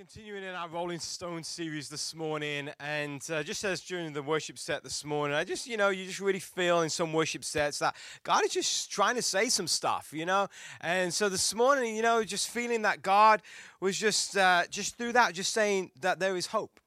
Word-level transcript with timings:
continuing 0.00 0.42
in 0.42 0.54
our 0.54 0.66
Rolling 0.66 0.98
Stone 0.98 1.44
series 1.44 1.90
this 1.90 2.14
morning, 2.14 2.70
and 2.80 3.22
uh, 3.30 3.42
just 3.42 3.62
as 3.64 3.82
during 3.82 4.14
the 4.14 4.22
worship 4.22 4.58
set 4.58 4.82
this 4.82 5.04
morning, 5.04 5.36
I 5.36 5.44
just, 5.44 5.66
you 5.66 5.76
know, 5.76 5.90
you 5.90 6.06
just 6.06 6.20
really 6.20 6.40
feel 6.40 6.80
in 6.80 6.88
some 6.88 7.12
worship 7.12 7.44
sets 7.44 7.80
that 7.80 7.94
God 8.22 8.42
is 8.42 8.50
just 8.50 8.90
trying 8.90 9.16
to 9.16 9.20
say 9.20 9.50
some 9.50 9.66
stuff, 9.66 10.08
you 10.14 10.24
know. 10.24 10.48
And 10.80 11.12
so 11.12 11.28
this 11.28 11.54
morning, 11.54 11.94
you 11.96 12.00
know, 12.00 12.24
just 12.24 12.48
feeling 12.48 12.80
that 12.80 13.02
God 13.02 13.42
was 13.78 13.98
just, 13.98 14.38
uh, 14.38 14.62
just 14.70 14.96
through 14.96 15.12
that, 15.12 15.34
just 15.34 15.52
saying 15.52 15.90
that 16.00 16.18
there 16.18 16.34
is 16.34 16.46
hope. 16.46 16.80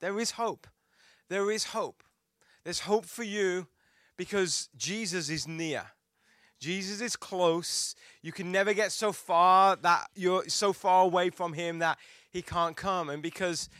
There 0.00 0.18
is 0.18 0.30
hope. 0.30 0.66
There 1.28 1.50
is 1.50 1.64
hope. 1.64 2.02
There's 2.64 2.80
hope 2.80 3.04
for 3.04 3.24
you 3.24 3.66
because 4.16 4.70
Jesus 4.74 5.28
is 5.28 5.46
near. 5.46 5.82
Jesus 6.60 7.02
is 7.02 7.14
close. 7.14 7.94
You 8.22 8.32
can 8.32 8.50
never 8.50 8.72
get 8.72 8.90
so 8.90 9.12
far 9.12 9.76
that 9.76 10.06
you're 10.14 10.48
so 10.48 10.72
far 10.72 11.04
away 11.04 11.28
from 11.28 11.52
him 11.52 11.80
that 11.80 11.98
he 12.34 12.42
can't 12.42 12.76
come. 12.76 13.08
And 13.08 13.22
because, 13.22 13.70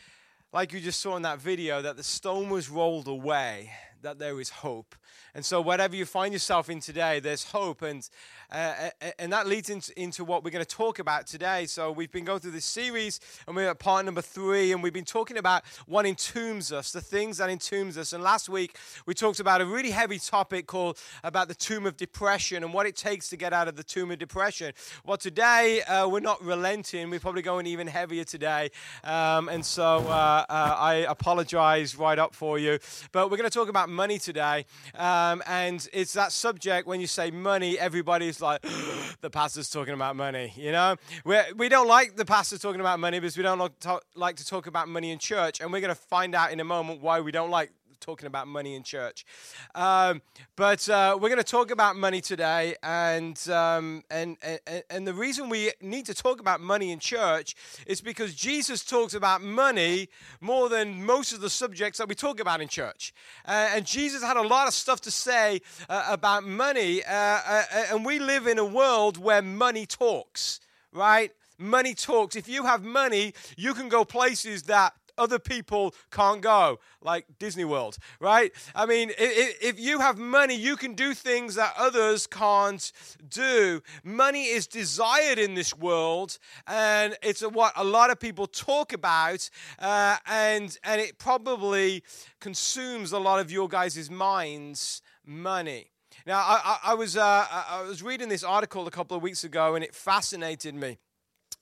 like 0.51 0.71
you 0.73 0.79
just 0.79 1.01
saw 1.01 1.17
in 1.17 1.21
that 1.23 1.39
video, 1.39 1.81
that 1.83 1.97
the 1.97 2.03
stone 2.03 2.49
was 2.49 2.69
rolled 2.69 3.07
away, 3.07 3.69
that 4.05 4.19
there 4.19 4.39
is 4.39 4.49
hope. 4.49 4.95
And 5.33 5.43
so, 5.43 5.59
whatever 5.59 5.95
you 5.95 6.05
find 6.05 6.31
yourself 6.31 6.69
in 6.69 6.79
today, 6.79 7.19
there's 7.19 7.43
hope. 7.43 7.81
And, 7.81 8.07
uh, 8.51 8.89
and 9.19 9.33
that 9.33 9.47
leads 9.47 9.69
into, 9.69 9.91
into 10.01 10.23
what 10.23 10.43
we're 10.43 10.51
going 10.51 10.63
to 10.63 10.75
talk 10.75 10.99
about 10.99 11.27
today. 11.27 11.65
So, 11.65 11.91
we've 11.91 12.11
been 12.11 12.23
going 12.23 12.39
through 12.39 12.51
this 12.51 12.65
series, 12.65 13.19
and 13.47 13.55
we're 13.55 13.69
at 13.69 13.79
part 13.79 14.05
number 14.05 14.21
three, 14.21 14.71
and 14.71 14.81
we've 14.81 14.93
been 14.93 15.03
talking 15.03 15.37
about 15.37 15.63
what 15.87 16.05
entombs 16.05 16.71
us, 16.71 16.91
the 16.91 17.01
things 17.01 17.39
that 17.39 17.49
entombs 17.49 17.97
us. 17.97 18.13
And 18.13 18.23
last 18.23 18.47
week, 18.47 18.77
we 19.05 19.13
talked 19.13 19.39
about 19.39 19.59
a 19.59 19.65
really 19.65 19.91
heavy 19.91 20.19
topic 20.19 20.67
called 20.67 20.97
about 21.23 21.47
the 21.47 21.55
tomb 21.55 21.85
of 21.85 21.97
depression 21.97 22.63
and 22.63 22.73
what 22.73 22.85
it 22.85 22.95
takes 22.95 23.27
to 23.29 23.37
get 23.37 23.51
out 23.51 23.67
of 23.67 23.75
the 23.75 23.83
tomb 23.83 24.11
of 24.11 24.19
depression. 24.19 24.73
Well, 25.03 25.17
today, 25.17 25.81
uh, 25.81 26.07
we're 26.07 26.19
not 26.19 26.41
relenting. 26.43 27.09
We're 27.09 27.19
probably 27.19 27.41
going 27.41 27.65
even 27.65 27.87
heavier 27.87 28.23
today. 28.23 28.69
Um, 29.03 29.49
and 29.49 29.65
so, 29.65 29.97
uh, 30.07 30.45
uh 30.47 30.75
I 30.79 31.05
apologize 31.09 31.97
right 31.97 32.19
up 32.19 32.35
for 32.35 32.59
you. 32.59 32.79
But 33.11 33.31
we're 33.31 33.37
going 33.37 33.49
to 33.49 33.53
talk 33.53 33.69
about 33.69 33.89
money 33.95 34.19
today. 34.19 34.65
Um, 34.93 35.41
and 35.47 35.87
it's 35.93 36.13
that 36.13 36.31
subject 36.31 36.87
when 36.87 37.01
you 37.01 37.07
say 37.07 37.31
money, 37.31 37.79
everybody's 37.79 38.41
like, 38.41 38.61
the 39.21 39.29
pastor's 39.29 39.69
talking 39.69 39.93
about 39.93 40.15
money. 40.15 40.53
You 40.55 40.71
know, 40.71 40.95
We're, 41.23 41.45
we 41.55 41.69
don't 41.69 41.87
like 41.87 42.15
the 42.15 42.25
pastor 42.25 42.57
talking 42.57 42.81
about 42.81 42.99
money 42.99 43.19
because 43.19 43.37
we 43.37 43.43
don't 43.43 43.71
like 44.15 44.35
to 44.35 44.45
talk 44.45 44.67
about 44.67 44.87
money 44.87 45.11
in 45.11 45.19
church. 45.19 45.61
And 45.61 45.71
we're 45.71 45.81
going 45.81 45.93
to 45.93 46.01
find 46.01 46.35
out 46.35 46.51
in 46.51 46.59
a 46.59 46.63
moment 46.65 47.01
why 47.01 47.21
we 47.21 47.31
don't 47.31 47.49
like 47.49 47.71
talking 48.05 48.27
about 48.27 48.47
money 48.47 48.75
in 48.75 48.83
church. 48.83 49.25
Um, 49.73 50.21
but 50.55 50.87
uh, 50.87 51.17
we're 51.19 51.29
going 51.29 51.37
to 51.37 51.43
talk 51.43 51.71
about 51.71 51.95
money 51.95 52.21
today, 52.21 52.75
and, 52.83 53.37
um, 53.49 54.03
and, 54.11 54.37
and 54.43 54.83
and 54.91 55.07
the 55.07 55.13
reason 55.13 55.49
we 55.49 55.71
need 55.81 56.05
to 56.05 56.13
talk 56.13 56.39
about 56.39 56.61
money 56.61 56.91
in 56.91 56.99
church 56.99 57.55
is 57.87 58.01
because 58.01 58.35
Jesus 58.35 58.85
talks 58.85 59.15
about 59.15 59.41
money 59.41 60.09
more 60.39 60.69
than 60.69 61.03
most 61.03 61.33
of 61.33 61.41
the 61.41 61.49
subjects 61.49 61.97
that 61.97 62.07
we 62.07 62.15
talk 62.15 62.39
about 62.39 62.61
in 62.61 62.67
church. 62.67 63.13
Uh, 63.47 63.69
and 63.73 63.85
Jesus 63.85 64.21
had 64.21 64.37
a 64.37 64.47
lot 64.47 64.67
of 64.67 64.73
stuff 64.73 65.01
to 65.01 65.11
say 65.11 65.61
uh, 65.89 66.05
about 66.07 66.43
money, 66.43 67.03
uh, 67.03 67.11
uh, 67.11 67.63
and 67.91 68.05
we 68.05 68.19
live 68.19 68.45
in 68.45 68.59
a 68.59 68.65
world 68.65 69.17
where 69.17 69.41
money 69.41 69.85
talks, 69.87 70.59
right? 70.93 71.31
Money 71.57 71.95
talks. 71.95 72.35
If 72.35 72.47
you 72.47 72.65
have 72.65 72.83
money, 72.83 73.33
you 73.57 73.73
can 73.73 73.89
go 73.89 74.05
places 74.05 74.63
that 74.63 74.93
other 75.17 75.39
people 75.39 75.93
can't 76.11 76.41
go, 76.41 76.79
like 77.01 77.25
Disney 77.39 77.65
World, 77.65 77.97
right? 78.19 78.51
I 78.73 78.85
mean, 78.85 79.11
if 79.17 79.79
you 79.79 79.99
have 79.99 80.17
money, 80.17 80.55
you 80.55 80.75
can 80.75 80.93
do 80.93 81.13
things 81.13 81.55
that 81.55 81.73
others 81.77 82.27
can't 82.27 82.91
do. 83.27 83.81
Money 84.03 84.45
is 84.45 84.67
desired 84.67 85.39
in 85.39 85.53
this 85.53 85.75
world, 85.75 86.37
and 86.67 87.15
it's 87.21 87.41
what 87.41 87.73
a 87.75 87.83
lot 87.83 88.09
of 88.09 88.19
people 88.19 88.47
talk 88.47 88.93
about, 88.93 89.49
uh, 89.79 90.17
and 90.25 90.77
and 90.83 91.01
it 91.01 91.17
probably 91.17 92.03
consumes 92.39 93.11
a 93.11 93.19
lot 93.19 93.39
of 93.39 93.51
your 93.51 93.67
guys' 93.67 94.09
minds. 94.09 95.01
Money. 95.27 95.91
Now, 96.27 96.37
I, 96.37 96.61
I, 96.63 96.91
I 96.91 96.93
was 96.93 97.17
uh, 97.17 97.45
I 97.49 97.83
was 97.87 98.03
reading 98.03 98.29
this 98.29 98.43
article 98.43 98.87
a 98.87 98.91
couple 98.91 99.17
of 99.17 99.23
weeks 99.23 99.43
ago, 99.43 99.75
and 99.75 99.83
it 99.83 99.95
fascinated 99.95 100.75
me 100.75 100.99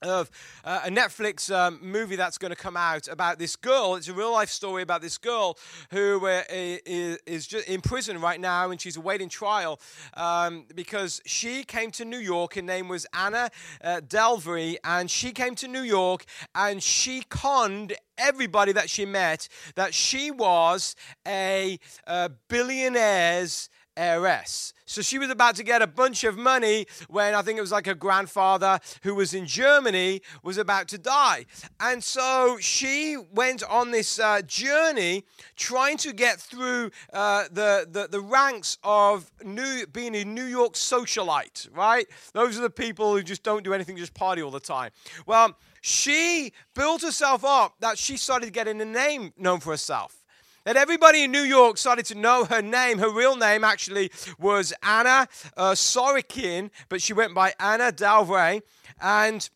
of 0.03 0.29
uh, 0.63 0.81
a 0.85 0.89
Netflix 0.89 1.53
um, 1.53 1.79
movie 1.81 2.15
that's 2.15 2.37
going 2.37 2.51
to 2.51 2.55
come 2.55 2.77
out 2.77 3.07
about 3.07 3.39
this 3.39 3.55
girl. 3.55 3.95
It's 3.95 4.07
a 4.07 4.13
real 4.13 4.31
life 4.31 4.49
story 4.49 4.83
about 4.83 5.01
this 5.01 5.17
girl 5.17 5.57
who 5.91 6.25
uh, 6.25 6.43
is, 6.49 7.19
is 7.25 7.47
just 7.47 7.67
in 7.67 7.81
prison 7.81 8.19
right 8.19 8.39
now 8.39 8.71
and 8.71 8.79
she's 8.79 8.97
awaiting 8.97 9.29
trial 9.29 9.79
um, 10.15 10.65
because 10.75 11.21
she 11.25 11.63
came 11.63 11.91
to 11.91 12.05
New 12.05 12.17
York. 12.17 12.55
Her 12.55 12.61
name 12.61 12.87
was 12.87 13.05
Anna 13.13 13.49
uh, 13.83 14.01
Delvey, 14.01 14.77
and 14.83 15.09
she 15.09 15.31
came 15.31 15.55
to 15.55 15.67
New 15.67 15.81
York 15.81 16.25
and 16.55 16.81
she 16.81 17.23
conned 17.29 17.93
everybody 18.17 18.71
that 18.71 18.89
she 18.89 19.05
met 19.05 19.47
that 19.75 19.93
she 19.93 20.31
was 20.31 20.95
a, 21.27 21.79
a 22.05 22.29
billionaire's 22.47 23.69
heiress. 23.95 24.73
So 24.85 25.01
she 25.01 25.17
was 25.17 25.29
about 25.29 25.55
to 25.55 25.63
get 25.63 25.81
a 25.81 25.87
bunch 25.87 26.23
of 26.23 26.37
money 26.37 26.85
when 27.07 27.33
I 27.33 27.41
think 27.41 27.57
it 27.57 27.61
was 27.61 27.71
like 27.71 27.85
her 27.85 27.95
grandfather 27.95 28.79
who 29.01 29.15
was 29.15 29.33
in 29.33 29.45
Germany 29.45 30.21
was 30.43 30.57
about 30.57 30.87
to 30.89 30.97
die. 30.97 31.45
And 31.79 32.03
so 32.03 32.57
she 32.59 33.17
went 33.31 33.63
on 33.63 33.91
this 33.91 34.19
uh, 34.19 34.41
journey 34.41 35.23
trying 35.55 35.97
to 35.97 36.13
get 36.13 36.39
through 36.39 36.91
uh, 37.11 37.45
the, 37.51 37.87
the, 37.89 38.07
the 38.07 38.19
ranks 38.19 38.77
of 38.83 39.31
new, 39.43 39.85
being 39.87 40.15
a 40.15 40.25
New 40.25 40.45
York 40.45 40.73
socialite, 40.73 41.69
right? 41.73 42.05
Those 42.33 42.57
are 42.57 42.61
the 42.61 42.69
people 42.69 43.15
who 43.15 43.23
just 43.23 43.43
don't 43.43 43.63
do 43.63 43.73
anything, 43.73 43.97
just 43.97 44.13
party 44.13 44.41
all 44.41 44.51
the 44.51 44.59
time. 44.59 44.91
Well, 45.25 45.57
she 45.81 46.53
built 46.75 47.01
herself 47.01 47.43
up 47.43 47.75
that 47.79 47.97
she 47.97 48.17
started 48.17 48.53
getting 48.53 48.79
a 48.81 48.85
name 48.85 49.33
known 49.37 49.59
for 49.59 49.71
herself 49.71 50.22
that 50.65 50.75
everybody 50.77 51.23
in 51.23 51.31
New 51.31 51.41
York 51.41 51.77
started 51.77 52.05
to 52.07 52.15
know 52.15 52.45
her 52.45 52.61
name. 52.61 52.97
Her 52.99 53.09
real 53.09 53.35
name 53.35 53.63
actually 53.63 54.11
was 54.39 54.73
Anna 54.81 55.27
uh, 55.57 55.71
Sorokin, 55.71 56.69
but 56.89 57.01
she 57.01 57.13
went 57.13 57.33
by 57.33 57.53
Anna 57.59 57.91
Delvey. 57.91 58.61
And 59.01 59.49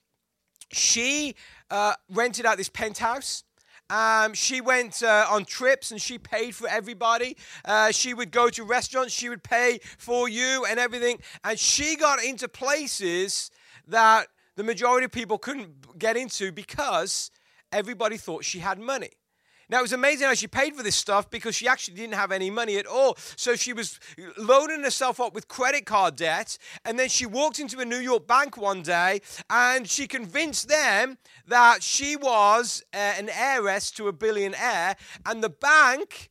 she 0.71 1.35
uh, 1.69 1.93
rented 2.11 2.45
out 2.45 2.57
this 2.57 2.69
penthouse. 2.69 3.43
Um, 3.89 4.33
she 4.33 4.59
went 4.59 5.01
uh, 5.01 5.27
on 5.29 5.45
trips 5.45 5.91
and 5.91 6.01
she 6.01 6.17
paid 6.17 6.53
for 6.53 6.67
everybody. 6.67 7.37
Uh, 7.63 7.91
she 7.91 8.13
would 8.13 8.31
go 8.31 8.49
to 8.49 8.63
restaurants, 8.65 9.13
she 9.13 9.29
would 9.29 9.43
pay 9.43 9.79
for 9.97 10.27
you 10.27 10.65
and 10.69 10.77
everything. 10.77 11.19
And 11.45 11.57
she 11.57 11.95
got 11.95 12.21
into 12.21 12.49
places 12.49 13.49
that 13.87 14.27
the 14.57 14.63
majority 14.63 15.05
of 15.05 15.11
people 15.11 15.37
couldn't 15.37 15.97
get 15.97 16.17
into 16.17 16.51
because 16.51 17.31
everybody 17.71 18.17
thought 18.17 18.43
she 18.43 18.59
had 18.59 18.77
money. 18.77 19.11
Now, 19.69 19.79
it 19.79 19.81
was 19.81 19.93
amazing 19.93 20.27
how 20.27 20.33
she 20.33 20.47
paid 20.47 20.75
for 20.75 20.83
this 20.83 20.95
stuff 20.95 21.29
because 21.29 21.53
she 21.53 21.67
actually 21.67 21.95
didn't 21.95 22.13
have 22.13 22.31
any 22.31 22.49
money 22.49 22.77
at 22.77 22.85
all. 22.85 23.17
So 23.35 23.55
she 23.55 23.73
was 23.73 23.99
loading 24.37 24.81
herself 24.83 25.19
up 25.19 25.33
with 25.33 25.49
credit 25.49 25.85
card 25.85 26.15
debt. 26.15 26.57
And 26.85 26.97
then 26.97 27.09
she 27.09 27.25
walked 27.25 27.59
into 27.59 27.79
a 27.79 27.85
New 27.85 27.97
York 27.97 28.27
bank 28.27 28.55
one 28.55 28.81
day 28.81 29.21
and 29.49 29.89
she 29.89 30.07
convinced 30.07 30.69
them 30.69 31.17
that 31.47 31.83
she 31.83 32.15
was 32.15 32.81
uh, 32.93 32.97
an 32.97 33.29
heiress 33.29 33.91
to 33.91 34.07
a 34.07 34.13
billionaire. 34.13 34.95
And 35.25 35.43
the 35.43 35.49
bank 35.49 36.29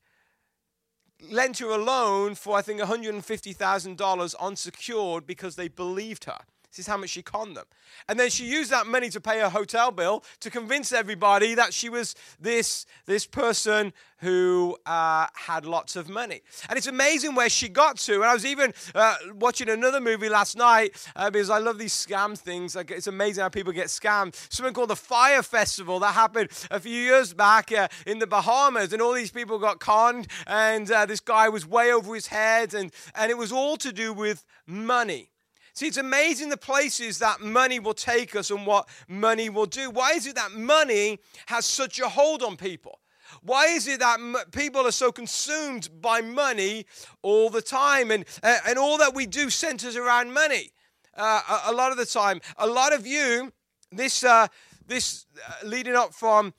lent 1.30 1.58
her 1.58 1.68
a 1.68 1.78
loan 1.78 2.34
for, 2.36 2.56
I 2.56 2.62
think, 2.62 2.80
$150,000 2.80 4.34
unsecured 4.40 5.26
because 5.26 5.56
they 5.56 5.68
believed 5.68 6.24
her. 6.24 6.38
This 6.76 6.84
is 6.84 6.88
how 6.88 6.98
much 6.98 7.08
she 7.08 7.22
conned 7.22 7.56
them. 7.56 7.64
And 8.06 8.20
then 8.20 8.28
she 8.28 8.44
used 8.44 8.70
that 8.70 8.86
money 8.86 9.08
to 9.08 9.18
pay 9.18 9.40
her 9.40 9.48
hotel 9.48 9.90
bill 9.90 10.22
to 10.40 10.50
convince 10.50 10.92
everybody 10.92 11.54
that 11.54 11.72
she 11.72 11.88
was 11.88 12.14
this, 12.38 12.84
this 13.06 13.24
person 13.24 13.94
who 14.18 14.76
uh, 14.84 15.26
had 15.32 15.64
lots 15.64 15.96
of 15.96 16.10
money. 16.10 16.42
And 16.68 16.76
it's 16.76 16.86
amazing 16.86 17.34
where 17.34 17.48
she 17.48 17.70
got 17.70 17.96
to. 17.98 18.16
And 18.16 18.24
I 18.24 18.34
was 18.34 18.44
even 18.44 18.74
uh, 18.94 19.16
watching 19.36 19.70
another 19.70 20.02
movie 20.02 20.28
last 20.28 20.54
night 20.54 20.94
uh, 21.16 21.30
because 21.30 21.48
I 21.48 21.58
love 21.58 21.78
these 21.78 21.94
scam 21.94 22.38
things. 22.38 22.76
Like, 22.76 22.90
it's 22.90 23.06
amazing 23.06 23.40
how 23.40 23.48
people 23.48 23.72
get 23.72 23.86
scammed. 23.86 24.34
Something 24.52 24.74
called 24.74 24.90
the 24.90 24.96
Fyre 24.96 25.42
Festival 25.42 25.98
that 26.00 26.12
happened 26.12 26.50
a 26.70 26.78
few 26.78 27.00
years 27.00 27.32
back 27.32 27.72
uh, 27.72 27.88
in 28.06 28.18
the 28.18 28.26
Bahamas. 28.26 28.92
And 28.92 29.00
all 29.00 29.14
these 29.14 29.30
people 29.30 29.58
got 29.58 29.80
conned. 29.80 30.26
And 30.46 30.90
uh, 30.90 31.06
this 31.06 31.20
guy 31.20 31.48
was 31.48 31.66
way 31.66 31.90
over 31.90 32.14
his 32.14 32.26
head. 32.26 32.74
And, 32.74 32.92
and 33.14 33.30
it 33.30 33.38
was 33.38 33.50
all 33.50 33.78
to 33.78 33.92
do 33.92 34.12
with 34.12 34.44
money. 34.66 35.30
See, 35.76 35.88
it's 35.88 35.98
amazing 35.98 36.48
the 36.48 36.56
places 36.56 37.18
that 37.18 37.42
money 37.42 37.78
will 37.80 37.92
take 37.92 38.34
us 38.34 38.50
and 38.50 38.66
what 38.66 38.88
money 39.08 39.50
will 39.50 39.66
do. 39.66 39.90
Why 39.90 40.12
is 40.12 40.26
it 40.26 40.34
that 40.36 40.52
money 40.52 41.18
has 41.48 41.66
such 41.66 42.00
a 42.00 42.08
hold 42.08 42.42
on 42.42 42.56
people? 42.56 42.98
Why 43.42 43.66
is 43.66 43.86
it 43.86 44.00
that 44.00 44.18
people 44.52 44.86
are 44.86 44.90
so 44.90 45.12
consumed 45.12 45.90
by 46.00 46.22
money 46.22 46.86
all 47.20 47.50
the 47.50 47.60
time 47.60 48.10
and, 48.10 48.24
uh, 48.42 48.56
and 48.66 48.78
all 48.78 48.96
that 48.96 49.14
we 49.14 49.26
do 49.26 49.50
centers 49.50 49.96
around 49.96 50.32
money? 50.32 50.70
Uh, 51.14 51.42
a, 51.66 51.70
a, 51.70 51.74
lot 51.74 51.92
of 51.92 51.98
the 51.98 52.06
time, 52.06 52.40
a 52.56 52.66
lot 52.66 52.94
of 52.94 53.06
you, 53.06 53.52
this, 53.92 54.24
uh, 54.24 54.46
this 54.86 55.26
uh, 55.46 55.66
leading 55.66 55.94
up 55.94 56.14
from 56.14 56.54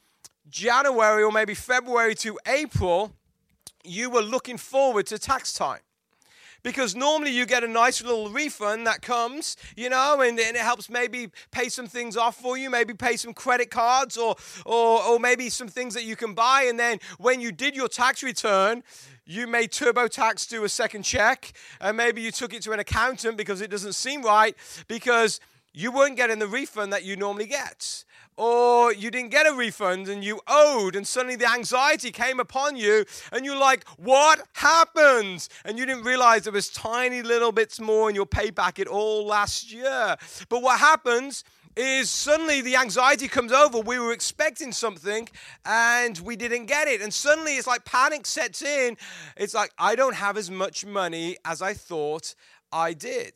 January 0.48 1.24
or 1.24 1.32
maybe 1.32 1.56
February 1.56 2.14
to 2.14 2.38
April, 2.46 3.16
you 3.84 4.12
were 4.12 4.22
looking 4.22 4.58
forward 4.58 5.08
to 5.08 5.18
tax 5.18 5.54
time 5.54 5.80
Because 6.68 6.98
normally 6.98 7.32
you 7.32 7.46
get 7.46 7.64
a 7.64 7.68
nice 7.68 8.04
little 8.04 8.30
refund 8.30 8.88
that 8.88 9.02
comes, 9.02 9.56
you 9.78 9.90
know, 9.90 10.20
and, 10.20 10.38
and 10.38 10.58
it 10.58 10.62
helps 10.62 10.90
maybe 10.90 11.30
pay 11.50 11.70
some 11.70 11.88
things 11.88 12.18
off 12.18 12.36
for 12.36 12.58
you, 12.58 12.70
maybe 12.70 12.94
pay 12.94 13.16
some 13.16 13.34
credit 13.34 13.72
cards 13.72 14.18
or, 14.18 14.36
or, 14.66 15.02
or 15.02 15.18
maybe 15.18 15.50
some 15.50 15.70
things 15.70 15.94
that 15.94 16.04
you 16.04 16.18
can 16.18 16.34
buy. 16.34 16.66
And 16.68 16.78
then 16.78 17.00
when 17.20 17.40
you 17.40 17.54
did 17.54 17.74
your 17.74 17.88
tax 17.88 18.22
return, 18.22 18.84
you 19.26 19.48
made 19.48 19.72
TurboTax 19.72 20.50
do 20.50 20.66
a 20.66 20.70
second 20.70 21.04
check, 21.04 21.54
and 21.80 21.96
maybe 21.96 22.22
you 22.22 22.32
took 22.32 22.54
it 22.54 22.64
to 22.64 22.74
an 22.74 22.82
accountant 22.82 23.38
because 23.38 23.62
it 23.62 23.72
doesn't 23.72 23.94
seem 23.94 24.22
right 24.22 24.54
because 24.90 25.40
you 25.72 25.94
weren't 25.94 26.18
getting 26.18 26.40
the 26.40 26.48
refund 26.48 26.92
that 26.92 27.06
you 27.06 27.16
normally 27.16 27.46
get 27.46 28.04
or 28.38 28.94
you 28.94 29.12
didn't 29.12 29.32
get 29.32 29.48
a 29.48 29.54
refund 29.54 30.08
and 30.08 30.24
you 30.24 30.40
owed, 30.48 30.96
and 30.96 31.06
suddenly 31.06 31.36
the 31.36 31.52
anxiety 31.52 32.12
came 32.12 32.40
upon 32.40 32.78
you, 32.78 33.06
and 33.32 33.46
you're 33.46 33.58
like, 33.58 33.84
What 33.98 34.48
happened? 34.54 35.48
And 35.66 35.78
you 35.78 35.86
didn't 35.86 36.04
realize 36.04 36.44
there 36.44 36.54
was 36.54 36.70
tiny 36.70 37.22
little 37.22 37.52
bits 37.52 37.80
more, 37.80 38.08
and 38.08 38.16
you'll 38.16 38.26
pay 38.26 38.52
back 38.52 38.80
it 38.80 38.88
all 38.88 39.26
last 39.26 39.74
year. 39.74 40.16
But 40.50 40.62
what 40.62 40.80
happens 40.80 41.44
is 41.78 42.10
suddenly 42.10 42.62
the 42.62 42.76
anxiety 42.76 43.28
comes 43.28 43.52
over. 43.52 43.80
We 43.80 44.00
were 44.00 44.12
expecting 44.12 44.72
something 44.72 45.30
and 45.64 46.18
we 46.20 46.36
didn't 46.36 46.66
get 46.66 46.88
it. 46.88 47.02
And 47.02 47.14
suddenly 47.14 47.56
it's 47.56 47.68
like 47.68 47.86
panic 47.86 48.26
sets 48.26 48.64
in. 48.64 48.98
It's 49.38 49.54
like, 49.54 49.72
I 49.78 49.96
don't 49.96 50.16
have 50.16 50.38
as 50.38 50.50
much 50.50 50.86
money 50.88 51.38
as 51.46 51.62
I 51.62 51.76
thought 51.76 52.34
I 52.72 52.94
did. 52.94 53.34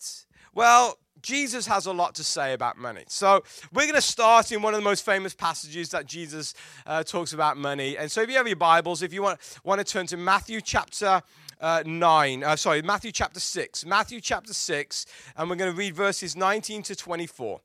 Well, 0.56 0.98
Jesus 1.22 1.66
has 1.68 1.86
a 1.86 1.92
lot 1.94 2.16
to 2.16 2.24
say 2.24 2.54
about 2.54 2.78
money. 2.78 3.04
So 3.08 3.44
we're 3.74 3.84
going 3.84 3.96
to 3.96 4.02
start 4.02 4.52
in 4.52 4.62
one 4.62 4.74
of 4.74 4.80
the 4.80 4.84
most 4.84 5.06
famous 5.06 5.34
passages 5.34 5.90
that 5.90 6.06
Jesus 6.06 6.54
uh, 6.86 7.04
talks 7.04 7.34
about 7.34 7.58
money. 7.58 7.98
And 7.98 8.12
so 8.12 8.22
if 8.22 8.30
you 8.30 8.38
have 8.38 8.48
your 8.48 8.56
Bibles, 8.56 9.02
if 9.02 9.14
you 9.14 9.22
want, 9.22 9.40
want 9.64 9.80
to 9.80 9.86
turn 9.86 10.08
to 10.08 10.18
Matthew 10.18 10.62
chapter 10.62 11.22
uh, 11.60 11.84
9, 11.86 12.44
uh, 12.44 12.56
sorry, 12.56 12.82
Matthew 12.82 13.12
chapter 13.12 13.40
6. 13.40 13.86
Matthew 13.86 14.20
chapter 14.20 14.54
6, 14.54 15.06
and 15.38 15.50
we're 15.50 15.56
going 15.56 15.72
to 15.72 15.78
read 15.78 15.96
verses 15.96 16.36
19 16.36 16.84
to 16.84 16.96
24. 16.96 17.62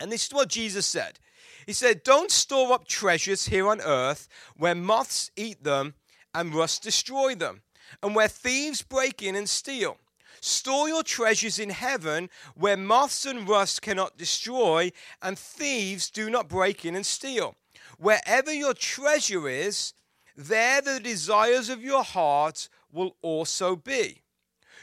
And 0.00 0.10
this 0.10 0.26
is 0.26 0.34
what 0.34 0.48
Jesus 0.48 0.86
said. 0.86 1.18
He 1.66 1.72
said, 1.72 2.02
Don't 2.02 2.30
store 2.30 2.72
up 2.72 2.88
treasures 2.88 3.46
here 3.46 3.68
on 3.68 3.80
earth 3.80 4.28
where 4.56 4.74
moths 4.74 5.30
eat 5.36 5.62
them 5.62 5.94
and 6.34 6.54
rust 6.54 6.82
destroy 6.82 7.34
them, 7.34 7.62
and 8.02 8.14
where 8.14 8.28
thieves 8.28 8.82
break 8.82 9.22
in 9.22 9.36
and 9.36 9.48
steal. 9.48 9.98
Store 10.44 10.88
your 10.88 11.04
treasures 11.04 11.60
in 11.60 11.70
heaven 11.70 12.28
where 12.56 12.76
moths 12.76 13.24
and 13.26 13.48
rust 13.48 13.80
cannot 13.80 14.18
destroy 14.18 14.90
and 15.22 15.38
thieves 15.38 16.10
do 16.10 16.28
not 16.28 16.48
break 16.48 16.84
in 16.84 16.96
and 16.96 17.06
steal. 17.06 17.54
Wherever 17.96 18.52
your 18.52 18.74
treasure 18.74 19.48
is, 19.48 19.94
there 20.36 20.82
the 20.82 20.98
desires 20.98 21.68
of 21.68 21.84
your 21.84 22.02
heart 22.02 22.68
will 22.90 23.14
also 23.22 23.76
be. 23.76 24.22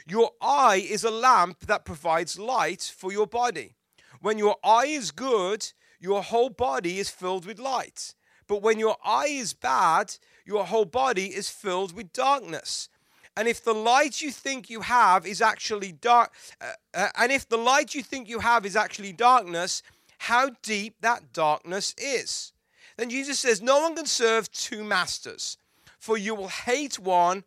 Your 0.08 0.30
eye 0.40 0.82
is 0.88 1.04
a 1.04 1.10
lamp 1.10 1.66
that 1.66 1.84
provides 1.84 2.38
light 2.38 2.90
for 2.96 3.12
your 3.12 3.26
body. 3.26 3.74
When 4.22 4.38
your 4.38 4.56
eye 4.64 4.86
is 4.86 5.10
good, 5.10 5.70
your 6.00 6.22
whole 6.22 6.48
body 6.48 6.98
is 6.98 7.10
filled 7.10 7.44
with 7.44 7.58
light. 7.58 8.14
But 8.46 8.62
when 8.62 8.78
your 8.78 8.96
eye 9.04 9.28
is 9.28 9.52
bad, 9.52 10.16
your 10.46 10.64
whole 10.64 10.86
body 10.86 11.26
is 11.26 11.50
filled 11.50 11.92
with 11.94 12.14
darkness. 12.14 12.88
And 13.40 13.48
if 13.48 13.64
the 13.64 13.72
light 13.72 14.20
you 14.20 14.30
think 14.32 14.68
you 14.68 14.82
have 14.82 15.26
is 15.26 15.40
actually 15.40 15.92
dark, 15.92 16.30
uh, 16.60 16.72
uh, 16.92 17.08
and 17.16 17.32
if 17.32 17.48
the 17.48 17.56
light 17.56 17.94
you 17.94 18.02
think 18.02 18.28
you 18.28 18.40
have 18.40 18.66
is 18.66 18.76
actually 18.76 19.14
darkness, 19.14 19.82
how 20.18 20.50
deep 20.62 20.96
that 21.00 21.32
darkness 21.32 21.94
is. 21.96 22.52
Then 22.98 23.08
Jesus 23.08 23.38
says, 23.38 23.62
No 23.62 23.80
one 23.80 23.96
can 23.96 24.04
serve 24.04 24.52
two 24.52 24.84
masters, 24.84 25.56
for 25.98 26.18
you 26.18 26.34
will 26.34 26.48
hate 26.48 26.98
one 26.98 27.44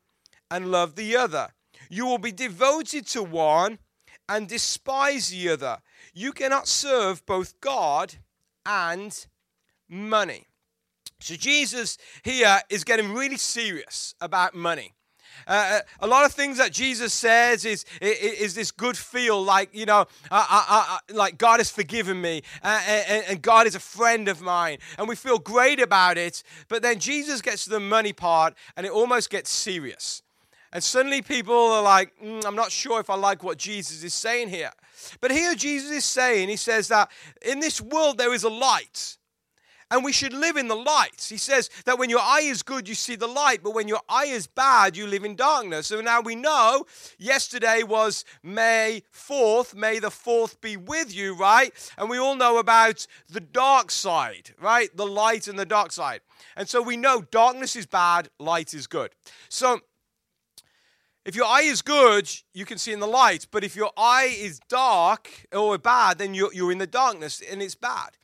and 0.49 0.71
love 0.71 0.95
the 0.95 1.15
other. 1.15 1.49
You 1.91 2.07
will 2.07 2.17
be 2.17 2.31
devoted 2.31 3.05
to 3.09 3.21
one 3.21 3.77
and 4.27 4.47
despise 4.47 5.29
the 5.29 5.49
other. 5.49 5.77
You 6.11 6.31
cannot 6.31 6.67
serve 6.67 7.23
both 7.27 7.61
God 7.61 8.15
and 8.65 9.27
money. 9.87 10.47
So 11.19 11.35
Jesus 11.35 11.99
here 12.23 12.61
is 12.67 12.83
getting 12.83 13.13
really 13.13 13.37
serious 13.37 14.15
about 14.19 14.55
money. 14.55 14.93
Uh, 15.47 15.51
uh, 15.51 15.79
a 15.99 16.07
lot 16.07 16.25
of 16.25 16.31
things 16.31 16.57
that 16.57 16.71
Jesus 16.71 17.13
says 17.13 17.65
is, 17.65 17.85
is, 18.01 18.17
is 18.17 18.55
this 18.55 18.71
good 18.71 18.97
feel 18.97 19.43
like, 19.43 19.69
you 19.73 19.85
know, 19.85 20.05
I, 20.31 20.99
I, 21.09 21.13
like 21.13 21.37
God 21.37 21.59
has 21.59 21.69
forgiven 21.69 22.21
me 22.21 22.41
uh, 22.63 22.81
and, 22.87 23.25
and 23.29 23.41
God 23.41 23.67
is 23.67 23.75
a 23.75 23.79
friend 23.79 24.27
of 24.27 24.41
mine. 24.41 24.77
And 24.97 25.07
we 25.07 25.15
feel 25.15 25.39
great 25.39 25.81
about 25.81 26.17
it. 26.17 26.43
But 26.67 26.81
then 26.81 26.99
Jesus 26.99 27.41
gets 27.41 27.65
to 27.65 27.69
the 27.69 27.79
money 27.79 28.13
part 28.13 28.53
and 28.77 28.85
it 28.85 28.91
almost 28.91 29.29
gets 29.29 29.49
serious. 29.49 30.21
And 30.71 30.83
suddenly 30.83 31.21
people 31.21 31.55
are 31.55 31.83
like, 31.83 32.13
mm, 32.23 32.43
I'm 32.45 32.55
not 32.55 32.71
sure 32.71 32.99
if 32.99 33.09
I 33.09 33.15
like 33.15 33.43
what 33.43 33.57
Jesus 33.57 34.03
is 34.03 34.13
saying 34.13 34.49
here. 34.49 34.71
But 35.21 35.31
here 35.31 35.53
Jesus 35.55 35.91
is 35.91 36.05
saying, 36.05 36.49
He 36.49 36.55
says 36.55 36.87
that 36.87 37.11
in 37.45 37.59
this 37.59 37.79
world 37.79 38.17
there 38.17 38.33
is 38.33 38.43
a 38.43 38.49
light 38.49 39.17
and 39.93 40.03
we 40.03 40.11
should 40.11 40.33
live 40.33 40.57
in 40.57 40.67
the 40.67 40.75
light. 40.75 41.23
He 41.29 41.37
says 41.37 41.69
that 41.85 41.99
when 41.99 42.09
your 42.09 42.19
eye 42.19 42.41
is 42.45 42.63
good, 42.63 42.89
you 42.89 42.95
see 42.95 43.15
the 43.15 43.27
light, 43.27 43.61
but 43.61 43.75
when 43.75 43.87
your 43.87 44.01
eye 44.09 44.25
is 44.25 44.47
bad, 44.47 44.97
you 44.97 45.05
live 45.05 45.23
in 45.23 45.35
darkness. 45.35 45.85
So 45.85 46.01
now 46.01 46.19
we 46.19 46.33
know 46.33 46.87
yesterday 47.19 47.83
was 47.83 48.25
May 48.41 49.03
4th. 49.13 49.75
May 49.75 49.99
the 49.99 50.09
4th 50.09 50.59
be 50.61 50.77
with 50.77 51.13
you, 51.13 51.35
right? 51.35 51.71
And 51.95 52.09
we 52.09 52.17
all 52.17 52.35
know 52.35 52.57
about 52.57 53.05
the 53.29 53.39
dark 53.39 53.91
side, 53.91 54.55
right? 54.59 54.89
The 54.97 55.05
light 55.05 55.47
and 55.47 55.59
the 55.59 55.65
dark 55.65 55.91
side. 55.91 56.21
And 56.57 56.67
so 56.67 56.81
we 56.81 56.97
know 56.97 57.21
darkness 57.29 57.75
is 57.75 57.85
bad, 57.85 58.29
light 58.39 58.73
is 58.73 58.87
good. 58.87 59.11
So 59.47 59.79
if 61.23 61.35
your 61.35 61.45
eye 61.45 61.65
is 61.65 61.83
good, 61.83 62.31
you 62.55 62.65
can 62.65 62.79
see 62.79 62.93
in 62.93 62.99
the 62.99 63.05
light. 63.05 63.45
But 63.51 63.63
if 63.63 63.75
your 63.75 63.91
eye 63.95 64.35
is 64.35 64.59
dark 64.67 65.29
or 65.51 65.77
bad, 65.77 66.17
then 66.17 66.33
you're, 66.33 66.51
you're 66.51 66.71
in 66.71 66.79
the 66.79 66.87
darkness 66.87 67.43
and 67.47 67.61
it's 67.61 67.75
bad. 67.75 68.17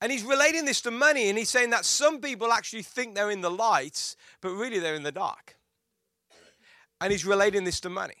And 0.00 0.12
he's 0.12 0.22
relating 0.22 0.64
this 0.64 0.80
to 0.82 0.90
money, 0.90 1.28
and 1.28 1.36
he's 1.36 1.50
saying 1.50 1.70
that 1.70 1.84
some 1.84 2.20
people 2.20 2.52
actually 2.52 2.82
think 2.82 3.14
they're 3.14 3.30
in 3.30 3.40
the 3.40 3.50
light, 3.50 4.14
but 4.40 4.50
really 4.50 4.78
they're 4.78 4.94
in 4.94 5.02
the 5.02 5.12
dark. 5.12 5.56
And 7.00 7.10
he's 7.10 7.24
relating 7.24 7.64
this 7.64 7.80
to 7.80 7.88
money. 7.88 8.14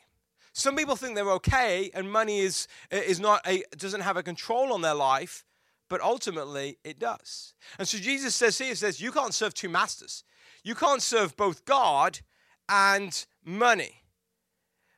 Some 0.52 0.74
people 0.74 0.96
think 0.96 1.14
they're 1.14 1.30
okay, 1.32 1.90
and 1.94 2.10
money 2.10 2.40
is, 2.40 2.66
is 2.90 3.20
not 3.20 3.46
a, 3.46 3.62
doesn't 3.76 4.00
have 4.00 4.16
a 4.16 4.24
control 4.24 4.72
on 4.72 4.82
their 4.82 4.94
life, 4.94 5.44
but 5.88 6.00
ultimately 6.00 6.78
it 6.82 6.98
does. 6.98 7.54
And 7.78 7.86
so 7.86 7.98
Jesus 7.98 8.34
says 8.34 8.58
here, 8.58 8.68
he 8.68 8.74
says, 8.74 9.00
you 9.00 9.12
can't 9.12 9.32
serve 9.32 9.54
two 9.54 9.68
masters. 9.68 10.24
You 10.64 10.74
can't 10.74 11.00
serve 11.00 11.36
both 11.36 11.64
God 11.64 12.20
and 12.68 13.24
money. 13.44 14.02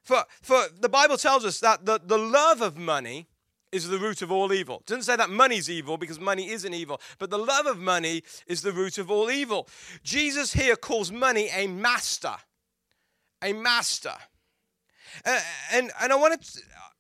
For, 0.03 0.25
for 0.43 0.65
the 0.81 0.88
Bible 0.88 1.17
tells 1.17 1.44
us 1.44 1.61
that 1.61 1.85
the, 1.85 2.00
the 2.03 2.19
love 2.19 2.62
of 2.62 2.76
money 2.76 3.29
is 3.72 3.88
the 3.88 3.99
root 3.99 4.22
of 4.22 4.32
all 4.32 4.52
evil. 4.52 4.82
Doesn't 4.87 5.05
say 5.05 5.17
that 5.17 5.31
money's 5.31 5.70
evil 5.70 5.96
because 5.96 6.19
money 6.19 6.50
isn't 6.50 6.75
evil, 6.75 7.00
but 7.19 7.31
the 7.31 7.38
love 7.38 7.67
of 7.67 7.78
money 7.78 8.22
is 8.46 8.62
the 8.62 8.72
root 8.72 8.99
of 8.99 9.11
all 9.11 9.31
evil. 9.31 9.69
Jesus 10.02 10.52
here 10.52 10.76
calls 10.76 11.12
money 11.12 11.49
a 11.54 11.66
master. 11.66 12.35
A 13.42 13.52
master. 13.52 14.14
Uh, 15.25 15.40
and, 15.73 15.90
and 16.00 16.12
I 16.12 16.16
wanted 16.16 16.45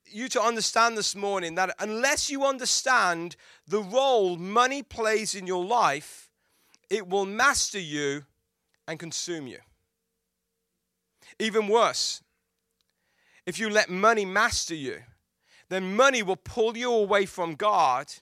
you 0.06 0.28
to 0.28 0.42
understand 0.42 0.96
this 0.96 1.14
morning 1.14 1.54
that 1.56 1.74
unless 1.78 2.30
you 2.30 2.44
understand 2.44 3.36
the 3.66 3.80
role 3.80 4.36
money 4.36 4.82
plays 4.82 5.34
in 5.34 5.46
your 5.46 5.64
life, 5.64 6.30
it 6.88 7.08
will 7.08 7.26
master 7.26 7.78
you 7.78 8.24
and 8.88 8.98
consume 8.98 9.46
you. 9.46 9.58
Even 11.38 11.68
worse, 11.68 12.22
if 13.46 13.58
you 13.58 13.70
let 13.70 13.88
money 13.88 14.24
master 14.24 14.74
you, 14.74 14.98
then 15.70 15.96
money 15.96 16.22
will 16.22 16.36
pull 16.36 16.76
you 16.76 16.92
away 16.92 17.24
from 17.24 17.54
God 17.54 18.12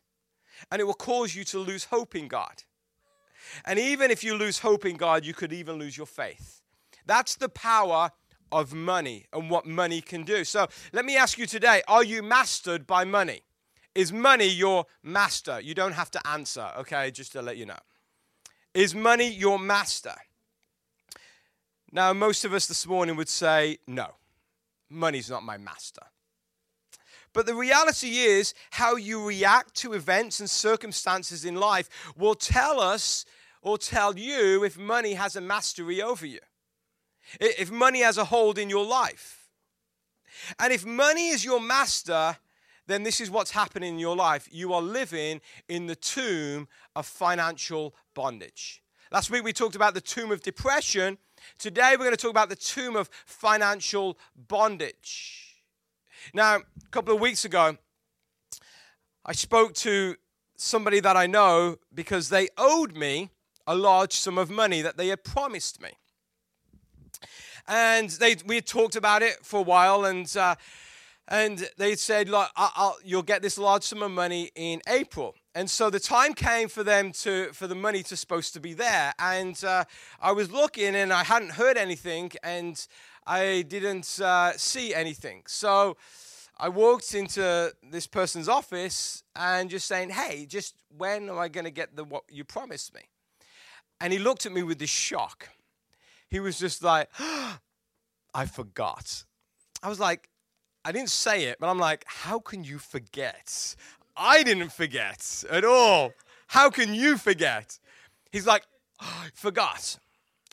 and 0.70 0.80
it 0.80 0.84
will 0.84 0.94
cause 0.94 1.34
you 1.34 1.44
to 1.44 1.58
lose 1.58 1.84
hope 1.84 2.14
in 2.14 2.28
God. 2.28 2.62
And 3.64 3.78
even 3.78 4.10
if 4.10 4.22
you 4.22 4.36
lose 4.36 4.60
hope 4.60 4.84
in 4.84 4.96
God, 4.96 5.24
you 5.24 5.34
could 5.34 5.52
even 5.52 5.76
lose 5.76 5.96
your 5.96 6.06
faith. 6.06 6.60
That's 7.06 7.36
the 7.36 7.48
power 7.48 8.12
of 8.52 8.74
money 8.74 9.26
and 9.32 9.50
what 9.50 9.66
money 9.66 10.00
can 10.00 10.22
do. 10.22 10.44
So 10.44 10.68
let 10.92 11.04
me 11.04 11.16
ask 11.16 11.38
you 11.38 11.46
today 11.46 11.82
are 11.88 12.04
you 12.04 12.22
mastered 12.22 12.86
by 12.86 13.04
money? 13.04 13.42
Is 13.94 14.12
money 14.12 14.48
your 14.48 14.84
master? 15.02 15.60
You 15.60 15.74
don't 15.74 15.92
have 15.92 16.10
to 16.12 16.26
answer, 16.26 16.70
okay, 16.78 17.10
just 17.10 17.32
to 17.32 17.42
let 17.42 17.56
you 17.56 17.66
know. 17.66 17.78
Is 18.74 18.94
money 18.94 19.28
your 19.28 19.58
master? 19.58 20.14
Now, 21.90 22.12
most 22.12 22.44
of 22.44 22.52
us 22.52 22.66
this 22.66 22.86
morning 22.86 23.16
would 23.16 23.30
say, 23.30 23.78
no, 23.86 24.08
money's 24.90 25.30
not 25.30 25.42
my 25.42 25.56
master. 25.56 26.02
But 27.38 27.46
the 27.46 27.54
reality 27.54 28.18
is, 28.18 28.52
how 28.72 28.96
you 28.96 29.24
react 29.24 29.76
to 29.76 29.92
events 29.92 30.40
and 30.40 30.50
circumstances 30.50 31.44
in 31.44 31.54
life 31.54 31.88
will 32.16 32.34
tell 32.34 32.80
us 32.80 33.24
or 33.62 33.78
tell 33.78 34.18
you 34.18 34.64
if 34.64 34.76
money 34.76 35.14
has 35.14 35.36
a 35.36 35.40
mastery 35.40 36.02
over 36.02 36.26
you, 36.26 36.40
if 37.38 37.70
money 37.70 38.00
has 38.00 38.18
a 38.18 38.24
hold 38.24 38.58
in 38.58 38.68
your 38.68 38.84
life. 38.84 39.50
And 40.58 40.72
if 40.72 40.84
money 40.84 41.28
is 41.28 41.44
your 41.44 41.60
master, 41.60 42.36
then 42.88 43.04
this 43.04 43.20
is 43.20 43.30
what's 43.30 43.52
happening 43.52 43.94
in 43.94 44.00
your 44.00 44.16
life. 44.16 44.48
You 44.50 44.72
are 44.72 44.82
living 44.82 45.40
in 45.68 45.86
the 45.86 45.94
tomb 45.94 46.66
of 46.96 47.06
financial 47.06 47.94
bondage. 48.14 48.82
Last 49.12 49.30
week 49.30 49.44
we 49.44 49.52
talked 49.52 49.76
about 49.76 49.94
the 49.94 50.00
tomb 50.00 50.32
of 50.32 50.42
depression 50.42 51.18
Today 51.56 51.92
we're 51.92 51.98
going 51.98 52.10
to 52.10 52.16
talk 52.16 52.32
about 52.32 52.48
the 52.48 52.56
tomb 52.56 52.96
of 52.96 53.08
financial 53.24 54.18
bondage. 54.48 55.48
Now, 56.34 56.62
a 56.88 56.90
couple 56.90 57.14
of 57.14 57.20
weeks 57.20 57.44
ago, 57.44 57.76
I 59.22 59.32
spoke 59.32 59.74
to 59.74 60.16
somebody 60.56 61.00
that 61.00 61.18
I 61.18 61.26
know 61.26 61.76
because 61.92 62.30
they 62.30 62.48
owed 62.56 62.96
me 62.96 63.28
a 63.66 63.74
large 63.74 64.14
sum 64.14 64.38
of 64.38 64.48
money 64.48 64.80
that 64.80 64.96
they 64.96 65.08
had 65.08 65.22
promised 65.22 65.82
me. 65.82 65.90
And 67.66 68.08
they, 68.08 68.36
we 68.46 68.54
had 68.54 68.66
talked 68.66 68.96
about 68.96 69.20
it 69.20 69.44
for 69.44 69.60
a 69.60 69.62
while, 69.62 70.06
and, 70.06 70.34
uh, 70.34 70.54
and 71.28 71.68
they 71.76 71.94
said, 71.94 72.30
Look, 72.30 72.48
I'll, 72.56 72.72
I'll, 72.74 72.96
you'll 73.04 73.22
get 73.22 73.42
this 73.42 73.58
large 73.58 73.82
sum 73.82 74.02
of 74.02 74.10
money 74.10 74.50
in 74.54 74.80
April. 74.88 75.34
And 75.54 75.68
so 75.68 75.90
the 75.90 76.00
time 76.00 76.32
came 76.32 76.70
for 76.70 76.84
them 76.84 77.12
to, 77.24 77.52
for 77.52 77.66
the 77.66 77.74
money 77.74 78.02
to 78.04 78.16
supposed 78.16 78.54
to 78.54 78.60
be 78.60 78.72
there. 78.72 79.12
And 79.18 79.62
uh, 79.62 79.84
I 80.22 80.32
was 80.32 80.50
looking 80.50 80.94
and 80.94 81.12
I 81.12 81.24
hadn't 81.24 81.50
heard 81.52 81.76
anything 81.76 82.32
and 82.42 82.82
I 83.26 83.66
didn't 83.68 84.20
uh, 84.20 84.52
see 84.56 84.94
anything. 84.94 85.42
So 85.48 85.98
I 86.60 86.68
walked 86.68 87.14
into 87.14 87.72
this 87.88 88.06
person's 88.08 88.48
office 88.48 89.22
and 89.36 89.70
just 89.70 89.86
saying, 89.86 90.10
hey, 90.10 90.44
just 90.44 90.74
when 90.96 91.28
am 91.28 91.38
I 91.38 91.48
going 91.48 91.64
to 91.64 91.70
get 91.70 91.94
the 91.94 92.02
what 92.02 92.24
you 92.30 92.42
promised 92.42 92.94
me? 92.94 93.02
And 94.00 94.12
he 94.12 94.18
looked 94.18 94.44
at 94.44 94.52
me 94.52 94.62
with 94.62 94.78
this 94.78 94.90
shock. 94.90 95.48
He 96.28 96.40
was 96.40 96.58
just 96.58 96.82
like, 96.82 97.08
oh, 97.20 97.58
I 98.34 98.46
forgot. 98.46 99.24
I 99.82 99.88
was 99.88 100.00
like, 100.00 100.28
I 100.84 100.92
didn't 100.92 101.10
say 101.10 101.44
it, 101.44 101.58
but 101.60 101.68
I'm 101.68 101.78
like, 101.78 102.04
how 102.06 102.38
can 102.40 102.64
you 102.64 102.78
forget? 102.78 103.76
I 104.16 104.42
didn't 104.42 104.72
forget 104.72 105.44
at 105.50 105.64
all. 105.64 106.12
How 106.48 106.70
can 106.70 106.92
you 106.92 107.16
forget? 107.16 107.78
He's 108.32 108.46
like, 108.46 108.64
oh, 109.00 109.24
I 109.26 109.28
forgot. 109.34 109.98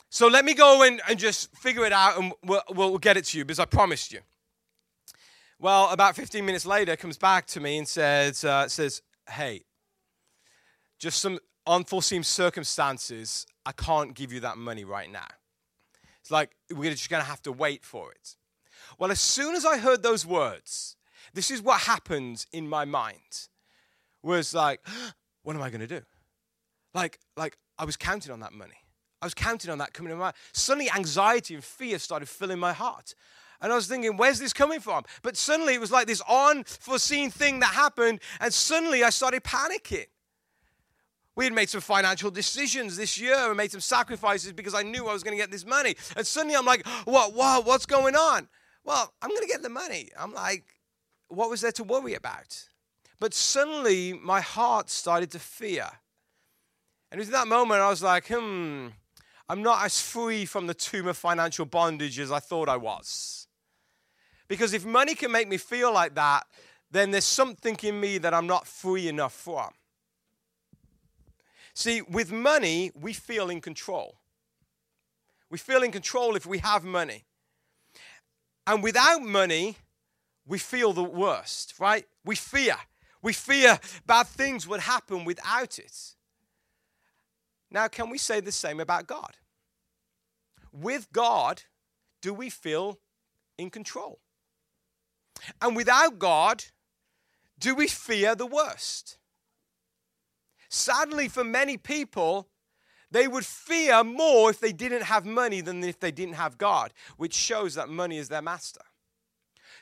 So 0.08 0.28
let 0.28 0.44
me 0.44 0.54
go 0.54 0.82
and, 0.82 1.00
and 1.08 1.18
just 1.18 1.54
figure 1.56 1.84
it 1.84 1.92
out 1.92 2.18
and 2.18 2.32
we'll, 2.44 2.62
we'll 2.70 2.98
get 2.98 3.16
it 3.16 3.24
to 3.26 3.38
you 3.38 3.44
because 3.44 3.58
I 3.58 3.64
promised 3.64 4.12
you. 4.12 4.20
Well, 5.58 5.90
about 5.90 6.16
15 6.16 6.44
minutes 6.44 6.66
later, 6.66 6.96
comes 6.96 7.16
back 7.16 7.46
to 7.48 7.60
me 7.60 7.78
and 7.78 7.88
says, 7.88 8.44
uh, 8.44 8.68
says 8.68 9.00
Hey, 9.28 9.62
just 10.98 11.20
some 11.20 11.38
unforeseen 11.66 12.22
circumstances, 12.22 13.46
I 13.64 13.72
can't 13.72 14.14
give 14.14 14.32
you 14.32 14.40
that 14.40 14.58
money 14.58 14.84
right 14.84 15.10
now. 15.10 15.26
It's 16.20 16.30
like, 16.30 16.50
we're 16.70 16.90
just 16.90 17.08
going 17.08 17.22
to 17.22 17.28
have 17.28 17.42
to 17.42 17.52
wait 17.52 17.84
for 17.84 18.12
it. 18.12 18.36
Well, 18.98 19.10
as 19.10 19.20
soon 19.20 19.54
as 19.54 19.64
I 19.64 19.78
heard 19.78 20.02
those 20.02 20.26
words, 20.26 20.96
this 21.32 21.50
is 21.50 21.62
what 21.62 21.82
happened 21.82 22.46
in 22.52 22.68
my 22.68 22.84
mind 22.84 23.48
was 24.22 24.54
like, 24.54 24.80
what 25.42 25.56
am 25.56 25.62
I 25.62 25.70
going 25.70 25.80
to 25.80 25.86
do? 25.86 26.02
Like, 26.94 27.18
like 27.36 27.56
I 27.78 27.84
was 27.84 27.96
counting 27.96 28.32
on 28.32 28.40
that 28.40 28.52
money. 28.52 28.76
I 29.22 29.26
was 29.26 29.34
counting 29.34 29.70
on 29.70 29.78
that 29.78 29.94
coming 29.94 30.12
in 30.12 30.18
my 30.18 30.32
Suddenly, 30.52 30.90
anxiety 30.94 31.54
and 31.54 31.64
fear 31.64 31.98
started 31.98 32.28
filling 32.28 32.58
my 32.58 32.72
heart. 32.72 33.14
And 33.60 33.72
I 33.72 33.76
was 33.76 33.86
thinking, 33.86 34.16
where's 34.16 34.38
this 34.38 34.52
coming 34.52 34.80
from? 34.80 35.04
But 35.22 35.36
suddenly, 35.36 35.74
it 35.74 35.80
was 35.80 35.90
like 35.90 36.06
this 36.06 36.22
unforeseen 36.28 37.30
thing 37.30 37.60
that 37.60 37.74
happened. 37.74 38.20
And 38.40 38.52
suddenly, 38.52 39.02
I 39.04 39.10
started 39.10 39.44
panicking. 39.44 40.06
We 41.34 41.44
had 41.44 41.52
made 41.52 41.68
some 41.68 41.82
financial 41.82 42.30
decisions 42.30 42.96
this 42.96 43.18
year 43.18 43.36
and 43.36 43.56
made 43.56 43.70
some 43.70 43.80
sacrifices 43.80 44.52
because 44.52 44.74
I 44.74 44.82
knew 44.82 45.06
I 45.06 45.12
was 45.12 45.22
going 45.22 45.36
to 45.36 45.42
get 45.42 45.50
this 45.50 45.66
money. 45.66 45.94
And 46.16 46.26
suddenly, 46.26 46.56
I'm 46.56 46.64
like, 46.64 46.86
what, 47.04 47.34
what, 47.34 47.66
what's 47.66 47.86
going 47.86 48.14
on? 48.14 48.48
Well, 48.84 49.12
I'm 49.20 49.30
going 49.30 49.42
to 49.42 49.48
get 49.48 49.62
the 49.62 49.68
money. 49.68 50.10
I'm 50.18 50.32
like, 50.32 50.64
what 51.28 51.50
was 51.50 51.60
there 51.60 51.72
to 51.72 51.84
worry 51.84 52.14
about? 52.14 52.64
But 53.18 53.34
suddenly 53.34 54.12
my 54.12 54.40
heart 54.40 54.90
started 54.90 55.30
to 55.32 55.38
fear. 55.38 55.88
And 57.10 57.18
it 57.18 57.20
was 57.20 57.28
in 57.28 57.32
that 57.32 57.48
moment 57.48 57.80
I 57.80 57.88
was 57.88 58.02
like, 58.02 58.28
hmm, 58.28 58.88
I'm 59.48 59.62
not 59.62 59.84
as 59.84 60.00
free 60.00 60.44
from 60.44 60.66
the 60.66 60.74
tomb 60.74 61.06
of 61.06 61.16
financial 61.16 61.66
bondage 61.66 62.18
as 62.18 62.32
I 62.32 62.40
thought 62.40 62.68
I 62.68 62.76
was. 62.76 63.45
Because 64.48 64.72
if 64.72 64.84
money 64.84 65.14
can 65.14 65.32
make 65.32 65.48
me 65.48 65.56
feel 65.56 65.92
like 65.92 66.14
that, 66.14 66.46
then 66.90 67.10
there's 67.10 67.24
something 67.24 67.76
in 67.82 68.00
me 68.00 68.18
that 68.18 68.32
I'm 68.32 68.46
not 68.46 68.66
free 68.66 69.08
enough 69.08 69.32
from. 69.32 69.70
See, 71.74 72.00
with 72.02 72.32
money, 72.32 72.90
we 72.94 73.12
feel 73.12 73.50
in 73.50 73.60
control. 73.60 74.16
We 75.50 75.58
feel 75.58 75.82
in 75.82 75.92
control 75.92 76.36
if 76.36 76.46
we 76.46 76.58
have 76.58 76.84
money. 76.84 77.24
And 78.66 78.82
without 78.82 79.22
money, 79.22 79.76
we 80.46 80.58
feel 80.58 80.92
the 80.92 81.04
worst, 81.04 81.74
right? 81.78 82.06
We 82.24 82.36
fear. 82.36 82.76
We 83.22 83.32
fear 83.32 83.78
bad 84.06 84.26
things 84.26 84.66
would 84.66 84.80
happen 84.80 85.24
without 85.24 85.78
it. 85.78 86.14
Now, 87.70 87.88
can 87.88 88.10
we 88.10 88.18
say 88.18 88.40
the 88.40 88.52
same 88.52 88.80
about 88.80 89.06
God? 89.06 89.36
With 90.72 91.12
God, 91.12 91.62
do 92.22 92.32
we 92.32 92.48
feel 92.48 92.98
in 93.58 93.70
control? 93.70 94.20
And 95.60 95.76
without 95.76 96.18
God, 96.18 96.64
do 97.58 97.74
we 97.74 97.88
fear 97.88 98.34
the 98.34 98.46
worst? 98.46 99.18
Sadly, 100.68 101.28
for 101.28 101.44
many 101.44 101.76
people, 101.76 102.48
they 103.10 103.28
would 103.28 103.46
fear 103.46 104.02
more 104.02 104.50
if 104.50 104.60
they 104.60 104.72
didn't 104.72 105.04
have 105.04 105.24
money 105.24 105.60
than 105.60 105.82
if 105.84 106.00
they 106.00 106.10
didn't 106.10 106.34
have 106.34 106.58
God, 106.58 106.92
which 107.16 107.34
shows 107.34 107.74
that 107.74 107.88
money 107.88 108.18
is 108.18 108.28
their 108.28 108.42
master. 108.42 108.82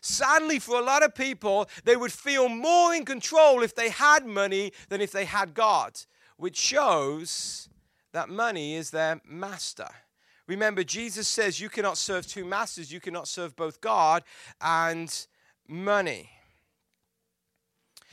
Sadly, 0.00 0.58
for 0.58 0.78
a 0.78 0.84
lot 0.84 1.02
of 1.02 1.14
people, 1.14 1.68
they 1.84 1.96
would 1.96 2.12
feel 2.12 2.48
more 2.48 2.94
in 2.94 3.06
control 3.06 3.62
if 3.62 3.74
they 3.74 3.88
had 3.88 4.26
money 4.26 4.72
than 4.90 5.00
if 5.00 5.10
they 5.10 5.24
had 5.24 5.54
God, 5.54 5.98
which 6.36 6.56
shows 6.58 7.70
that 8.12 8.28
money 8.28 8.74
is 8.74 8.90
their 8.90 9.20
master. 9.26 9.88
Remember, 10.46 10.84
Jesus 10.84 11.26
says 11.26 11.58
you 11.58 11.70
cannot 11.70 11.96
serve 11.96 12.26
two 12.26 12.44
masters, 12.44 12.92
you 12.92 13.00
cannot 13.00 13.26
serve 13.26 13.56
both 13.56 13.80
God 13.80 14.22
and 14.60 15.26
money. 15.68 16.30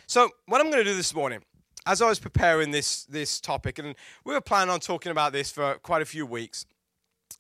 So, 0.08 0.30
what 0.46 0.60
I'm 0.60 0.70
going 0.70 0.84
to 0.84 0.90
do 0.90 0.96
this 0.96 1.16
morning, 1.16 1.42
as 1.86 2.02
I 2.02 2.10
was 2.10 2.20
preparing 2.20 2.72
this, 2.72 3.06
this 3.06 3.40
topic, 3.40 3.80
and 3.80 3.96
we 4.26 4.34
were 4.34 4.42
planning 4.42 4.72
on 4.72 4.80
talking 4.80 5.12
about 5.12 5.32
this 5.32 5.52
for 5.52 5.76
quite 5.76 6.02
a 6.02 6.06
few 6.06 6.26
weeks, 6.26 6.66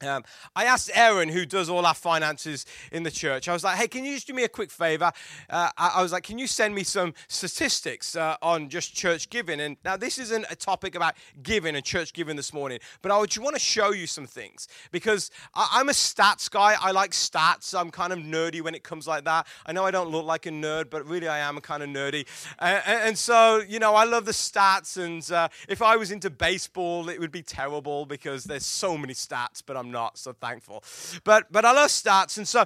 um, 0.03 0.23
I 0.55 0.65
asked 0.65 0.91
Erin, 0.93 1.29
who 1.29 1.45
does 1.45 1.69
all 1.69 1.85
our 1.85 1.93
finances 1.93 2.65
in 2.91 3.03
the 3.03 3.11
church, 3.11 3.47
I 3.47 3.53
was 3.53 3.63
like, 3.63 3.77
hey, 3.77 3.87
can 3.87 4.03
you 4.05 4.15
just 4.15 4.27
do 4.27 4.33
me 4.33 4.43
a 4.43 4.49
quick 4.49 4.71
favor? 4.71 5.11
Uh, 5.49 5.69
I, 5.77 5.93
I, 5.95 6.01
was 6.01 6.11
like, 6.11 6.23
can 6.23 6.37
you 6.37 6.47
send 6.47 6.73
me 6.75 6.83
some 6.83 7.13
statistics 7.27 8.15
uh, 8.15 8.37
on 8.41 8.69
just 8.69 8.93
church 8.93 9.29
giving? 9.29 9.59
And 9.59 9.77
now, 9.83 9.97
this 9.97 10.17
isn't 10.17 10.45
a 10.49 10.55
topic 10.55 10.95
about 10.95 11.15
giving 11.43 11.75
and 11.75 11.83
church 11.83 12.13
giving 12.13 12.35
this 12.35 12.53
morning, 12.53 12.79
but 13.01 13.11
I 13.11 13.17
would 13.17 13.35
want 13.37 13.55
to 13.55 13.59
show 13.59 13.91
you 13.91 14.07
some 14.07 14.27
things 14.27 14.67
because 14.91 15.31
I, 15.53 15.79
am 15.79 15.89
a 15.89 15.93
stats 15.93 16.49
guy. 16.49 16.75
I 16.79 16.91
like 16.91 17.11
stats. 17.11 17.77
I'm 17.77 17.91
kind 17.91 18.13
of 18.13 18.19
nerdy 18.19 18.61
when 18.61 18.75
it 18.75 18.83
comes 18.83 19.07
like 19.07 19.25
that. 19.25 19.47
I 19.65 19.73
know 19.73 19.85
I 19.85 19.91
don't 19.91 20.09
look 20.09 20.25
like 20.25 20.45
a 20.45 20.49
nerd, 20.49 20.89
but 20.89 21.05
really 21.07 21.27
I 21.27 21.39
am 21.39 21.59
kind 21.59 21.83
of 21.83 21.89
nerdy. 21.89 22.25
And, 22.59 22.81
and, 22.85 23.17
so, 23.17 23.61
you 23.67 23.79
know, 23.79 23.95
I 23.95 24.05
love 24.05 24.25
the 24.25 24.31
stats. 24.31 24.97
And 24.97 25.29
uh, 25.31 25.49
if 25.67 25.81
I 25.81 25.95
was 25.95 26.11
into 26.11 26.29
baseball, 26.29 27.09
it 27.09 27.19
would 27.19 27.31
be 27.31 27.43
terrible 27.43 28.05
because 28.05 28.43
there's 28.43 28.65
so 28.65 28.97
many 28.97 29.13
stats, 29.13 29.61
but 29.65 29.77
I'm 29.77 29.90
not, 29.91 30.17
so 30.17 30.33
thankful. 30.33 30.83
But 31.23 31.51
but 31.51 31.65
I 31.65 31.73
love 31.73 31.89
stats, 31.89 32.37
and 32.37 32.47
so 32.47 32.65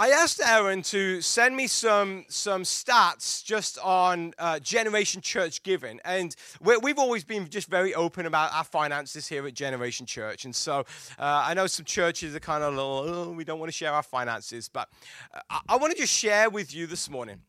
I 0.00 0.10
asked 0.10 0.40
Erin 0.40 0.82
to 0.82 1.20
send 1.20 1.56
me 1.56 1.66
some 1.66 2.24
some 2.28 2.62
stats 2.62 3.44
just 3.44 3.80
on 3.80 4.32
uh, 4.38 4.60
Generation 4.60 5.20
Church 5.20 5.64
giving, 5.64 5.98
and 6.04 6.36
we 6.60 6.90
have 6.90 7.00
always 7.00 7.24
been 7.24 7.48
just 7.48 7.68
very 7.68 7.96
open 7.96 8.24
about 8.24 8.54
our 8.54 8.62
finances 8.62 9.26
here 9.26 9.44
at 9.44 9.54
Generation 9.54 10.06
Church. 10.06 10.44
And 10.44 10.54
so 10.54 10.84
uh, 11.18 11.42
I 11.48 11.54
know 11.54 11.66
some 11.66 11.84
churches 11.84 12.36
are 12.36 12.40
kind 12.40 12.62
of 12.62 12.74
little, 12.74 13.04
oh, 13.08 13.30
we 13.32 13.42
don't 13.42 13.58
want 13.58 13.72
to 13.72 13.76
share 13.76 13.92
our 13.92 14.04
finances, 14.04 14.68
but 14.68 14.88
uh, 15.34 15.40
I, 15.50 15.60
I 15.70 15.76
want 15.76 15.92
to 15.92 15.98
just 15.98 16.14
share 16.14 16.48
with 16.48 16.72
you 16.72 16.86
this 16.86 17.10
morning 17.10 17.40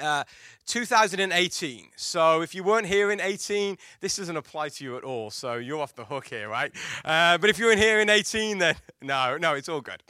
uh, 0.00 0.24
2018. 0.66 1.88
So 1.96 2.40
if 2.40 2.54
you 2.54 2.62
weren't 2.62 2.86
here 2.86 3.10
in 3.10 3.20
18, 3.20 3.78
this 4.00 4.16
doesn't 4.16 4.36
apply 4.36 4.70
to 4.70 4.84
you 4.84 4.96
at 4.96 5.04
all. 5.04 5.30
So 5.30 5.54
you're 5.54 5.80
off 5.80 5.94
the 5.94 6.04
hook 6.04 6.28
here, 6.28 6.48
right? 6.48 6.72
Uh, 7.04 7.38
but 7.38 7.50
if 7.50 7.58
you 7.58 7.66
weren't 7.66 7.80
here 7.80 8.00
in 8.00 8.10
18, 8.10 8.58
then 8.58 8.74
no, 9.02 9.36
no, 9.36 9.54
it's 9.54 9.68
all 9.68 9.80
good. 9.80 10.02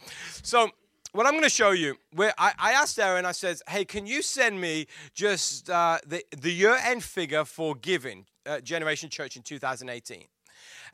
So 0.43 0.71
what 1.13 1.27
I'm 1.27 1.33
going 1.33 1.45
to 1.45 1.49
show 1.51 1.71
you, 1.71 1.97
where 2.13 2.35
I, 2.37 2.53
I, 2.59 2.73
asked 2.73 2.99
Erin, 2.99 3.25
I 3.25 3.33
said, 3.33 3.59
hey, 3.69 3.85
can 3.85 4.07
you 4.07 4.23
send 4.23 4.61
me 4.61 4.87
just 5.15 5.71
uh, 5.71 5.99
the, 6.07 6.25
the 6.37 6.53
year 6.53 6.77
end 6.85 7.03
figure 7.03 7.45
for 7.45 7.75
giving 7.75 8.27
uh, 8.45 8.61
Generation 8.61 9.09
Church 9.09 9.37
in 9.37 9.43
2018? 9.43 10.25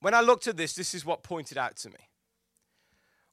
when 0.00 0.14
I 0.14 0.20
looked 0.20 0.46
at 0.46 0.56
this, 0.56 0.74
this 0.74 0.94
is 0.94 1.04
what 1.04 1.22
pointed 1.22 1.58
out 1.58 1.76
to 1.78 1.90
me. 1.90 2.08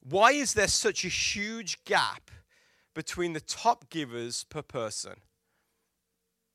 Why 0.00 0.32
is 0.32 0.54
there 0.54 0.68
such 0.68 1.04
a 1.04 1.08
huge 1.08 1.84
gap 1.84 2.30
between 2.94 3.32
the 3.32 3.40
top 3.40 3.90
givers 3.90 4.44
per 4.44 4.62
person 4.62 5.14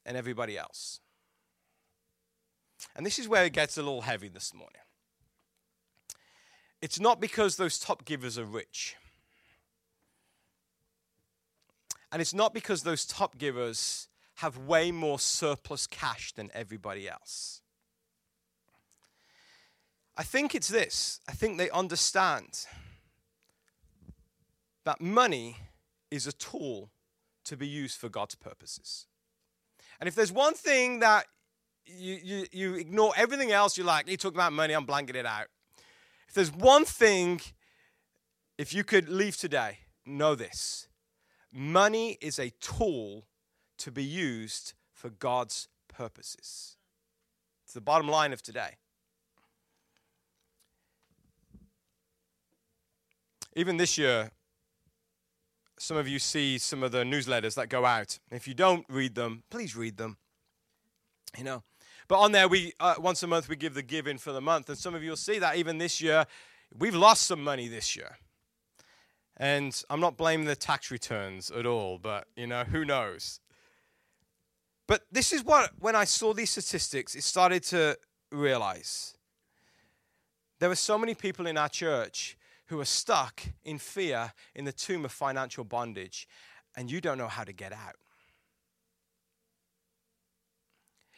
and 0.06 0.18
everybody 0.18 0.58
else? 0.58 1.00
And 2.96 3.06
this 3.06 3.20
is 3.20 3.28
where 3.28 3.46
it 3.46 3.54
gets 3.54 3.78
a 3.78 3.82
little 3.82 4.02
heavy 4.02 4.28
this 4.28 4.54
morning. 4.54 4.82
It's 6.82 7.00
not 7.00 7.22
because 7.22 7.56
those 7.56 7.80
top 7.80 8.06
givers 8.06 8.38
are 8.38 8.46
rich. 8.46 8.96
And 12.12 12.22
it's 12.22 12.34
not 12.34 12.54
because 12.54 12.84
those 12.84 13.06
top 13.06 13.38
givers 13.38 14.08
have 14.36 14.58
way 14.58 14.92
more 14.92 15.20
surplus 15.20 15.88
cash 15.88 16.34
than 16.34 16.52
everybody 16.54 17.10
else. 17.10 17.62
I 20.16 20.24
think 20.24 20.54
it's 20.54 20.68
this 20.68 21.20
I 21.28 21.32
think 21.32 21.58
they 21.58 21.70
understand 21.72 22.66
that 24.86 25.02
money 25.02 25.58
is 26.12 26.28
a 26.28 26.34
tool 26.34 26.92
to 27.46 27.58
be 27.58 27.68
used 27.68 27.98
for 27.98 28.10
God's 28.10 28.36
purposes. 28.36 29.08
And 30.00 30.08
if 30.08 30.16
there's 30.16 30.32
one 30.32 30.54
thing 30.54 31.00
that 31.00 31.26
you, 31.86 32.20
you, 32.24 32.46
you 32.52 32.76
ignore 32.76 33.14
everything 33.16 33.52
else. 33.52 33.78
You're 33.78 33.88
like, 33.88 34.10
you 34.10 34.18
talk 34.18 34.34
about 34.34 34.54
money, 34.54 34.74
I'm 34.74 34.86
blanking 34.86 35.16
it 35.16 35.26
out. 35.26 35.48
If 36.28 36.34
there's 36.34 36.52
one 36.52 36.86
thing, 36.86 37.42
if 38.58 38.74
you 38.74 38.84
could 38.84 39.10
leave 39.10 39.38
today, 39.38 39.80
know 40.06 40.36
this 40.36 40.88
money 41.56 42.18
is 42.20 42.40
a 42.40 42.50
tool 42.60 43.28
to 43.78 43.92
be 43.92 44.04
used 44.04 44.74
for 44.92 45.10
God's 45.10 45.68
purposes. 45.88 46.78
It's 47.64 47.74
the 47.74 47.82
bottom 47.82 48.08
line 48.08 48.34
of 48.34 48.42
today. 48.42 48.78
Even 53.56 53.78
this 53.78 53.98
year, 54.00 54.32
some 55.78 55.98
of 55.98 56.08
you 56.08 56.18
see 56.18 56.58
some 56.58 56.82
of 56.82 56.92
the 56.92 57.04
newsletters 57.04 57.56
that 57.56 57.70
go 57.70 57.86
out. 57.86 58.18
If 58.32 58.48
you 58.48 58.54
don't 58.56 58.86
read 58.90 59.14
them, 59.14 59.44
please 59.52 59.76
read 59.76 59.98
them. 59.98 60.18
You 61.38 61.44
know, 61.44 61.64
but 62.08 62.20
on 62.20 62.32
there, 62.32 62.48
we 62.48 62.74
uh, 62.80 62.96
once 63.00 63.24
a 63.24 63.28
month 63.28 63.50
we 63.50 63.56
give 63.56 63.74
the 63.74 63.84
giving 63.84 64.18
for 64.18 64.32
the 64.32 64.42
month, 64.42 64.70
and 64.70 64.78
some 64.78 64.96
of 64.96 65.04
you 65.04 65.10
will 65.10 65.18
see 65.18 65.40
that 65.40 65.56
even 65.56 65.78
this 65.78 66.02
year, 66.02 66.26
we've 66.78 66.96
lost 66.96 67.24
some 67.24 67.44
money 67.44 67.68
this 67.68 67.96
year. 67.96 68.18
And 69.38 69.82
I'm 69.90 70.00
not 70.00 70.16
blaming 70.16 70.46
the 70.46 70.56
tax 70.56 70.92
returns 70.92 71.50
at 71.50 71.66
all, 71.66 71.98
but 71.98 72.28
you 72.36 72.48
know 72.48 72.64
who 72.64 72.86
knows. 72.86 73.40
But 74.88 75.04
this 75.12 75.34
is 75.34 75.44
what 75.44 75.72
when 75.80 75.96
I 75.96 76.04
saw 76.04 76.34
these 76.34 76.52
statistics, 76.52 77.16
it 77.16 77.24
started 77.24 77.64
to 77.64 77.98
realize 78.32 79.16
there 80.60 80.70
were 80.70 80.76
so 80.76 80.98
many 80.98 81.16
people 81.16 81.48
in 81.48 81.58
our 81.58 81.70
church 81.70 82.38
who 82.68 82.80
are 82.80 82.86
stuck 82.86 83.42
in 83.64 83.78
fear 83.78 84.34
in 84.56 84.66
the 84.66 84.72
tomb 84.72 85.06
of 85.06 85.12
financial 85.12 85.64
bondage, 85.64 86.28
and 86.76 86.92
you 86.92 87.02
don't 87.02 87.18
know 87.18 87.28
how 87.28 87.44
to 87.44 87.54
get 87.54 87.72
out. 87.74 87.96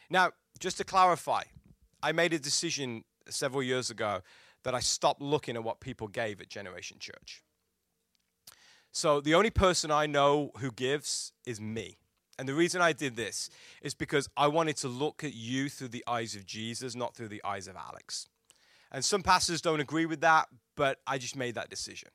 Now, 0.09 0.31
just 0.59 0.77
to 0.77 0.83
clarify, 0.83 1.43
I 2.01 2.11
made 2.11 2.33
a 2.33 2.39
decision 2.39 3.03
several 3.29 3.63
years 3.63 3.89
ago 3.89 4.21
that 4.63 4.75
I 4.75 4.79
stopped 4.79 5.21
looking 5.21 5.55
at 5.55 5.63
what 5.63 5.79
people 5.79 6.07
gave 6.07 6.41
at 6.41 6.49
Generation 6.49 6.97
Church. 6.99 7.43
So 8.91 9.19
the 9.19 9.33
only 9.33 9.49
person 9.49 9.91
I 9.91 10.05
know 10.05 10.51
who 10.59 10.71
gives 10.71 11.33
is 11.45 11.59
me. 11.59 11.97
And 12.37 12.47
the 12.47 12.53
reason 12.53 12.81
I 12.81 12.93
did 12.93 13.15
this 13.15 13.49
is 13.81 13.93
because 13.93 14.29
I 14.35 14.47
wanted 14.47 14.77
to 14.77 14.87
look 14.87 15.23
at 15.23 15.33
you 15.33 15.69
through 15.69 15.89
the 15.89 16.03
eyes 16.07 16.35
of 16.35 16.45
Jesus, 16.45 16.95
not 16.95 17.15
through 17.15 17.29
the 17.29 17.43
eyes 17.43 17.67
of 17.67 17.75
Alex. 17.75 18.27
And 18.91 19.03
some 19.03 19.21
pastors 19.21 19.61
don't 19.61 19.79
agree 19.79 20.05
with 20.05 20.21
that, 20.21 20.47
but 20.75 20.99
I 21.07 21.17
just 21.17 21.35
made 21.35 21.55
that 21.55 21.69
decision. 21.69 22.09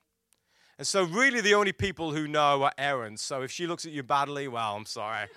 And 0.78 0.86
so, 0.86 1.04
really, 1.04 1.42
the 1.42 1.52
only 1.54 1.72
people 1.72 2.12
who 2.12 2.26
know 2.26 2.62
are 2.62 2.72
Erin. 2.78 3.18
So, 3.18 3.42
if 3.42 3.50
she 3.50 3.66
looks 3.66 3.84
at 3.84 3.92
you 3.92 4.02
badly, 4.02 4.48
well, 4.48 4.76
I'm 4.76 4.86
sorry. 4.86 5.28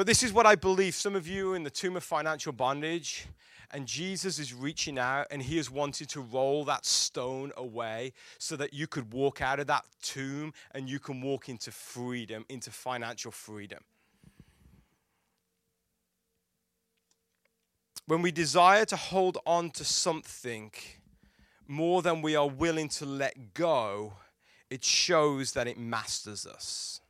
But 0.00 0.06
this 0.06 0.22
is 0.22 0.32
what 0.32 0.46
I 0.46 0.54
believe. 0.54 0.94
Some 0.94 1.14
of 1.14 1.28
you 1.28 1.52
in 1.52 1.62
the 1.62 1.68
tomb 1.68 1.94
of 1.94 2.02
financial 2.02 2.54
bondage, 2.54 3.26
and 3.70 3.86
Jesus 3.86 4.38
is 4.38 4.54
reaching 4.54 4.98
out 4.98 5.26
and 5.30 5.42
he 5.42 5.58
is 5.58 5.70
wanting 5.70 6.06
to 6.06 6.22
roll 6.22 6.64
that 6.64 6.86
stone 6.86 7.52
away 7.54 8.14
so 8.38 8.56
that 8.56 8.72
you 8.72 8.86
could 8.86 9.12
walk 9.12 9.42
out 9.42 9.60
of 9.60 9.66
that 9.66 9.84
tomb 10.00 10.54
and 10.70 10.88
you 10.88 11.00
can 11.00 11.20
walk 11.20 11.50
into 11.50 11.70
freedom, 11.70 12.46
into 12.48 12.70
financial 12.70 13.30
freedom. 13.30 13.80
When 18.06 18.22
we 18.22 18.32
desire 18.32 18.86
to 18.86 18.96
hold 18.96 19.36
on 19.44 19.68
to 19.72 19.84
something 19.84 20.70
more 21.68 22.00
than 22.00 22.22
we 22.22 22.34
are 22.36 22.48
willing 22.48 22.88
to 22.88 23.04
let 23.04 23.52
go, 23.52 24.14
it 24.70 24.82
shows 24.82 25.52
that 25.52 25.66
it 25.66 25.76
masters 25.78 26.46
us. 26.46 27.02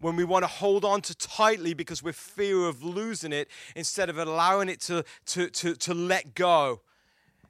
When 0.00 0.16
we 0.16 0.24
want 0.24 0.42
to 0.44 0.46
hold 0.46 0.84
on 0.84 1.02
to 1.02 1.14
tightly 1.14 1.74
because 1.74 2.02
we're 2.02 2.12
fear 2.12 2.66
of 2.66 2.82
losing 2.82 3.32
it 3.32 3.48
instead 3.76 4.08
of 4.08 4.18
allowing 4.18 4.68
it 4.68 4.80
to, 4.82 5.04
to, 5.26 5.50
to, 5.50 5.74
to 5.76 5.94
let 5.94 6.34
go, 6.34 6.80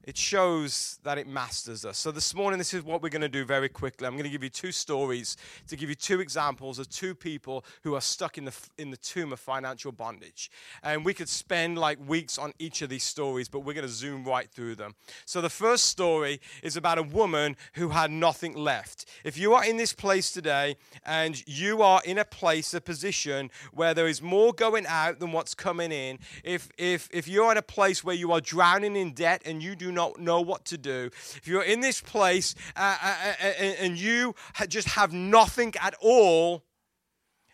it 0.05 0.17
shows 0.17 0.99
that 1.03 1.19
it 1.19 1.27
masters 1.27 1.85
us. 1.85 1.99
So, 1.99 2.11
this 2.11 2.35
morning, 2.35 2.59
this 2.59 2.73
is 2.73 2.83
what 2.83 3.03
we're 3.03 3.11
going 3.11 3.21
to 3.21 3.29
do 3.29 3.45
very 3.45 3.69
quickly. 3.69 4.07
I'm 4.07 4.15
going 4.15 4.25
to 4.25 4.31
give 4.31 4.43
you 4.43 4.49
two 4.49 4.73
stories 4.73 5.37
to 5.69 5.77
give 5.77 5.91
you 5.91 5.95
two 5.95 6.21
examples 6.21 6.79
of 6.79 6.89
two 6.89 7.15
people 7.15 7.65
who 7.83 7.95
are 7.95 8.01
stuck 8.01 8.39
in 8.39 8.47
the, 8.47 8.55
in 8.79 8.91
the 8.91 8.97
tomb 8.97 9.33
of 9.33 9.41
financial 9.41 9.93
bondage. 9.93 10.51
And 10.83 11.05
we 11.05 11.13
could 11.13 11.29
spend 11.29 11.77
like 11.77 11.99
weeks 12.09 12.39
on 12.39 12.55
each 12.59 12.81
of 12.81 12.89
these 12.89 13.03
stories, 13.03 13.49
but 13.49 13.61
we're 13.61 13.75
going 13.75 13.87
to 13.87 13.93
zoom 13.93 14.25
right 14.25 14.49
through 14.51 14.77
them. 14.77 14.95
So, 15.27 15.43
the 15.43 15.51
first 15.51 15.85
story 15.85 16.41
is 16.63 16.77
about 16.77 16.97
a 16.97 17.03
woman 17.03 17.57
who 17.75 17.91
had 17.91 18.11
nothing 18.11 18.55
left. 18.55 19.05
If 19.23 19.37
you 19.37 19.53
are 19.53 19.65
in 19.65 19.77
this 19.77 19.93
place 19.93 20.31
today 20.31 20.77
and 21.05 21.47
you 21.47 21.83
are 21.83 22.01
in 22.07 22.17
a 22.17 22.25
place, 22.25 22.73
a 22.73 22.81
position 22.81 23.51
where 23.73 23.93
there 23.93 24.09
is 24.09 24.23
more 24.23 24.55
going 24.55 24.87
out 24.87 25.19
than 25.19 25.33
what's 25.33 25.55
coming 25.55 25.93
in, 25.93 26.19
if, 26.43 26.71
if, 26.79 27.11
if 27.13 27.29
you're 27.29 27.53
in 27.53 27.59
a 27.59 27.63
place 27.63 28.03
where 28.03 28.17
you 28.17 28.33
are 28.33 28.41
drowning 28.41 28.97
in 28.97 29.13
debt 29.13 29.43
and 29.45 29.63
you 29.63 29.77
do 29.77 29.90
not 29.93 30.19
know 30.19 30.41
what 30.41 30.65
to 30.67 30.79
do, 30.79 31.11
if 31.37 31.47
you're 31.47 31.63
in 31.63 31.81
this 31.81 32.01
place 32.01 32.55
uh, 32.77 32.97
uh, 33.03 33.15
uh, 33.43 33.47
uh 33.47 33.63
and 33.81 33.99
you 33.99 34.35
just 34.69 34.89
have 34.89 35.13
nothing 35.13 35.75
at 35.81 35.95
all, 36.01 36.65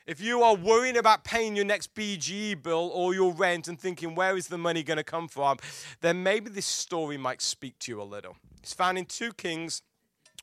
if 0.07 0.21
you 0.21 0.43
are 0.43 0.55
worrying 0.55 0.97
about 0.97 1.25
paying 1.25 1.57
your 1.57 1.65
next 1.65 1.93
BG 1.95 2.63
bill 2.63 2.91
or 2.95 3.13
your 3.13 3.33
rent 3.33 3.67
and 3.67 3.79
thinking, 3.79 4.15
where 4.15 4.37
is 4.37 4.47
the 4.47 4.59
money 4.59 4.85
going 4.85 4.99
to 4.99 5.05
come 5.05 5.27
from, 5.27 5.59
then 6.01 6.23
maybe 6.23 6.49
this 6.49 6.67
story 6.67 7.17
might 7.17 7.43
speak 7.43 7.77
to 7.81 7.93
you 7.93 8.01
a 8.01 8.05
little. 8.05 8.37
It's 8.63 8.73
found 8.73 8.99
in 8.99 9.07
2 9.07 9.33
Kings, 9.33 9.83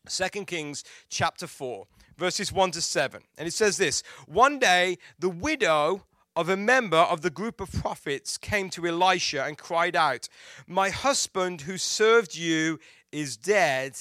2 0.10 0.44
Kings 0.46 0.84
chapter 1.10 1.48
4, 1.48 1.88
verses 2.18 2.52
1 2.52 2.72
to 2.72 2.82
7. 2.82 3.22
And 3.38 3.48
it 3.48 3.52
says 3.52 3.78
this 3.78 4.04
One 4.28 4.60
day, 4.60 4.98
the 5.18 5.30
widow 5.30 6.04
of 6.36 6.50
a 6.50 6.58
member 6.58 6.98
of 6.98 7.22
the 7.22 7.30
group 7.30 7.62
of 7.62 7.72
prophets 7.72 8.38
came 8.38 8.70
to 8.72 8.88
Elisha 8.88 9.44
and 9.44 9.58
cried 9.58 9.96
out, 9.96 10.28
My 10.68 10.90
husband 10.90 11.62
who 11.62 11.78
served 11.78 12.36
you 12.36 12.80
is 13.12 13.38
dead, 13.38 13.98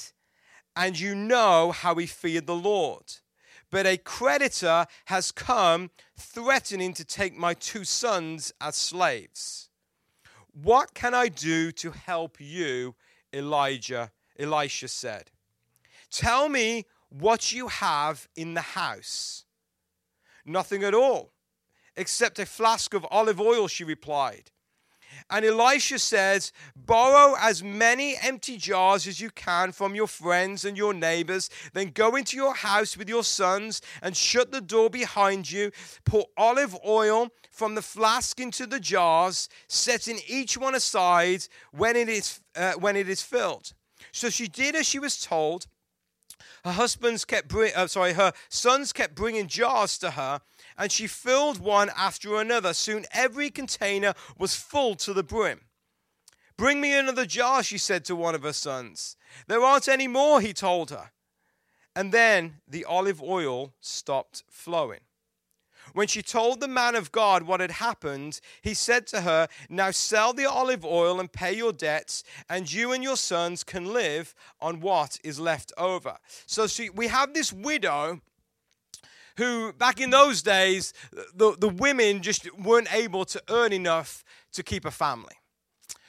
and 0.74 0.98
you 0.98 1.14
know 1.14 1.72
how 1.72 1.94
he 1.96 2.06
feared 2.06 2.46
the 2.46 2.54
Lord. 2.54 3.04
But 3.70 3.86
a 3.86 3.98
creditor 3.98 4.86
has 5.06 5.32
come 5.32 5.90
threatening 6.16 6.94
to 6.94 7.04
take 7.04 7.36
my 7.36 7.54
two 7.54 7.84
sons 7.84 8.52
as 8.60 8.76
slaves. 8.76 9.68
What 10.52 10.94
can 10.94 11.14
I 11.14 11.28
do 11.28 11.72
to 11.72 11.90
help 11.90 12.40
you? 12.40 12.94
Elijah, 13.32 14.10
Elisha 14.38 14.88
said. 14.88 15.30
Tell 16.10 16.50
me 16.50 16.84
what 17.08 17.52
you 17.52 17.68
have 17.68 18.28
in 18.36 18.52
the 18.52 18.60
house. 18.60 19.44
Nothing 20.44 20.84
at 20.84 20.94
all 20.94 21.31
except 21.96 22.38
a 22.38 22.46
flask 22.46 22.94
of 22.94 23.06
olive 23.10 23.40
oil, 23.40 23.68
she 23.68 23.84
replied. 23.84 24.50
And 25.30 25.44
Elisha 25.44 25.98
says, 25.98 26.52
Borrow 26.74 27.34
as 27.38 27.62
many 27.62 28.16
empty 28.22 28.56
jars 28.56 29.06
as 29.06 29.20
you 29.20 29.30
can 29.30 29.72
from 29.72 29.94
your 29.94 30.06
friends 30.06 30.64
and 30.64 30.76
your 30.76 30.94
neighbors. 30.94 31.50
Then 31.72 31.90
go 31.90 32.16
into 32.16 32.36
your 32.36 32.54
house 32.54 32.96
with 32.96 33.08
your 33.08 33.24
sons 33.24 33.80
and 34.02 34.16
shut 34.16 34.52
the 34.52 34.60
door 34.60 34.90
behind 34.90 35.50
you. 35.50 35.70
Pour 36.04 36.26
olive 36.36 36.76
oil 36.86 37.28
from 37.50 37.74
the 37.74 37.82
flask 37.82 38.40
into 38.40 38.66
the 38.66 38.80
jars, 38.80 39.48
setting 39.68 40.18
each 40.26 40.56
one 40.56 40.74
aside 40.74 41.46
when 41.72 41.96
it 41.96 42.08
is, 42.08 42.40
uh, 42.56 42.72
when 42.74 42.96
it 42.96 43.08
is 43.08 43.22
filled. 43.22 43.74
So 44.12 44.30
she 44.30 44.48
did 44.48 44.74
as 44.74 44.86
she 44.86 44.98
was 44.98 45.22
told. 45.22 45.66
Her 46.64 46.72
husbands 46.72 47.24
kept 47.24 47.48
bring, 47.48 47.72
uh, 47.74 47.88
sorry, 47.88 48.12
her 48.12 48.32
sons 48.48 48.92
kept 48.92 49.14
bringing 49.14 49.48
jars 49.48 49.98
to 49.98 50.12
her, 50.12 50.40
and 50.78 50.90
she 50.90 51.06
filled 51.06 51.58
one 51.58 51.90
after 51.96 52.40
another. 52.40 52.74
Soon 52.74 53.06
every 53.12 53.50
container 53.50 54.14
was 54.38 54.56
full 54.56 54.94
to 54.96 55.12
the 55.12 55.22
brim. 55.22 55.60
Bring 56.56 56.80
me 56.80 56.96
another 56.96 57.26
jar, 57.26 57.62
she 57.62 57.78
said 57.78 58.04
to 58.04 58.16
one 58.16 58.34
of 58.34 58.42
her 58.42 58.52
sons. 58.52 59.16
There 59.48 59.62
aren't 59.62 59.88
any 59.88 60.06
more, 60.06 60.40
he 60.40 60.52
told 60.52 60.90
her. 60.90 61.10
And 61.94 62.12
then 62.12 62.60
the 62.68 62.84
olive 62.84 63.22
oil 63.22 63.74
stopped 63.80 64.44
flowing. 64.48 65.00
When 65.92 66.06
she 66.06 66.22
told 66.22 66.60
the 66.60 66.68
man 66.68 66.94
of 66.94 67.12
God 67.12 67.42
what 67.42 67.60
had 67.60 67.72
happened, 67.72 68.40
he 68.62 68.72
said 68.72 69.06
to 69.08 69.22
her, 69.22 69.48
Now 69.68 69.90
sell 69.90 70.32
the 70.32 70.46
olive 70.46 70.84
oil 70.84 71.20
and 71.20 71.30
pay 71.30 71.52
your 71.52 71.72
debts, 71.72 72.22
and 72.48 72.72
you 72.72 72.92
and 72.92 73.02
your 73.02 73.16
sons 73.16 73.62
can 73.62 73.92
live 73.92 74.34
on 74.60 74.80
what 74.80 75.18
is 75.22 75.38
left 75.38 75.72
over. 75.76 76.18
So 76.46 76.66
see, 76.66 76.88
we 76.88 77.08
have 77.08 77.34
this 77.34 77.52
widow 77.52 78.20
who, 79.36 79.72
back 79.72 80.00
in 80.00 80.10
those 80.10 80.42
days, 80.42 80.92
the, 81.34 81.56
the 81.58 81.68
women 81.68 82.22
just 82.22 82.52
weren't 82.58 82.92
able 82.94 83.24
to 83.26 83.42
earn 83.48 83.72
enough 83.72 84.24
to 84.52 84.62
keep 84.62 84.84
a 84.84 84.90
family. 84.90 85.34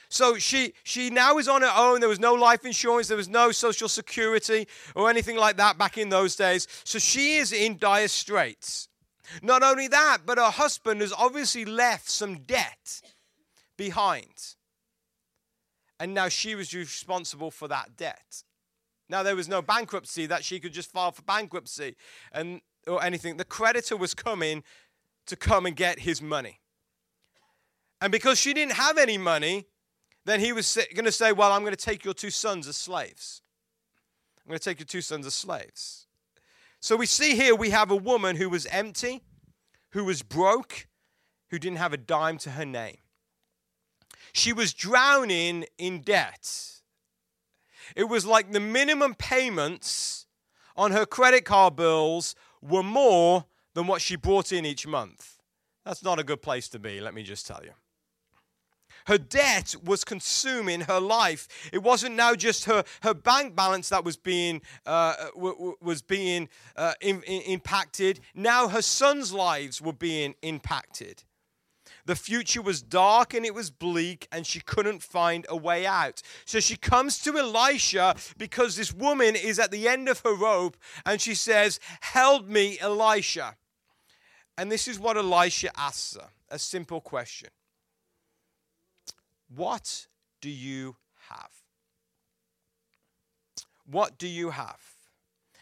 So 0.08 0.38
she, 0.38 0.74
she 0.84 1.10
now 1.10 1.38
is 1.38 1.48
on 1.48 1.62
her 1.62 1.72
own. 1.76 1.98
There 1.98 2.08
was 2.08 2.20
no 2.20 2.34
life 2.34 2.64
insurance, 2.64 3.08
there 3.08 3.16
was 3.16 3.28
no 3.28 3.50
social 3.50 3.88
security 3.88 4.68
or 4.94 5.10
anything 5.10 5.36
like 5.36 5.56
that 5.56 5.76
back 5.76 5.98
in 5.98 6.08
those 6.08 6.36
days. 6.36 6.68
So 6.84 7.00
she 7.00 7.36
is 7.36 7.52
in 7.52 7.78
dire 7.78 8.08
straits. 8.08 8.88
Not 9.42 9.62
only 9.62 9.88
that, 9.88 10.18
but 10.24 10.38
her 10.38 10.50
husband 10.50 11.00
has 11.00 11.12
obviously 11.12 11.64
left 11.64 12.08
some 12.08 12.36
debt 12.42 13.02
behind. 13.76 14.54
And 15.98 16.14
now 16.14 16.28
she 16.28 16.54
was 16.54 16.74
responsible 16.74 17.50
for 17.50 17.66
that 17.68 17.96
debt. 17.96 18.44
Now 19.08 19.22
there 19.22 19.36
was 19.36 19.48
no 19.48 19.62
bankruptcy 19.62 20.26
that 20.26 20.44
she 20.44 20.60
could 20.60 20.72
just 20.72 20.92
file 20.92 21.12
for 21.12 21.22
bankruptcy. 21.22 21.96
And 22.32 22.60
or 22.86 23.02
anything. 23.02 23.36
The 23.36 23.44
creditor 23.44 23.96
was 23.96 24.14
coming 24.14 24.62
to 25.26 25.36
come 25.36 25.66
and 25.66 25.74
get 25.74 26.00
his 26.00 26.20
money. 26.20 26.60
And 28.00 28.12
because 28.12 28.38
she 28.38 28.52
didn't 28.52 28.74
have 28.74 28.98
any 28.98 29.18
money, 29.18 29.66
then 30.24 30.40
he 30.40 30.52
was 30.52 30.78
going 30.94 31.04
to 31.04 31.12
say, 31.12 31.32
Well, 31.32 31.52
I'm 31.52 31.62
going 31.62 31.74
to 31.74 31.84
take 31.84 32.04
your 32.04 32.14
two 32.14 32.30
sons 32.30 32.68
as 32.68 32.76
slaves. 32.76 33.42
I'm 34.44 34.50
going 34.50 34.58
to 34.58 34.64
take 34.64 34.78
your 34.78 34.86
two 34.86 35.00
sons 35.00 35.26
as 35.26 35.34
slaves. 35.34 36.06
So 36.80 36.96
we 36.96 37.06
see 37.06 37.34
here 37.34 37.54
we 37.54 37.70
have 37.70 37.90
a 37.90 37.96
woman 37.96 38.36
who 38.36 38.50
was 38.50 38.66
empty, 38.66 39.22
who 39.90 40.04
was 40.04 40.22
broke, 40.22 40.86
who 41.48 41.58
didn't 41.58 41.78
have 41.78 41.94
a 41.94 41.96
dime 41.96 42.36
to 42.38 42.50
her 42.50 42.66
name. 42.66 42.98
She 44.34 44.52
was 44.52 44.74
drowning 44.74 45.64
in 45.78 46.00
debt. 46.00 46.50
It 47.96 48.04
was 48.04 48.26
like 48.26 48.52
the 48.52 48.60
minimum 48.60 49.14
payments 49.14 50.26
on 50.76 50.90
her 50.90 51.06
credit 51.06 51.44
card 51.44 51.76
bills 51.76 52.34
were 52.66 52.82
more 52.82 53.44
than 53.74 53.86
what 53.86 54.00
she 54.00 54.16
brought 54.16 54.52
in 54.52 54.64
each 54.64 54.86
month. 54.86 55.38
That's 55.84 56.02
not 56.02 56.18
a 56.18 56.24
good 56.24 56.40
place 56.40 56.68
to 56.70 56.78
be, 56.78 57.00
let 57.00 57.14
me 57.14 57.22
just 57.22 57.46
tell 57.46 57.60
you. 57.62 57.72
Her 59.06 59.18
debt 59.18 59.74
was 59.84 60.02
consuming 60.02 60.82
her 60.82 60.98
life. 60.98 61.46
It 61.72 61.82
wasn't 61.82 62.14
now 62.14 62.34
just 62.34 62.64
her, 62.64 62.84
her 63.02 63.12
bank 63.12 63.54
balance 63.54 63.90
that 63.90 64.02
was 64.02 64.16
being, 64.16 64.62
uh, 64.86 65.14
w- 65.34 65.54
w- 65.54 65.76
was 65.82 66.00
being 66.00 66.48
uh, 66.74 66.94
in, 67.02 67.22
in, 67.24 67.42
impacted. 67.42 68.20
Now 68.34 68.68
her 68.68 68.80
sons' 68.80 69.30
lives 69.30 69.82
were 69.82 69.92
being 69.92 70.34
impacted. 70.40 71.22
The 72.06 72.16
future 72.16 72.60
was 72.60 72.82
dark 72.82 73.32
and 73.32 73.46
it 73.46 73.54
was 73.54 73.70
bleak, 73.70 74.28
and 74.30 74.46
she 74.46 74.60
couldn't 74.60 75.02
find 75.02 75.46
a 75.48 75.56
way 75.56 75.86
out. 75.86 76.20
So 76.44 76.60
she 76.60 76.76
comes 76.76 77.18
to 77.20 77.38
Elisha 77.38 78.14
because 78.36 78.76
this 78.76 78.92
woman 78.92 79.34
is 79.34 79.58
at 79.58 79.70
the 79.70 79.88
end 79.88 80.08
of 80.08 80.20
her 80.20 80.34
rope, 80.34 80.76
and 81.06 81.20
she 81.20 81.34
says, 81.34 81.80
Help 82.00 82.46
me, 82.46 82.78
Elisha. 82.78 83.56
And 84.56 84.70
this 84.70 84.86
is 84.86 85.00
what 85.00 85.16
Elisha 85.16 85.70
asks 85.76 86.14
her 86.14 86.28
a 86.50 86.58
simple 86.58 87.00
question 87.00 87.48
What 89.54 90.06
do 90.40 90.50
you 90.50 90.96
have? 91.30 91.50
What 93.86 94.18
do 94.18 94.28
you 94.28 94.50
have? 94.50 94.80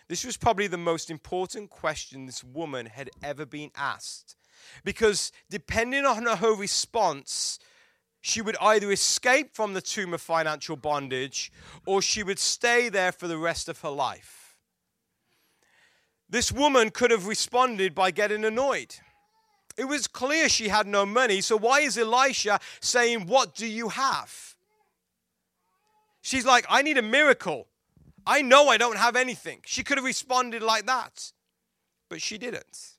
This 0.08 0.24
was 0.24 0.36
probably 0.36 0.66
the 0.66 0.76
most 0.76 1.10
important 1.10 1.70
question 1.70 2.26
this 2.26 2.44
woman 2.44 2.86
had 2.86 3.10
ever 3.22 3.46
been 3.46 3.70
asked. 3.76 4.36
Because 4.84 5.32
depending 5.50 6.04
on 6.04 6.26
her 6.26 6.54
response, 6.54 7.58
she 8.20 8.40
would 8.40 8.56
either 8.60 8.90
escape 8.92 9.54
from 9.54 9.74
the 9.74 9.82
tomb 9.82 10.14
of 10.14 10.20
financial 10.20 10.76
bondage 10.76 11.52
or 11.86 12.00
she 12.00 12.22
would 12.22 12.38
stay 12.38 12.88
there 12.88 13.12
for 13.12 13.26
the 13.26 13.38
rest 13.38 13.68
of 13.68 13.80
her 13.80 13.90
life. 13.90 14.56
This 16.28 16.50
woman 16.50 16.90
could 16.90 17.10
have 17.10 17.26
responded 17.26 17.94
by 17.94 18.10
getting 18.10 18.44
annoyed. 18.44 18.94
It 19.76 19.84
was 19.84 20.06
clear 20.06 20.48
she 20.48 20.68
had 20.68 20.86
no 20.86 21.04
money, 21.04 21.40
so 21.40 21.58
why 21.58 21.80
is 21.80 21.98
Elisha 21.98 22.60
saying, 22.80 23.26
What 23.26 23.54
do 23.54 23.66
you 23.66 23.88
have? 23.90 24.54
She's 26.22 26.46
like, 26.46 26.64
I 26.70 26.82
need 26.82 26.98
a 26.98 27.02
miracle. 27.02 27.66
I 28.24 28.42
know 28.42 28.68
I 28.68 28.76
don't 28.76 28.96
have 28.96 29.16
anything. 29.16 29.60
She 29.66 29.82
could 29.82 29.98
have 29.98 30.04
responded 30.04 30.62
like 30.62 30.86
that, 30.86 31.32
but 32.08 32.22
she 32.22 32.38
didn't. 32.38 32.92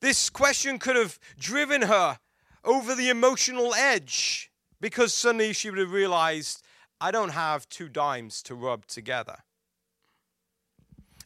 This 0.00 0.30
question 0.30 0.78
could 0.78 0.96
have 0.96 1.18
driven 1.38 1.82
her 1.82 2.18
over 2.64 2.94
the 2.94 3.08
emotional 3.08 3.74
edge 3.74 4.50
because 4.80 5.12
suddenly 5.12 5.52
she 5.52 5.70
would 5.70 5.78
have 5.78 5.92
realized, 5.92 6.62
I 7.00 7.10
don't 7.10 7.30
have 7.30 7.68
two 7.68 7.88
dimes 7.88 8.42
to 8.44 8.54
rub 8.54 8.86
together. 8.86 9.38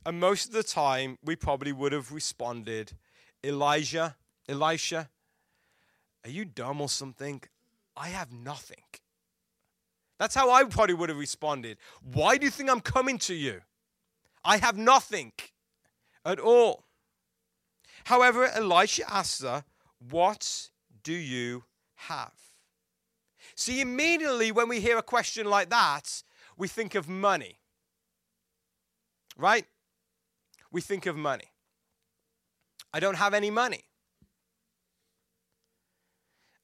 And 0.04 0.18
most 0.18 0.46
of 0.46 0.52
the 0.52 0.62
time, 0.62 1.18
we 1.22 1.37
probably 1.37 1.72
would 1.72 1.92
have 1.92 2.12
responded, 2.12 2.92
Elijah, 3.44 4.16
Elisha, 4.48 5.08
are 6.24 6.30
you 6.30 6.44
dumb 6.44 6.80
or 6.80 6.88
something? 6.88 7.42
I 7.96 8.08
have 8.08 8.32
nothing. 8.32 8.82
That's 10.18 10.35
how 10.35 10.50
I 10.50 10.64
probably 10.64 10.94
would 10.94 11.08
have 11.08 11.18
responded. 11.18 11.78
Why 12.02 12.37
do 12.37 12.44
you 12.44 12.50
think 12.50 12.70
I'm 12.70 12.80
coming 12.80 13.18
to 13.18 13.35
you? 13.35 13.61
I 14.44 14.56
have 14.58 14.76
nothing 14.76 15.32
at 16.24 16.38
all. 16.38 16.85
However, 18.04 18.46
Elisha 18.46 19.10
asks 19.12 19.42
her, 19.42 19.64
What 20.10 20.70
do 21.02 21.12
you 21.12 21.64
have? 21.94 22.32
See, 23.54 23.80
immediately 23.80 24.52
when 24.52 24.68
we 24.68 24.80
hear 24.80 24.98
a 24.98 25.02
question 25.02 25.46
like 25.46 25.70
that, 25.70 26.22
we 26.56 26.68
think 26.68 26.94
of 26.94 27.08
money. 27.08 27.58
Right? 29.36 29.66
We 30.70 30.80
think 30.80 31.06
of 31.06 31.16
money. 31.16 31.52
I 32.92 33.00
don't 33.00 33.16
have 33.16 33.34
any 33.34 33.50
money. 33.50 33.84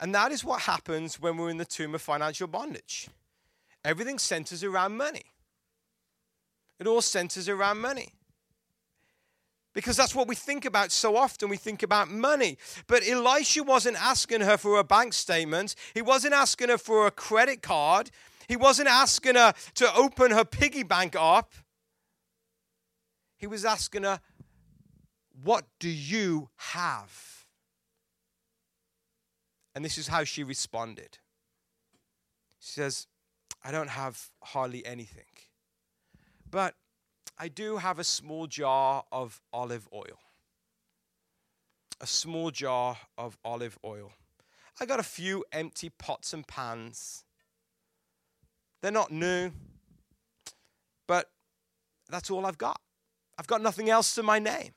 And 0.00 0.14
that 0.14 0.30
is 0.30 0.44
what 0.44 0.62
happens 0.62 1.20
when 1.20 1.36
we're 1.36 1.50
in 1.50 1.56
the 1.56 1.64
tomb 1.64 1.94
of 1.94 2.02
financial 2.02 2.46
bondage. 2.46 3.08
Everything 3.84 4.18
centers 4.18 4.62
around 4.62 4.96
money. 4.96 5.24
It 6.78 6.86
all 6.86 7.00
centers 7.00 7.48
around 7.48 7.78
money. 7.78 8.12
Because 9.78 9.96
that's 9.96 10.12
what 10.12 10.26
we 10.26 10.34
think 10.34 10.64
about 10.64 10.90
so 10.90 11.16
often. 11.16 11.48
We 11.48 11.56
think 11.56 11.84
about 11.84 12.10
money. 12.10 12.58
But 12.88 13.06
Elisha 13.06 13.62
wasn't 13.62 13.96
asking 14.02 14.40
her 14.40 14.56
for 14.56 14.76
a 14.76 14.82
bank 14.82 15.12
statement, 15.12 15.76
he 15.94 16.02
wasn't 16.02 16.34
asking 16.34 16.70
her 16.70 16.78
for 16.78 17.06
a 17.06 17.12
credit 17.12 17.62
card, 17.62 18.10
he 18.48 18.56
wasn't 18.56 18.88
asking 18.88 19.36
her 19.36 19.54
to 19.74 19.94
open 19.94 20.32
her 20.32 20.44
piggy 20.44 20.82
bank 20.82 21.14
up. 21.16 21.52
He 23.36 23.46
was 23.46 23.64
asking 23.64 24.02
her, 24.02 24.18
What 25.44 25.64
do 25.78 25.88
you 25.88 26.48
have? 26.56 27.46
And 29.76 29.84
this 29.84 29.96
is 29.96 30.08
how 30.08 30.24
she 30.24 30.42
responded. 30.42 31.18
She 32.58 32.72
says, 32.72 33.06
I 33.62 33.70
don't 33.70 33.90
have 33.90 34.30
hardly 34.42 34.84
anything. 34.84 35.22
But 36.50 36.74
I 37.38 37.48
do 37.48 37.76
have 37.76 37.98
a 37.98 38.04
small 38.04 38.46
jar 38.46 39.04
of 39.12 39.40
olive 39.52 39.88
oil. 39.94 40.18
A 42.00 42.06
small 42.06 42.50
jar 42.50 42.96
of 43.16 43.38
olive 43.44 43.78
oil. 43.84 44.12
I 44.80 44.86
got 44.86 45.00
a 45.00 45.04
few 45.04 45.44
empty 45.52 45.88
pots 45.88 46.32
and 46.32 46.46
pans. 46.46 47.24
They're 48.80 48.90
not 48.92 49.10
new, 49.10 49.50
but 51.06 51.30
that's 52.08 52.30
all 52.30 52.46
I've 52.46 52.58
got. 52.58 52.80
I've 53.38 53.46
got 53.46 53.62
nothing 53.62 53.88
else 53.88 54.14
to 54.16 54.22
my 54.22 54.38
name. 54.38 54.72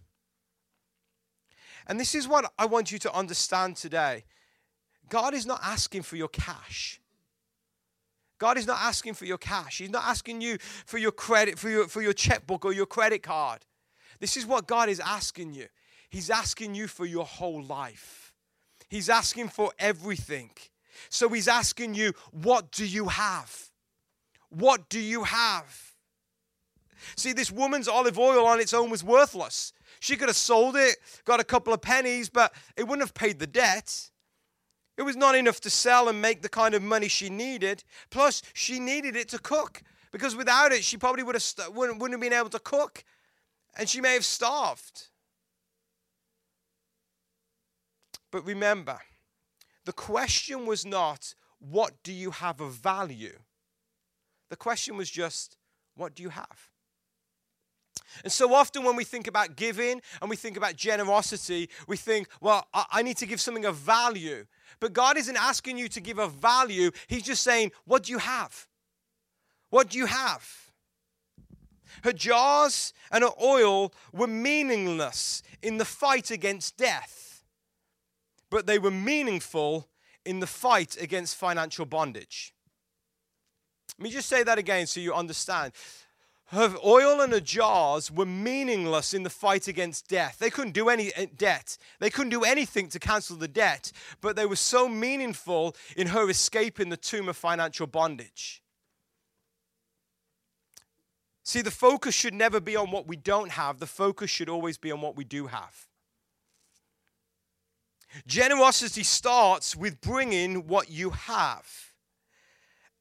And 1.88 2.00
this 2.00 2.14
is 2.14 2.28
what 2.28 2.52
I 2.58 2.68
want 2.68 2.92
you 2.92 3.00
to 3.00 3.14
understand 3.14 3.76
today 3.76 4.24
God 5.10 5.34
is 5.34 5.46
not 5.46 5.60
asking 5.64 6.04
for 6.04 6.16
your 6.16 6.30
cash. 6.30 7.01
God 8.42 8.58
is 8.58 8.66
not 8.66 8.80
asking 8.82 9.14
for 9.14 9.26
your 9.26 9.38
cash. 9.38 9.78
He's 9.78 9.92
not 9.92 10.04
asking 10.04 10.42
you 10.42 10.58
for 10.88 10.98
your 10.98 11.12
credit, 11.12 11.60
for 11.60 11.70
your, 11.70 11.88
for 11.88 12.02
your 12.02 12.12
checkbook 12.12 12.66
or 12.66 12.74
your 12.74 12.88
credit 12.88 13.22
card. 13.22 13.60
This 14.20 14.36
is 14.36 14.48
what 14.48 14.66
God 14.66 14.90
is 14.90 15.00
asking 15.00 15.54
you. 15.54 15.68
He's 16.10 16.32
asking 16.32 16.74
you 16.74 16.88
for 16.88 17.06
your 17.06 17.24
whole 17.24 17.62
life. 17.62 18.34
He's 18.90 19.12
asking 19.12 19.50
for 19.50 19.72
everything. 19.78 20.50
So 21.08 21.30
he's 21.30 21.48
asking 21.48 21.94
you, 21.94 22.14
what 22.32 22.72
do 22.72 22.84
you 22.84 23.10
have? 23.10 23.70
What 24.50 24.90
do 24.90 25.00
you 25.00 25.24
have? 25.24 25.94
See, 27.16 27.34
this 27.34 27.52
woman's 27.52 27.88
olive 27.88 28.18
oil 28.18 28.48
on 28.48 28.60
its 28.60 28.74
own 28.74 28.90
was 28.90 29.04
worthless. 29.04 29.72
She 30.00 30.16
could 30.16 30.30
have 30.30 30.36
sold 30.36 30.76
it, 30.76 30.98
got 31.26 31.40
a 31.40 31.44
couple 31.44 31.74
of 31.74 31.82
pennies, 31.84 32.28
but 32.28 32.56
it 32.76 32.88
wouldn't 32.88 33.08
have 33.08 33.14
paid 33.14 33.38
the 33.38 33.46
debt. 33.46 34.10
It 35.02 35.04
was 35.04 35.18
not 35.18 35.34
enough 35.34 35.60
to 35.62 35.72
sell 35.72 36.10
and 36.10 36.22
make 36.22 36.44
the 36.44 36.48
kind 36.48 36.76
of 36.76 36.84
money 36.84 37.08
she 37.08 37.28
needed. 37.28 37.84
Plus, 38.12 38.44
she 38.54 38.80
needed 38.80 39.16
it 39.16 39.30
to 39.30 39.40
cook 39.40 39.82
because 40.12 40.36
without 40.36 40.72
it, 40.72 40.84
she 40.84 40.96
probably 40.96 41.24
would 41.24 41.34
have 41.34 41.42
st- 41.42 41.74
wouldn't, 41.74 41.98
wouldn't 41.98 42.22
have 42.22 42.30
been 42.30 42.38
able 42.38 42.52
to 42.52 42.60
cook 42.60 43.04
and 43.76 43.90
she 43.90 44.00
may 44.00 44.14
have 44.14 44.24
starved. 44.24 45.08
But 48.30 48.46
remember, 48.46 49.00
the 49.86 49.94
question 49.94 50.68
was 50.68 50.86
not, 50.86 51.34
what 51.58 51.94
do 52.04 52.14
you 52.14 52.30
have 52.30 52.62
of 52.62 52.74
value? 52.74 53.40
The 54.52 54.56
question 54.56 54.98
was 54.98 55.10
just, 55.10 55.58
what 55.96 56.14
do 56.14 56.22
you 56.22 56.30
have? 56.30 56.70
And 58.24 58.32
so 58.32 58.54
often 58.54 58.84
when 58.84 58.96
we 58.96 59.04
think 59.04 59.28
about 59.28 59.56
giving 59.56 60.02
and 60.22 60.30
we 60.30 60.36
think 60.36 60.58
about 60.58 60.76
generosity, 60.76 61.70
we 61.88 61.98
think, 61.98 62.28
well, 62.40 62.68
I 62.74 63.02
need 63.02 63.18
to 63.18 63.26
give 63.26 63.42
something 63.42 63.66
of 63.66 63.76
value. 63.76 64.46
But 64.80 64.94
God 64.94 65.18
isn't 65.18 65.38
asking 65.38 65.78
you 65.78 65.88
to 65.90 66.02
give 66.02 66.18
a 66.18 66.28
value, 66.28 66.92
He's 67.08 67.24
just 67.24 67.44
saying, 67.44 67.72
What 67.86 68.04
do 68.04 68.12
you 68.12 68.18
have? 68.18 68.68
What 69.70 69.90
do 69.90 69.98
you 69.98 70.06
have? 70.08 70.72
Her 72.04 72.14
jars 72.14 72.94
and 73.12 73.24
her 73.24 73.32
oil 73.42 73.94
were 74.12 74.28
meaningless 74.28 75.44
in 75.62 75.78
the 75.78 75.86
fight 75.86 76.32
against 76.32 76.78
death, 76.78 77.44
but 78.50 78.66
they 78.66 78.80
were 78.80 78.92
meaningful 78.92 79.88
in 80.26 80.40
the 80.40 80.48
fight 80.48 80.98
against 81.00 81.36
financial 81.36 81.86
bondage. 81.86 82.54
Let 83.98 84.04
me 84.06 84.10
just 84.12 84.30
say 84.30 84.44
that 84.44 84.58
again 84.58 84.88
so 84.88 85.00
you 85.00 85.14
understand. 85.14 85.74
Her 86.52 86.76
oil 86.86 87.22
and 87.22 87.32
her 87.32 87.40
jars 87.40 88.12
were 88.12 88.26
meaningless 88.26 89.14
in 89.14 89.24
the 89.24 89.30
fight 89.30 89.70
against 89.70 90.10
death. 90.10 90.40
They 90.40 90.50
couldn't 90.50 90.74
do 90.74 90.90
any 90.90 91.14
eh, 91.16 91.28
debt. 91.38 91.78
They 92.00 92.10
couldn't 92.10 92.32
do 92.32 92.44
anything 92.44 92.90
to 92.90 93.00
cancel 93.00 93.38
the 93.38 93.48
debt, 93.48 93.94
but 94.20 94.36
they 94.36 94.46
were 94.46 94.58
so 94.58 94.90
meaningful 94.90 95.78
in 95.96 96.08
her 96.08 96.30
escaping 96.30 96.90
the 96.90 96.98
tomb 96.98 97.30
of 97.30 97.38
financial 97.38 97.88
bondage. 97.88 98.62
See, 101.44 101.62
the 101.62 101.72
focus 101.72 102.14
should 102.16 102.34
never 102.34 102.60
be 102.60 102.76
on 102.76 102.92
what 102.92 103.08
we 103.08 103.16
don't 103.16 103.52
have, 103.52 103.80
the 103.80 103.88
focus 103.88 104.30
should 104.30 104.50
always 104.50 104.78
be 104.78 104.92
on 104.92 105.00
what 105.00 105.16
we 105.16 105.24
do 105.24 105.48
have. 105.48 105.88
Generosity 108.28 109.04
starts 109.04 109.74
with 109.74 110.02
bringing 110.02 110.68
what 110.68 110.92
you 110.92 111.12
have. 111.12 111.94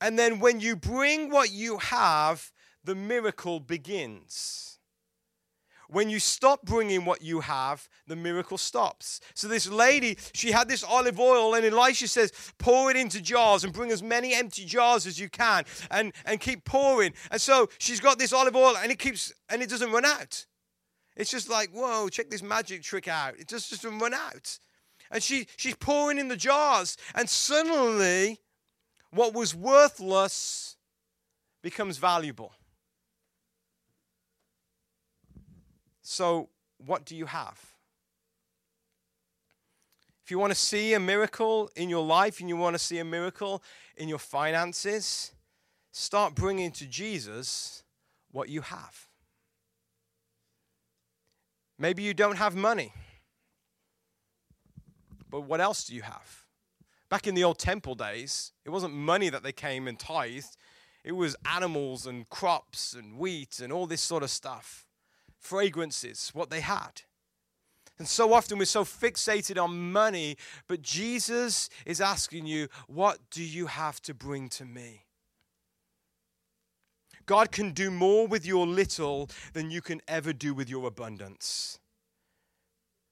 And 0.01 0.17
then 0.17 0.39
when 0.39 0.61
you 0.61 0.77
bring 0.77 1.31
what 1.31 1.51
you 1.51 1.79
have, 1.79 2.53
the 2.85 2.95
miracle 2.95 3.61
begins. 3.61 4.71
When 5.91 6.09
you 6.09 6.21
stop 6.21 6.63
bringing 6.63 7.05
what 7.05 7.21
you 7.21 7.41
have, 7.41 7.89
the 8.07 8.15
miracle 8.15 8.59
stops. 8.59 9.21
So, 9.35 9.49
this 9.49 9.69
lady, 9.69 10.17
she 10.33 10.53
had 10.53 10.69
this 10.69 10.85
olive 10.85 11.19
oil, 11.19 11.55
and 11.55 11.65
Elisha 11.65 12.07
says, 12.07 12.33
Pour 12.59 12.93
it 12.93 12.97
into 12.97 13.21
jars 13.21 13.65
and 13.65 13.73
bring 13.73 13.91
as 13.91 14.01
many 14.01 14.33
empty 14.33 14.65
jars 14.65 15.05
as 15.05 15.19
you 15.19 15.29
can 15.29 15.65
and, 15.91 16.13
and 16.25 16.41
keep 16.41 16.65
pouring. 16.65 17.13
And 17.33 17.41
so, 17.41 17.69
she's 17.79 17.99
got 17.99 18.21
this 18.21 18.33
olive 18.33 18.55
oil, 18.55 18.77
and 18.77 18.93
it 18.93 19.01
keeps, 19.01 19.33
and 19.49 19.63
it 19.63 19.69
doesn't 19.69 19.91
run 19.91 20.05
out. 20.05 20.47
It's 21.17 21.31
just 21.31 21.51
like, 21.51 21.71
whoa, 21.71 22.09
check 22.09 22.31
this 22.31 22.43
magic 22.43 22.83
trick 22.83 23.09
out. 23.09 23.37
It 23.37 23.49
just 23.49 23.71
doesn't 23.71 23.99
run 23.99 24.15
out. 24.15 24.61
And 25.11 25.21
she, 25.21 25.49
she's 25.57 25.75
pouring 25.75 26.19
in 26.19 26.29
the 26.29 26.37
jars, 26.37 26.97
and 27.17 27.29
suddenly, 27.29 28.39
what 29.11 29.35
was 29.35 29.57
worthless 29.57 30.77
becomes 31.63 31.99
valuable. 31.99 32.53
So, 36.13 36.49
what 36.79 37.05
do 37.05 37.15
you 37.15 37.27
have? 37.27 37.71
if 40.25 40.33
you 40.33 40.39
want 40.39 40.53
to 40.53 40.59
see 40.59 40.95
a 40.95 41.01
miracle 41.01 41.71
in 41.75 41.89
your 41.89 42.05
life 42.05 42.39
and 42.39 42.49
you 42.49 42.57
want 42.57 42.75
to 42.75 42.79
see 42.79 42.99
a 42.99 43.05
miracle 43.05 43.63
in 43.97 44.09
your 44.09 44.19
finances, 44.19 45.33
start 45.91 46.37
bringing 46.37 46.71
to 46.71 46.87
Jesus 46.87 47.83
what 48.31 48.49
you 48.49 48.61
have. 48.61 49.09
Maybe 51.79 52.05
you 52.05 52.15
don't 52.15 52.37
have 52.37 52.55
money, 52.55 52.93
but 55.29 55.41
what 55.41 55.61
else 55.61 55.85
do 55.85 55.97
you 55.97 56.03
have? 56.03 56.45
Back 57.09 57.27
in 57.27 57.35
the 57.35 57.43
old 57.43 57.59
temple 57.59 57.97
days, 57.97 58.53
it 58.65 58.71
wasn't 58.71 58.95
money 58.95 59.31
that 59.31 59.43
they 59.43 59.53
came 59.53 59.89
and 59.89 59.99
tithed, 59.99 60.57
it 61.03 61.13
was 61.13 61.35
animals 61.45 62.07
and 62.07 62.29
crops 62.29 62.95
and 62.95 63.19
wheat 63.19 63.59
and 63.59 63.73
all 63.73 63.89
this 63.89 64.01
sort 64.01 64.23
of 64.23 64.31
stuff. 64.31 64.87
Fragrances, 65.41 66.31
what 66.35 66.51
they 66.51 66.61
had. 66.61 67.03
And 67.99 68.07
so 68.09 68.33
often 68.33 68.59
we're 68.59 68.65
so 68.65 68.85
fixated 68.85 69.63
on 69.63 69.93
money, 69.93 70.37
but 70.69 70.81
Jesus 70.81 71.69
is 71.85 72.01
asking 72.01 72.47
you, 72.47 72.69
What 72.87 73.19
do 73.31 73.43
you 73.43 73.67
have 73.67 74.01
to 74.03 74.15
bring 74.15 74.49
to 74.51 74.65
me? 74.65 75.07
God 77.27 77.53
can 77.53 77.73
do 77.73 77.91
more 77.91 78.27
with 78.27 78.47
your 78.47 78.67
little 78.67 79.29
than 79.53 79.71
you 79.71 79.81
can 79.81 80.01
ever 80.09 80.33
do 80.33 80.55
with 80.55 80.71
your 80.71 80.87
abundance. 80.87 81.79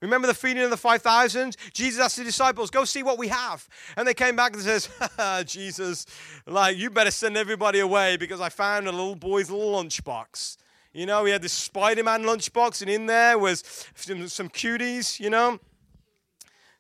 Remember 0.00 0.26
the 0.28 0.34
feeding 0.34 0.62
of 0.62 0.70
the 0.70 0.76
5,000? 0.76 1.56
Jesus 1.72 2.00
asked 2.00 2.16
the 2.16 2.24
disciples, 2.24 2.70
go 2.70 2.84
see 2.84 3.02
what 3.02 3.18
we 3.18 3.28
have. 3.28 3.68
And 3.96 4.06
they 4.06 4.14
came 4.14 4.36
back 4.36 4.54
and 4.54 4.62
says, 4.62 4.88
Jesus, 5.44 6.06
like, 6.46 6.76
you 6.76 6.88
better 6.88 7.10
send 7.10 7.36
everybody 7.36 7.80
away 7.80 8.16
because 8.16 8.40
I 8.40 8.48
found 8.48 8.86
a 8.86 8.92
little 8.92 9.16
boy's 9.16 9.50
lunchbox. 9.50 10.56
You 10.98 11.06
know, 11.06 11.24
he 11.24 11.30
had 11.30 11.42
this 11.42 11.52
Spider 11.52 12.02
Man 12.02 12.24
lunchbox, 12.24 12.82
and 12.82 12.90
in 12.90 13.06
there 13.06 13.38
was 13.38 13.62
some, 13.94 14.26
some 14.26 14.48
cuties, 14.48 15.20
you 15.20 15.30
know. 15.30 15.60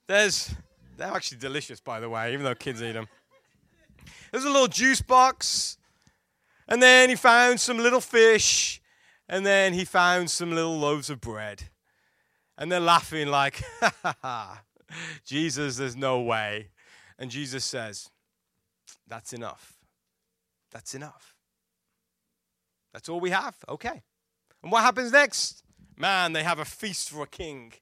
There's, 0.08 0.52
they're 0.96 1.12
actually 1.12 1.38
delicious, 1.38 1.80
by 1.80 2.00
the 2.00 2.08
way, 2.08 2.32
even 2.32 2.42
though 2.42 2.56
kids 2.56 2.82
eat 2.82 2.94
them. 2.94 3.06
There's 4.32 4.42
a 4.42 4.50
little 4.50 4.66
juice 4.66 5.00
box, 5.00 5.78
and 6.66 6.82
then 6.82 7.10
he 7.10 7.14
found 7.14 7.60
some 7.60 7.78
little 7.78 8.00
fish, 8.00 8.82
and 9.28 9.46
then 9.46 9.72
he 9.72 9.84
found 9.84 10.32
some 10.32 10.50
little 10.50 10.76
loaves 10.76 11.10
of 11.10 11.20
bread. 11.20 11.68
And 12.56 12.72
they're 12.72 12.80
laughing, 12.80 13.28
like, 13.28 13.62
ha 13.80 13.94
ha 14.02 14.16
ha, 14.20 14.62
Jesus, 15.24 15.76
there's 15.76 15.94
no 15.94 16.20
way. 16.22 16.70
And 17.20 17.30
Jesus 17.30 17.64
says, 17.64 18.10
That's 19.06 19.32
enough. 19.32 19.78
That's 20.72 20.96
enough. 20.96 21.36
That's 22.92 23.08
all 23.08 23.20
we 23.20 23.30
have. 23.30 23.54
Okay. 23.68 24.02
And 24.62 24.72
what 24.72 24.82
happens 24.82 25.12
next? 25.12 25.62
Man, 25.96 26.32
they 26.32 26.42
have 26.42 26.58
a 26.58 26.64
feast 26.64 27.10
for 27.10 27.22
a 27.22 27.26
king 27.26 27.72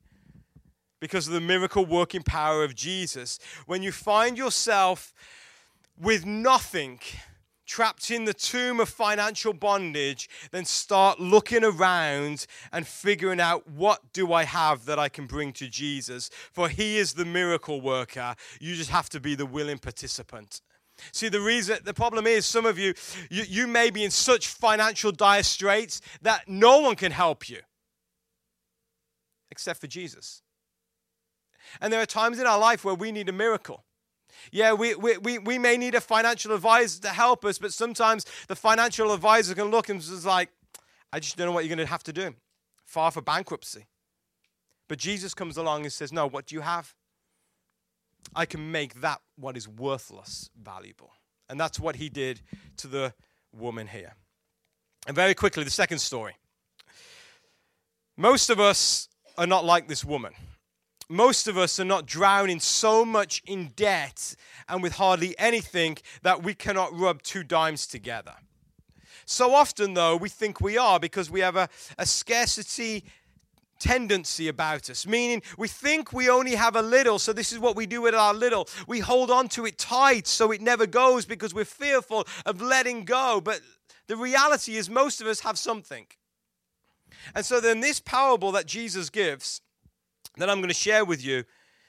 because 1.00 1.26
of 1.26 1.34
the 1.34 1.40
miracle 1.40 1.84
working 1.84 2.22
power 2.22 2.64
of 2.64 2.74
Jesus. 2.74 3.38
When 3.66 3.82
you 3.82 3.92
find 3.92 4.38
yourself 4.38 5.12
with 5.98 6.24
nothing, 6.24 7.00
trapped 7.66 8.10
in 8.10 8.24
the 8.24 8.32
tomb 8.32 8.80
of 8.80 8.88
financial 8.88 9.52
bondage, 9.52 10.28
then 10.52 10.64
start 10.64 11.20
looking 11.20 11.64
around 11.64 12.46
and 12.72 12.86
figuring 12.86 13.40
out 13.40 13.68
what 13.68 14.00
do 14.12 14.32
I 14.32 14.44
have 14.44 14.86
that 14.86 14.98
I 14.98 15.08
can 15.08 15.26
bring 15.26 15.52
to 15.54 15.68
Jesus. 15.68 16.30
For 16.52 16.68
he 16.68 16.96
is 16.96 17.14
the 17.14 17.24
miracle 17.24 17.80
worker. 17.80 18.34
You 18.60 18.74
just 18.74 18.90
have 18.90 19.08
to 19.10 19.20
be 19.20 19.34
the 19.34 19.46
willing 19.46 19.78
participant. 19.78 20.60
See, 21.12 21.28
the 21.28 21.40
reason, 21.40 21.78
the 21.84 21.94
problem 21.94 22.26
is 22.26 22.46
some 22.46 22.66
of 22.66 22.78
you, 22.78 22.94
you, 23.30 23.44
you 23.46 23.66
may 23.66 23.90
be 23.90 24.02
in 24.04 24.10
such 24.10 24.48
financial 24.48 25.12
dire 25.12 25.42
straits 25.42 26.00
that 26.22 26.48
no 26.48 26.80
one 26.80 26.96
can 26.96 27.12
help 27.12 27.48
you 27.48 27.58
except 29.50 29.80
for 29.80 29.86
Jesus. 29.86 30.42
And 31.80 31.92
there 31.92 32.00
are 32.00 32.06
times 32.06 32.38
in 32.38 32.46
our 32.46 32.58
life 32.58 32.84
where 32.84 32.94
we 32.94 33.10
need 33.10 33.28
a 33.28 33.32
miracle. 33.32 33.84
Yeah, 34.52 34.74
we, 34.74 34.94
we, 34.94 35.16
we, 35.18 35.38
we 35.38 35.58
may 35.58 35.76
need 35.76 35.94
a 35.94 36.00
financial 36.00 36.52
advisor 36.52 37.00
to 37.02 37.08
help 37.08 37.44
us, 37.44 37.58
but 37.58 37.72
sometimes 37.72 38.26
the 38.48 38.56
financial 38.56 39.12
advisor 39.12 39.54
can 39.54 39.70
look 39.70 39.88
and 39.88 39.98
is 39.98 40.26
like, 40.26 40.50
I 41.12 41.20
just 41.20 41.36
don't 41.36 41.46
know 41.46 41.52
what 41.52 41.64
you're 41.64 41.74
going 41.74 41.86
to 41.86 41.90
have 41.90 42.02
to 42.04 42.12
do. 42.12 42.34
Far 42.84 43.10
for 43.10 43.22
bankruptcy. 43.22 43.86
But 44.88 44.98
Jesus 44.98 45.34
comes 45.34 45.56
along 45.56 45.82
and 45.82 45.92
says, 45.92 46.12
No, 46.12 46.28
what 46.28 46.46
do 46.46 46.54
you 46.54 46.60
have? 46.60 46.94
I 48.34 48.46
can 48.46 48.70
make 48.72 49.00
that 49.00 49.20
what 49.36 49.56
is 49.56 49.68
worthless 49.68 50.50
valuable. 50.60 51.12
And 51.48 51.60
that's 51.60 51.78
what 51.78 51.96
he 51.96 52.08
did 52.08 52.40
to 52.78 52.88
the 52.88 53.14
woman 53.52 53.86
here. 53.86 54.14
And 55.06 55.14
very 55.14 55.34
quickly, 55.34 55.64
the 55.64 55.70
second 55.70 55.98
story. 55.98 56.36
Most 58.16 58.50
of 58.50 58.58
us 58.58 59.08
are 59.38 59.46
not 59.46 59.64
like 59.64 59.88
this 59.88 60.04
woman. 60.04 60.32
Most 61.08 61.46
of 61.46 61.56
us 61.56 61.78
are 61.78 61.84
not 61.84 62.06
drowning 62.06 62.58
so 62.58 63.04
much 63.04 63.42
in 63.46 63.68
debt 63.76 64.34
and 64.68 64.82
with 64.82 64.94
hardly 64.94 65.38
anything 65.38 65.98
that 66.22 66.42
we 66.42 66.54
cannot 66.54 66.92
rub 66.92 67.22
two 67.22 67.44
dimes 67.44 67.86
together. 67.86 68.34
So 69.24 69.54
often, 69.54 69.94
though, 69.94 70.16
we 70.16 70.28
think 70.28 70.60
we 70.60 70.78
are 70.78 70.98
because 70.98 71.30
we 71.30 71.40
have 71.40 71.56
a, 71.56 71.68
a 71.98 72.06
scarcity 72.06 73.04
tendency 73.78 74.48
about 74.48 74.90
us, 74.90 75.06
meaning 75.06 75.42
we 75.58 75.68
think 75.68 76.12
we 76.12 76.28
only 76.28 76.54
have 76.54 76.76
a 76.76 76.82
little, 76.82 77.18
so 77.18 77.32
this 77.32 77.52
is 77.52 77.58
what 77.58 77.76
we 77.76 77.86
do 77.86 78.02
with 78.02 78.14
our 78.14 78.34
little. 78.34 78.68
We 78.86 79.00
hold 79.00 79.30
on 79.30 79.48
to 79.50 79.66
it 79.66 79.78
tight 79.78 80.26
so 80.26 80.52
it 80.52 80.60
never 80.60 80.86
goes 80.86 81.26
because 81.26 81.54
we're 81.54 81.64
fearful 81.64 82.26
of 82.44 82.60
letting 82.60 83.04
go. 83.04 83.40
But 83.42 83.60
the 84.06 84.16
reality 84.16 84.76
is, 84.76 84.88
most 84.88 85.20
of 85.20 85.26
us 85.26 85.40
have 85.40 85.58
something. 85.58 86.06
And 87.34 87.44
so 87.44 87.60
then, 87.60 87.80
this 87.80 88.00
parable 88.00 88.52
that 88.52 88.66
Jesus 88.66 89.10
gives, 89.10 89.60
that 90.36 90.48
I'm 90.48 90.58
going 90.58 90.68
to 90.68 90.74
share 90.74 91.04
with 91.04 91.24
you, 91.24 91.44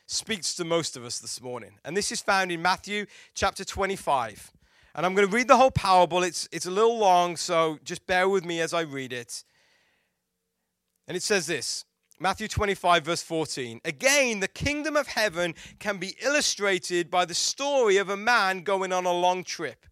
speaks 0.08 0.56
to 0.56 0.64
most 0.64 0.96
of 0.96 1.04
us 1.04 1.20
this 1.20 1.42
morning. 1.42 1.72
And 1.84 1.96
this 1.96 2.12
is 2.12 2.22
found 2.22 2.52
in 2.52 2.62
Matthew 2.62 3.06
chapter 3.36 3.66
25. 3.66 4.52
And 4.96 5.06
I'm 5.06 5.14
going 5.14 5.28
to 5.28 5.36
read 5.36 5.48
the 5.48 5.58
whole 5.58 5.70
parable. 5.70 6.24
It's, 6.24 6.50
it's 6.52 6.66
a 6.66 6.72
little 6.72 6.98
long, 6.98 7.36
so 7.38 7.78
just 7.84 8.08
bear 8.08 8.28
with 8.28 8.46
me 8.46 8.62
as 8.62 8.74
I 8.74 8.82
read 8.82 9.14
it. 9.14 9.44
And 11.08 11.16
it 11.16 11.24
says 11.24 11.48
this 11.48 11.86
Matthew 12.20 12.48
25, 12.48 13.06
verse 13.06 13.22
14. 13.22 13.82
Again, 13.86 14.40
the 14.40 14.48
kingdom 14.48 14.96
of 14.96 15.08
heaven 15.08 15.54
can 15.80 15.98
be 15.98 16.16
illustrated 16.22 17.10
by 17.10 17.26
the 17.26 17.34
story 17.34 17.98
of 17.98 18.10
a 18.10 18.18
man 18.18 18.62
going 18.62 18.92
on 18.92 19.06
a 19.06 19.14
long 19.14 19.44
trip. 19.44 19.86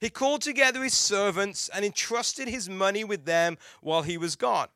He 0.00 0.10
called 0.10 0.42
together 0.42 0.82
his 0.82 0.94
servants 0.94 1.68
and 1.72 1.84
entrusted 1.84 2.48
his 2.48 2.68
money 2.68 3.04
with 3.04 3.24
them 3.24 3.58
while 3.80 4.02
he 4.02 4.18
was 4.18 4.36
gone. 4.36 4.68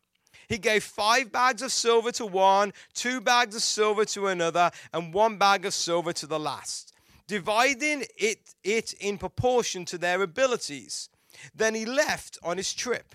He 0.48 0.58
gave 0.58 0.82
five 0.84 1.32
bags 1.32 1.62
of 1.62 1.72
silver 1.72 2.12
to 2.12 2.26
one, 2.26 2.72
two 2.92 3.20
bags 3.20 3.54
of 3.56 3.62
silver 3.62 4.04
to 4.06 4.26
another, 4.26 4.70
and 4.92 5.14
one 5.14 5.36
bag 5.36 5.64
of 5.64 5.72
silver 5.72 6.12
to 6.14 6.26
the 6.26 6.40
last, 6.40 6.92
dividing 7.28 8.04
it, 8.18 8.54
it 8.64 8.92
in 8.94 9.16
proportion 9.16 9.84
to 9.86 9.98
their 9.98 10.22
abilities. 10.22 11.08
Then 11.54 11.74
he 11.74 11.86
left 11.86 12.36
on 12.42 12.56
his 12.56 12.74
trip. 12.74 13.14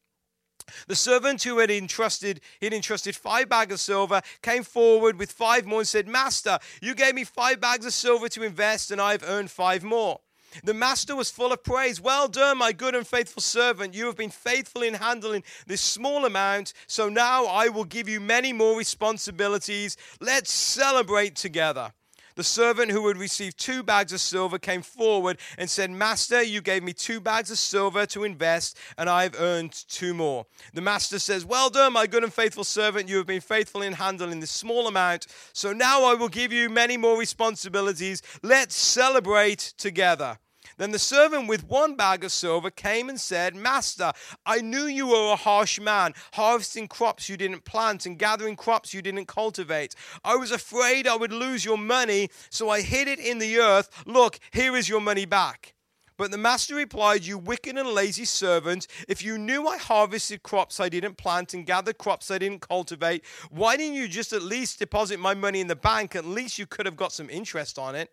The 0.87 0.95
servant 0.95 1.43
who 1.43 1.59
had 1.59 1.71
entrusted, 1.71 2.41
he'd 2.59 2.73
entrusted 2.73 3.15
five 3.15 3.49
bags 3.49 3.73
of 3.73 3.79
silver, 3.79 4.21
came 4.41 4.63
forward 4.63 5.17
with 5.17 5.31
five 5.31 5.65
more 5.65 5.79
and 5.79 5.87
said, 5.87 6.07
Master, 6.07 6.59
you 6.81 6.95
gave 6.95 7.15
me 7.15 7.23
five 7.23 7.59
bags 7.59 7.85
of 7.85 7.93
silver 7.93 8.29
to 8.29 8.43
invest, 8.43 8.91
and 8.91 9.01
I've 9.01 9.23
earned 9.23 9.51
five 9.51 9.83
more. 9.83 10.19
The 10.63 10.73
master 10.73 11.15
was 11.15 11.31
full 11.31 11.53
of 11.53 11.63
praise. 11.63 12.01
Well 12.01 12.27
done, 12.27 12.57
my 12.57 12.73
good 12.73 12.93
and 12.93 13.07
faithful 13.07 13.41
servant. 13.41 13.93
You 13.93 14.05
have 14.07 14.17
been 14.17 14.29
faithful 14.29 14.81
in 14.81 14.95
handling 14.95 15.43
this 15.65 15.81
small 15.81 16.25
amount, 16.25 16.73
so 16.87 17.07
now 17.07 17.45
I 17.45 17.69
will 17.69 17.85
give 17.85 18.09
you 18.09 18.19
many 18.19 18.51
more 18.51 18.77
responsibilities. 18.77 19.95
Let's 20.19 20.51
celebrate 20.51 21.35
together. 21.35 21.93
The 22.41 22.45
servant 22.45 22.89
who 22.89 23.07
had 23.07 23.17
received 23.17 23.59
two 23.59 23.83
bags 23.83 24.11
of 24.13 24.19
silver 24.19 24.57
came 24.57 24.81
forward 24.81 25.37
and 25.59 25.69
said, 25.69 25.91
Master, 25.91 26.41
you 26.41 26.59
gave 26.59 26.81
me 26.81 26.91
two 26.91 27.21
bags 27.21 27.51
of 27.51 27.59
silver 27.59 28.07
to 28.07 28.23
invest, 28.23 28.79
and 28.97 29.07
I 29.07 29.21
have 29.21 29.39
earned 29.39 29.73
two 29.87 30.15
more. 30.15 30.47
The 30.73 30.81
master 30.81 31.19
says, 31.19 31.45
Well 31.45 31.69
done, 31.69 31.93
my 31.93 32.07
good 32.07 32.23
and 32.23 32.33
faithful 32.33 32.63
servant. 32.63 33.07
You 33.07 33.17
have 33.17 33.27
been 33.27 33.41
faithful 33.41 33.83
in 33.83 33.93
handling 33.93 34.39
this 34.39 34.49
small 34.49 34.87
amount, 34.87 35.27
so 35.53 35.71
now 35.71 36.03
I 36.03 36.15
will 36.15 36.29
give 36.29 36.51
you 36.51 36.67
many 36.67 36.97
more 36.97 37.15
responsibilities. 37.15 38.23
Let's 38.41 38.73
celebrate 38.73 39.75
together. 39.77 40.39
Then 40.81 40.89
the 40.89 40.97
servant 40.97 41.47
with 41.47 41.69
one 41.69 41.93
bag 41.93 42.23
of 42.23 42.31
silver 42.31 42.71
came 42.71 43.07
and 43.07 43.21
said, 43.21 43.55
Master, 43.55 44.13
I 44.47 44.61
knew 44.61 44.85
you 44.85 45.09
were 45.09 45.33
a 45.33 45.35
harsh 45.35 45.79
man, 45.79 46.15
harvesting 46.33 46.87
crops 46.87 47.29
you 47.29 47.37
didn't 47.37 47.65
plant 47.65 48.07
and 48.07 48.17
gathering 48.17 48.55
crops 48.55 48.91
you 48.91 49.03
didn't 49.03 49.27
cultivate. 49.27 49.93
I 50.23 50.37
was 50.37 50.49
afraid 50.49 51.05
I 51.05 51.15
would 51.15 51.31
lose 51.31 51.63
your 51.63 51.77
money, 51.77 52.31
so 52.49 52.71
I 52.71 52.81
hid 52.81 53.07
it 53.07 53.19
in 53.19 53.37
the 53.37 53.59
earth. 53.59 53.89
Look, 54.07 54.39
here 54.53 54.75
is 54.75 54.89
your 54.89 55.01
money 55.01 55.25
back. 55.25 55.75
But 56.17 56.31
the 56.31 56.39
master 56.39 56.73
replied, 56.73 57.25
You 57.25 57.37
wicked 57.37 57.77
and 57.77 57.89
lazy 57.89 58.25
servant, 58.25 58.87
if 59.07 59.23
you 59.23 59.37
knew 59.37 59.67
I 59.67 59.77
harvested 59.77 60.41
crops 60.41 60.79
I 60.79 60.89
didn't 60.89 61.15
plant 61.15 61.53
and 61.53 61.63
gathered 61.63 61.99
crops 61.99 62.31
I 62.31 62.39
didn't 62.39 62.67
cultivate, 62.67 63.23
why 63.51 63.77
didn't 63.77 63.97
you 63.97 64.07
just 64.07 64.33
at 64.33 64.41
least 64.41 64.79
deposit 64.79 65.19
my 65.19 65.35
money 65.35 65.61
in 65.61 65.67
the 65.67 65.75
bank? 65.75 66.15
At 66.15 66.25
least 66.25 66.57
you 66.57 66.65
could 66.65 66.87
have 66.87 66.95
got 66.95 67.13
some 67.13 67.29
interest 67.29 67.77
on 67.77 67.93
it. 67.93 68.09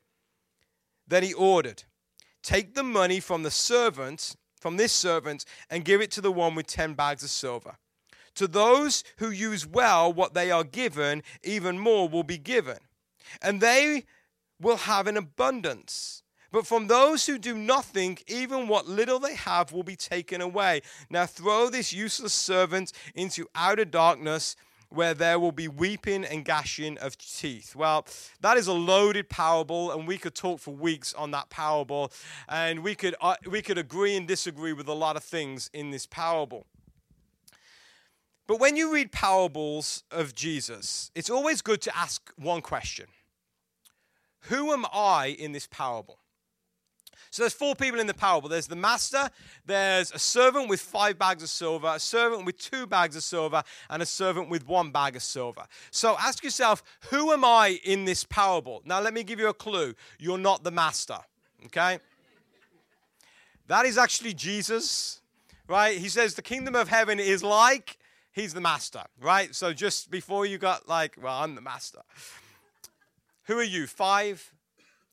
Then 1.06 1.22
he 1.22 1.32
ordered, 1.32 1.84
Take 2.42 2.74
the 2.74 2.82
money 2.82 3.20
from 3.20 3.42
the 3.42 3.50
servant, 3.50 4.36
from 4.60 4.76
this 4.76 4.92
servant, 4.92 5.44
and 5.70 5.84
give 5.84 6.00
it 6.00 6.10
to 6.12 6.20
the 6.20 6.32
one 6.32 6.54
with 6.54 6.66
10 6.66 6.94
bags 6.94 7.22
of 7.22 7.30
silver. 7.30 7.76
To 8.36 8.46
those 8.46 9.02
who 9.18 9.30
use 9.30 9.66
well 9.66 10.12
what 10.12 10.34
they 10.34 10.50
are 10.50 10.64
given, 10.64 11.22
even 11.42 11.78
more 11.78 12.08
will 12.08 12.22
be 12.22 12.38
given, 12.38 12.78
and 13.42 13.60
they 13.60 14.04
will 14.60 14.76
have 14.76 15.06
an 15.06 15.16
abundance. 15.16 16.22
But 16.50 16.66
from 16.66 16.86
those 16.86 17.26
who 17.26 17.36
do 17.36 17.56
nothing, 17.56 18.18
even 18.26 18.68
what 18.68 18.88
little 18.88 19.18
they 19.18 19.34
have 19.34 19.72
will 19.72 19.82
be 19.82 19.96
taken 19.96 20.40
away. 20.40 20.80
Now 21.10 21.26
throw 21.26 21.68
this 21.68 21.92
useless 21.92 22.32
servant 22.32 22.92
into 23.14 23.48
outer 23.54 23.84
darkness 23.84 24.56
where 24.90 25.14
there 25.14 25.38
will 25.38 25.52
be 25.52 25.68
weeping 25.68 26.24
and 26.24 26.44
gashing 26.44 26.98
of 26.98 27.16
teeth. 27.18 27.76
Well, 27.76 28.06
that 28.40 28.56
is 28.56 28.66
a 28.66 28.72
loaded 28.72 29.28
parable, 29.28 29.92
and 29.92 30.08
we 30.08 30.18
could 30.18 30.34
talk 30.34 30.60
for 30.60 30.72
weeks 30.72 31.12
on 31.14 31.30
that 31.32 31.50
parable, 31.50 32.10
and 32.48 32.82
we 32.82 32.94
could, 32.94 33.14
uh, 33.20 33.36
we 33.48 33.62
could 33.62 33.78
agree 33.78 34.16
and 34.16 34.26
disagree 34.26 34.72
with 34.72 34.88
a 34.88 34.94
lot 34.94 35.16
of 35.16 35.24
things 35.24 35.70
in 35.72 35.90
this 35.90 36.06
parable. 36.06 36.66
But 38.46 38.60
when 38.60 38.76
you 38.76 38.92
read 38.92 39.12
parables 39.12 40.04
of 40.10 40.34
Jesus, 40.34 41.10
it's 41.14 41.28
always 41.28 41.60
good 41.60 41.82
to 41.82 41.96
ask 41.96 42.32
one 42.36 42.62
question 42.62 43.06
Who 44.44 44.72
am 44.72 44.86
I 44.90 45.36
in 45.38 45.52
this 45.52 45.66
parable? 45.66 46.17
So 47.30 47.42
there's 47.42 47.52
four 47.52 47.74
people 47.74 48.00
in 48.00 48.06
the 48.06 48.14
parable. 48.14 48.48
There's 48.48 48.66
the 48.66 48.76
master, 48.76 49.28
there's 49.66 50.12
a 50.12 50.18
servant 50.18 50.68
with 50.68 50.80
five 50.80 51.18
bags 51.18 51.42
of 51.42 51.48
silver, 51.48 51.92
a 51.94 52.00
servant 52.00 52.44
with 52.46 52.58
two 52.58 52.86
bags 52.86 53.16
of 53.16 53.22
silver, 53.22 53.62
and 53.90 54.02
a 54.02 54.06
servant 54.06 54.48
with 54.48 54.66
one 54.66 54.90
bag 54.90 55.16
of 55.16 55.22
silver. 55.22 55.64
So 55.90 56.16
ask 56.18 56.42
yourself, 56.42 56.82
who 57.10 57.32
am 57.32 57.44
I 57.44 57.78
in 57.84 58.04
this 58.04 58.24
parable? 58.24 58.82
Now 58.84 59.00
let 59.00 59.14
me 59.14 59.22
give 59.22 59.38
you 59.38 59.48
a 59.48 59.54
clue. 59.54 59.94
You're 60.18 60.38
not 60.38 60.64
the 60.64 60.70
master, 60.70 61.18
okay? 61.66 61.98
That 63.66 63.84
is 63.84 63.98
actually 63.98 64.32
Jesus, 64.32 65.20
right? 65.68 65.98
He 65.98 66.08
says 66.08 66.34
the 66.34 66.42
kingdom 66.42 66.74
of 66.74 66.88
heaven 66.88 67.20
is 67.20 67.42
like, 67.42 67.98
he's 68.32 68.54
the 68.54 68.60
master, 68.60 69.02
right? 69.20 69.54
So 69.54 69.74
just 69.74 70.10
before 70.10 70.46
you 70.46 70.56
got 70.56 70.88
like, 70.88 71.16
well, 71.20 71.42
I'm 71.42 71.54
the 71.54 71.60
master. 71.60 72.00
Who 73.44 73.58
are 73.58 73.64
you? 73.64 73.86
Five, 73.86 74.54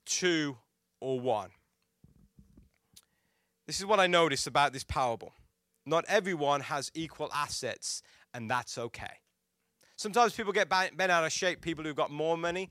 two, 0.04 0.56
or 1.00 1.20
one? 1.20 1.50
This 3.66 3.80
is 3.80 3.86
what 3.86 4.00
I 4.00 4.06
noticed 4.06 4.46
about 4.46 4.72
this 4.72 4.84
parable. 4.84 5.32
Not 5.84 6.04
everyone 6.08 6.60
has 6.62 6.90
equal 6.94 7.30
assets, 7.34 8.02
and 8.34 8.50
that's 8.50 8.78
okay. 8.78 9.20
Sometimes 9.96 10.34
people 10.34 10.52
get 10.52 10.68
bent 10.68 11.00
out 11.00 11.24
of 11.24 11.32
shape, 11.32 11.62
people 11.62 11.84
who've 11.84 11.96
got 11.96 12.10
more 12.10 12.36
money, 12.36 12.70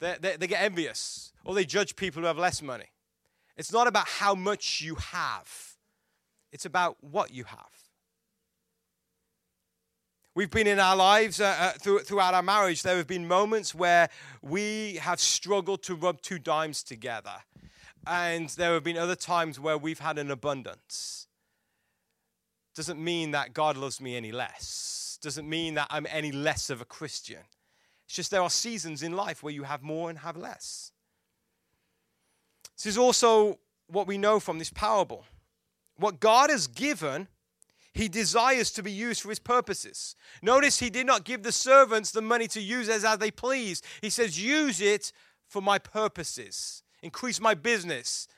they, 0.00 0.16
they, 0.20 0.36
they 0.36 0.46
get 0.46 0.62
envious, 0.62 1.32
or 1.44 1.54
they 1.54 1.64
judge 1.64 1.96
people 1.96 2.22
who 2.22 2.26
have 2.26 2.38
less 2.38 2.62
money. 2.62 2.90
It's 3.56 3.72
not 3.72 3.86
about 3.86 4.06
how 4.06 4.34
much 4.34 4.80
you 4.80 4.96
have, 4.96 5.76
it's 6.52 6.64
about 6.64 6.96
what 7.00 7.32
you 7.32 7.44
have. 7.44 7.70
We've 10.34 10.50
been 10.50 10.68
in 10.68 10.78
our 10.78 10.94
lives 10.94 11.40
uh, 11.40 11.56
uh, 11.58 11.72
through, 11.72 12.00
throughout 12.00 12.32
our 12.32 12.44
marriage, 12.44 12.82
there 12.82 12.96
have 12.96 13.08
been 13.08 13.26
moments 13.26 13.74
where 13.74 14.08
we 14.40 14.94
have 15.02 15.18
struggled 15.18 15.82
to 15.84 15.96
rub 15.96 16.22
two 16.22 16.38
dimes 16.38 16.84
together. 16.84 17.34
And 18.06 18.48
there 18.50 18.74
have 18.74 18.84
been 18.84 18.96
other 18.96 19.16
times 19.16 19.60
where 19.60 19.76
we've 19.76 19.98
had 19.98 20.18
an 20.18 20.30
abundance. 20.30 21.26
Doesn't 22.74 23.02
mean 23.02 23.32
that 23.32 23.54
God 23.54 23.76
loves 23.76 24.00
me 24.00 24.16
any 24.16 24.32
less. 24.32 25.18
Doesn't 25.20 25.48
mean 25.48 25.74
that 25.74 25.88
I'm 25.90 26.06
any 26.08 26.30
less 26.30 26.70
of 26.70 26.80
a 26.80 26.84
Christian. 26.84 27.40
It's 28.06 28.14
just 28.14 28.30
there 28.30 28.42
are 28.42 28.50
seasons 28.50 29.02
in 29.02 29.16
life 29.16 29.42
where 29.42 29.52
you 29.52 29.64
have 29.64 29.82
more 29.82 30.08
and 30.08 30.20
have 30.20 30.36
less. 30.36 30.92
This 32.76 32.86
is 32.86 32.96
also 32.96 33.58
what 33.88 34.06
we 34.06 34.16
know 34.16 34.38
from 34.38 34.58
this 34.58 34.70
parable. 34.70 35.24
What 35.96 36.20
God 36.20 36.50
has 36.50 36.68
given, 36.68 37.26
he 37.92 38.08
desires 38.08 38.70
to 38.72 38.82
be 38.82 38.92
used 38.92 39.22
for 39.22 39.30
his 39.30 39.40
purposes. 39.40 40.14
Notice 40.40 40.78
he 40.78 40.88
did 40.88 41.06
not 41.06 41.24
give 41.24 41.42
the 41.42 41.52
servants 41.52 42.12
the 42.12 42.22
money 42.22 42.46
to 42.48 42.60
use 42.60 42.88
as, 42.88 43.04
as 43.04 43.18
they 43.18 43.32
please. 43.32 43.82
He 44.00 44.10
says, 44.10 44.40
use 44.40 44.80
it 44.80 45.12
for 45.48 45.60
my 45.60 45.78
purposes 45.78 46.84
increase 47.02 47.40
my 47.40 47.54
business. 47.54 48.28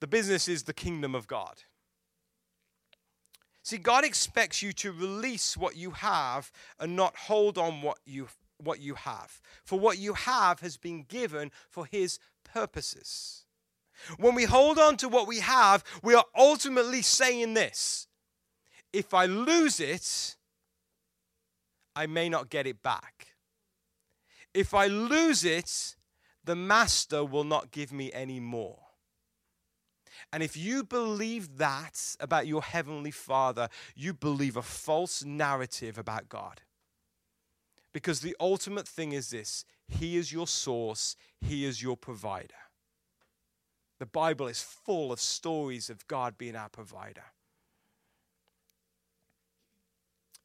The 0.00 0.06
business 0.06 0.48
is 0.48 0.64
the 0.64 0.72
kingdom 0.72 1.14
of 1.14 1.26
God. 1.26 1.62
See, 3.62 3.78
God 3.78 4.04
expects 4.04 4.62
you 4.62 4.72
to 4.74 4.92
release 4.92 5.56
what 5.56 5.76
you 5.76 5.90
have 5.90 6.50
and 6.78 6.96
not 6.96 7.16
hold 7.16 7.58
on 7.58 7.82
what 7.82 7.98
you, 8.06 8.28
what 8.58 8.80
you 8.80 8.94
have. 8.94 9.40
For 9.64 9.78
what 9.78 9.98
you 9.98 10.14
have 10.14 10.60
has 10.60 10.76
been 10.76 11.04
given 11.08 11.50
for 11.68 11.86
His 11.86 12.18
purposes. 12.42 13.44
When 14.16 14.34
we 14.34 14.44
hold 14.44 14.78
on 14.78 14.96
to 14.98 15.08
what 15.08 15.28
we 15.28 15.40
have, 15.40 15.84
we 16.02 16.14
are 16.14 16.24
ultimately 16.36 17.02
saying 17.02 17.54
this 17.54 18.06
if 18.92 19.14
I 19.14 19.26
lose 19.26 19.78
it, 19.78 20.36
I 21.94 22.06
may 22.06 22.28
not 22.28 22.50
get 22.50 22.66
it 22.66 22.82
back. 22.82 23.28
If 24.52 24.74
I 24.74 24.86
lose 24.86 25.44
it, 25.44 25.96
the 26.50 26.56
master 26.56 27.24
will 27.24 27.44
not 27.44 27.70
give 27.70 27.92
me 27.92 28.12
any 28.12 28.40
more. 28.40 28.80
And 30.32 30.42
if 30.42 30.56
you 30.56 30.82
believe 30.82 31.58
that 31.58 32.16
about 32.18 32.48
your 32.48 32.60
heavenly 32.60 33.12
father, 33.12 33.68
you 33.94 34.12
believe 34.12 34.56
a 34.56 34.62
false 34.62 35.24
narrative 35.24 35.96
about 35.96 36.28
God. 36.28 36.62
Because 37.92 38.20
the 38.20 38.36
ultimate 38.40 38.88
thing 38.88 39.12
is 39.12 39.30
this 39.30 39.64
He 39.86 40.16
is 40.16 40.32
your 40.32 40.48
source, 40.48 41.14
He 41.40 41.64
is 41.64 41.84
your 41.84 41.96
provider. 41.96 42.54
The 44.00 44.06
Bible 44.06 44.48
is 44.48 44.60
full 44.60 45.12
of 45.12 45.20
stories 45.20 45.88
of 45.88 46.04
God 46.08 46.36
being 46.36 46.56
our 46.56 46.68
provider. 46.68 47.26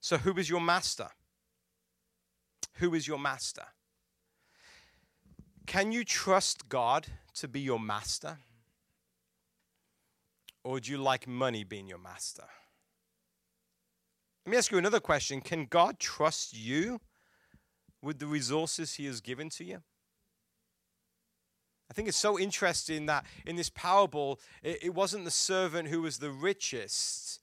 So, 0.01 0.17
who 0.17 0.37
is 0.37 0.51
your 0.51 0.61
master? 0.61 1.07
Who 2.75 2.93
is 2.93 3.07
your 3.07 3.17
master? 3.17 3.65
Can 5.65 5.91
you 5.91 6.03
trust 6.03 6.69
God 6.69 7.07
to 7.35 7.47
be 7.47 7.59
your 7.59 7.79
master? 7.79 8.39
Or 10.63 10.73
would 10.73 10.87
you 10.87 10.97
like 10.97 11.27
money 11.27 11.63
being 11.63 11.87
your 11.87 11.97
master? 11.97 12.45
Let 14.45 14.51
me 14.51 14.57
ask 14.57 14.71
you 14.71 14.77
another 14.77 14.99
question 14.99 15.41
Can 15.41 15.65
God 15.65 15.99
trust 15.99 16.55
you 16.55 17.01
with 18.01 18.19
the 18.19 18.27
resources 18.27 18.95
He 18.95 19.05
has 19.05 19.21
given 19.21 19.49
to 19.51 19.63
you? 19.63 19.81
I 21.89 21.93
think 21.93 22.07
it's 22.07 22.17
so 22.17 22.39
interesting 22.39 23.05
that 23.05 23.25
in 23.45 23.55
this 23.55 23.69
parable, 23.69 24.39
it, 24.63 24.85
it 24.85 24.93
wasn't 24.95 25.25
the 25.25 25.31
servant 25.31 25.89
who 25.89 26.01
was 26.01 26.17
the 26.17 26.31
richest 26.31 27.41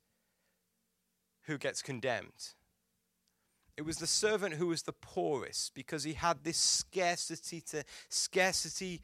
who 1.42 1.58
gets 1.58 1.82
condemned. 1.82 2.54
It 3.76 3.82
was 3.82 3.96
the 3.96 4.06
servant 4.06 4.54
who 4.54 4.66
was 4.68 4.82
the 4.82 4.92
poorest 4.92 5.74
because 5.74 6.04
he 6.04 6.12
had 6.12 6.44
this 6.44 6.58
scarcity 6.58 7.60
to 7.70 7.84
scarcity 8.08 9.00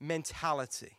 mentality. 0.00 0.98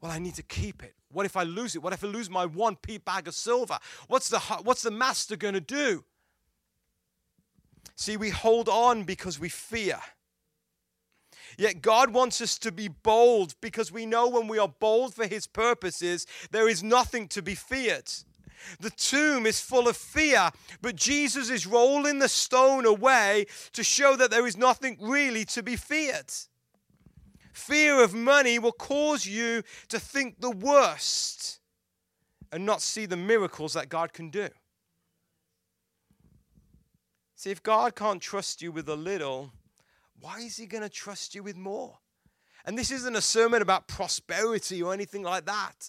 Well, 0.00 0.12
I 0.12 0.18
need 0.18 0.34
to 0.36 0.42
keep 0.42 0.82
it. 0.82 0.94
What 1.10 1.26
if 1.26 1.36
I 1.36 1.42
lose 1.42 1.74
it? 1.74 1.82
What 1.82 1.92
if 1.92 2.04
I 2.04 2.06
lose 2.06 2.30
my 2.30 2.46
one 2.46 2.76
p 2.76 2.98
bag 2.98 3.26
of 3.26 3.34
silver? 3.34 3.78
What's 4.08 4.28
the 4.28 4.38
what's 4.38 4.82
the 4.82 4.90
master 4.90 5.36
going 5.36 5.54
to 5.54 5.60
do? 5.60 6.04
See, 7.96 8.16
we 8.16 8.30
hold 8.30 8.68
on 8.68 9.04
because 9.04 9.40
we 9.40 9.48
fear. 9.48 9.98
Yet 11.56 11.80
God 11.80 12.12
wants 12.12 12.40
us 12.40 12.58
to 12.58 12.70
be 12.70 12.88
bold 12.88 13.54
because 13.62 13.90
we 13.90 14.04
know 14.04 14.28
when 14.28 14.48
we 14.48 14.58
are 14.58 14.68
bold 14.68 15.14
for 15.14 15.26
his 15.26 15.46
purposes, 15.46 16.26
there 16.50 16.68
is 16.68 16.82
nothing 16.82 17.28
to 17.28 17.40
be 17.40 17.54
feared. 17.54 18.12
The 18.80 18.90
tomb 18.90 19.46
is 19.46 19.60
full 19.60 19.88
of 19.88 19.96
fear, 19.96 20.50
but 20.82 20.96
Jesus 20.96 21.50
is 21.50 21.66
rolling 21.66 22.18
the 22.18 22.28
stone 22.28 22.86
away 22.86 23.46
to 23.72 23.84
show 23.84 24.16
that 24.16 24.30
there 24.30 24.46
is 24.46 24.56
nothing 24.56 24.96
really 25.00 25.44
to 25.46 25.62
be 25.62 25.76
feared. 25.76 26.32
Fear 27.52 28.02
of 28.02 28.14
money 28.14 28.58
will 28.58 28.72
cause 28.72 29.26
you 29.26 29.62
to 29.88 29.98
think 29.98 30.40
the 30.40 30.50
worst 30.50 31.60
and 32.52 32.66
not 32.66 32.82
see 32.82 33.06
the 33.06 33.16
miracles 33.16 33.72
that 33.72 33.88
God 33.88 34.12
can 34.12 34.30
do. 34.30 34.48
See, 37.34 37.50
if 37.50 37.62
God 37.62 37.94
can't 37.94 38.20
trust 38.20 38.62
you 38.62 38.72
with 38.72 38.88
a 38.88 38.96
little, 38.96 39.52
why 40.20 40.38
is 40.40 40.56
He 40.56 40.66
going 40.66 40.82
to 40.82 40.88
trust 40.88 41.34
you 41.34 41.42
with 41.42 41.56
more? 41.56 41.98
And 42.64 42.76
this 42.76 42.90
isn't 42.90 43.14
a 43.14 43.20
sermon 43.20 43.62
about 43.62 43.88
prosperity 43.88 44.82
or 44.82 44.92
anything 44.92 45.22
like 45.22 45.46
that. 45.46 45.88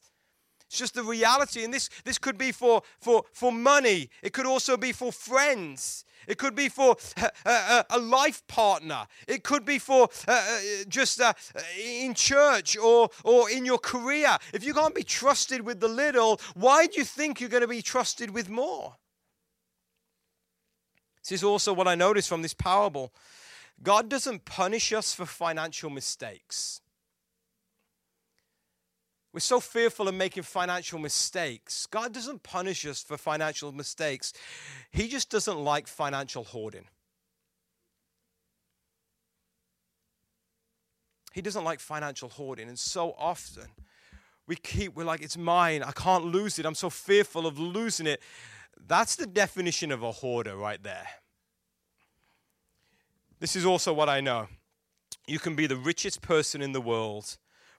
It's 0.67 0.77
just 0.77 0.95
the 0.95 1.03
reality. 1.03 1.63
And 1.63 1.73
this, 1.73 1.89
this 2.03 2.17
could 2.17 2.37
be 2.37 2.51
for, 2.51 2.81
for, 2.99 3.23
for 3.31 3.51
money, 3.51 4.09
it 4.21 4.33
could 4.33 4.45
also 4.45 4.77
be 4.77 4.91
for 4.91 5.11
friends. 5.11 6.03
It 6.27 6.37
could 6.37 6.55
be 6.55 6.67
for 6.67 6.97
a, 7.45 7.49
a, 7.49 7.85
a 7.91 7.99
life 7.99 8.45
partner. 8.47 9.07
It 9.27 9.43
could 9.43 9.63
be 9.63 9.79
for 9.79 10.09
uh, 10.27 10.31
uh, 10.31 10.59
just 10.89 11.21
uh, 11.21 11.33
in 11.81 12.13
church 12.13 12.75
or, 12.77 13.09
or 13.23 13.49
in 13.49 13.65
your 13.65 13.77
career. 13.77 14.37
If 14.53 14.65
you 14.65 14.73
can't 14.73 14.93
be 14.93 15.03
trusted 15.03 15.61
with 15.61 15.79
the 15.79 15.87
little, 15.87 16.41
why 16.53 16.87
do 16.87 16.99
you 16.99 17.05
think 17.05 17.39
you're 17.39 17.49
going 17.49 17.61
to 17.61 17.67
be 17.67 17.81
trusted 17.81 18.31
with 18.31 18.49
more? 18.49 18.95
This 21.23 21.39
is 21.39 21.43
also 21.43 21.71
what 21.71 21.87
I 21.87 21.95
noticed 21.95 22.27
from 22.27 22.41
this 22.41 22.53
parable. 22.53 23.13
God 23.81 24.09
doesn't 24.09 24.43
punish 24.43 24.91
us 24.91 25.13
for 25.13 25.25
financial 25.25 25.89
mistakes. 25.89 26.81
We're 29.33 29.41
so 29.41 29.59
fearful 29.59 30.07
of 30.07 30.15
making 30.15 30.43
financial 30.43 30.99
mistakes. 30.99 31.85
God 31.85 32.13
doesn't 32.13 32.43
punish 32.43 32.85
us 32.85 33.03
for 33.03 33.17
financial 33.17 33.71
mistakes, 33.71 34.33
He 34.91 35.07
just 35.07 35.29
doesn't 35.29 35.59
like 35.59 35.87
financial 35.87 36.43
hoarding. 36.43 36.85
He 41.33 41.41
doesn't 41.43 41.63
like 41.63 41.79
financial 41.79 42.29
hoarding. 42.29 42.67
And 42.67 42.79
so 42.79 43.13
often 43.15 43.67
we 44.47 44.55
keep, 44.55 44.95
we're 44.95 45.03
like, 45.03 45.21
it's 45.21 45.37
mine. 45.37 45.83
I 45.83 45.91
can't 45.91 46.25
lose 46.25 46.57
it. 46.57 46.65
I'm 46.65 46.73
so 46.73 46.89
fearful 46.89 47.45
of 47.45 47.59
losing 47.59 48.07
it. 48.07 48.23
That's 48.87 49.15
the 49.15 49.27
definition 49.27 49.91
of 49.91 50.01
a 50.01 50.11
hoarder 50.11 50.55
right 50.55 50.81
there. 50.81 51.07
This 53.39 53.55
is 53.55 53.65
also 53.65 53.93
what 53.93 54.09
I 54.09 54.19
know. 54.19 54.47
You 55.27 55.37
can 55.37 55.55
be 55.55 55.67
the 55.67 55.75
richest 55.75 56.21
person 56.21 56.61
in 56.61 56.71
the 56.71 56.81
world 56.81 57.37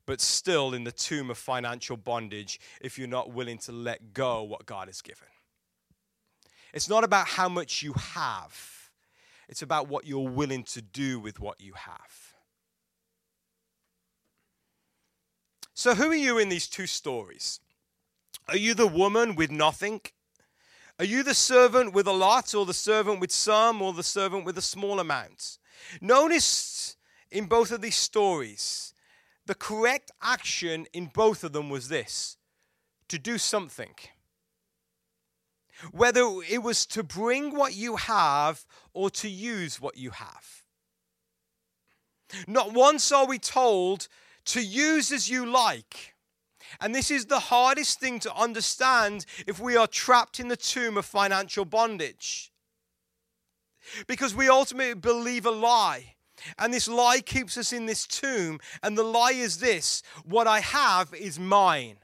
but 0.08 0.22
still 0.22 0.72
in 0.72 0.84
the 0.84 0.90
tomb 0.90 1.28
of 1.28 1.36
financial 1.36 1.94
bondage 1.94 2.58
if 2.80 2.98
you're 2.98 3.06
not 3.06 3.30
willing 3.30 3.58
to 3.58 3.72
let 3.72 4.14
go 4.14 4.42
what 4.42 4.64
God 4.64 4.88
has 4.88 5.02
given. 5.02 5.28
It's 6.72 6.88
not 6.88 7.04
about 7.04 7.26
how 7.28 7.50
much 7.50 7.82
you 7.82 7.92
have, 7.92 8.90
it's 9.50 9.60
about 9.60 9.86
what 9.86 10.06
you're 10.06 10.30
willing 10.30 10.64
to 10.64 10.80
do 10.80 11.20
with 11.20 11.40
what 11.40 11.60
you 11.60 11.74
have. 11.74 12.34
So, 15.74 15.94
who 15.94 16.10
are 16.10 16.14
you 16.14 16.38
in 16.38 16.48
these 16.48 16.68
two 16.68 16.86
stories? 16.86 17.60
Are 18.48 18.56
you 18.56 18.72
the 18.72 18.86
woman 18.86 19.34
with 19.34 19.50
nothing? 19.50 20.00
Are 20.98 21.04
you 21.04 21.22
the 21.22 21.34
servant 21.34 21.92
with 21.92 22.06
a 22.06 22.12
lot, 22.12 22.54
or 22.54 22.64
the 22.64 22.72
servant 22.72 23.20
with 23.20 23.30
some, 23.30 23.82
or 23.82 23.92
the 23.92 24.02
servant 24.02 24.46
with 24.46 24.56
a 24.56 24.62
small 24.62 25.00
amount? 25.00 25.58
Notice 26.00 26.96
in 27.30 27.44
both 27.44 27.70
of 27.72 27.82
these 27.82 27.96
stories, 27.96 28.94
the 29.48 29.54
correct 29.54 30.10
action 30.20 30.86
in 30.92 31.06
both 31.06 31.42
of 31.42 31.54
them 31.54 31.70
was 31.70 31.88
this 31.88 32.36
to 33.08 33.18
do 33.18 33.38
something. 33.38 33.94
Whether 35.90 36.20
it 36.46 36.62
was 36.62 36.84
to 36.86 37.02
bring 37.02 37.56
what 37.56 37.74
you 37.74 37.96
have 37.96 38.66
or 38.92 39.08
to 39.10 39.28
use 39.28 39.80
what 39.80 39.96
you 39.96 40.10
have. 40.10 40.62
Not 42.46 42.74
once 42.74 43.10
are 43.10 43.26
we 43.26 43.38
told 43.38 44.08
to 44.46 44.60
use 44.60 45.10
as 45.10 45.30
you 45.30 45.46
like. 45.46 46.14
And 46.78 46.94
this 46.94 47.10
is 47.10 47.24
the 47.24 47.38
hardest 47.38 47.98
thing 47.98 48.20
to 48.20 48.34
understand 48.34 49.24
if 49.46 49.58
we 49.58 49.78
are 49.78 49.86
trapped 49.86 50.38
in 50.38 50.48
the 50.48 50.56
tomb 50.58 50.98
of 50.98 51.06
financial 51.06 51.64
bondage. 51.64 52.52
Because 54.06 54.34
we 54.34 54.50
ultimately 54.50 54.92
believe 54.92 55.46
a 55.46 55.50
lie 55.50 56.16
and 56.58 56.72
this 56.72 56.88
lie 56.88 57.20
keeps 57.20 57.56
us 57.56 57.72
in 57.72 57.86
this 57.86 58.06
tomb. 58.06 58.60
And 58.82 58.96
the 58.96 59.02
lie 59.02 59.32
is 59.32 59.58
this 59.58 60.02
what 60.24 60.46
I 60.46 60.60
have 60.60 61.12
is 61.14 61.38
mine. 61.38 61.98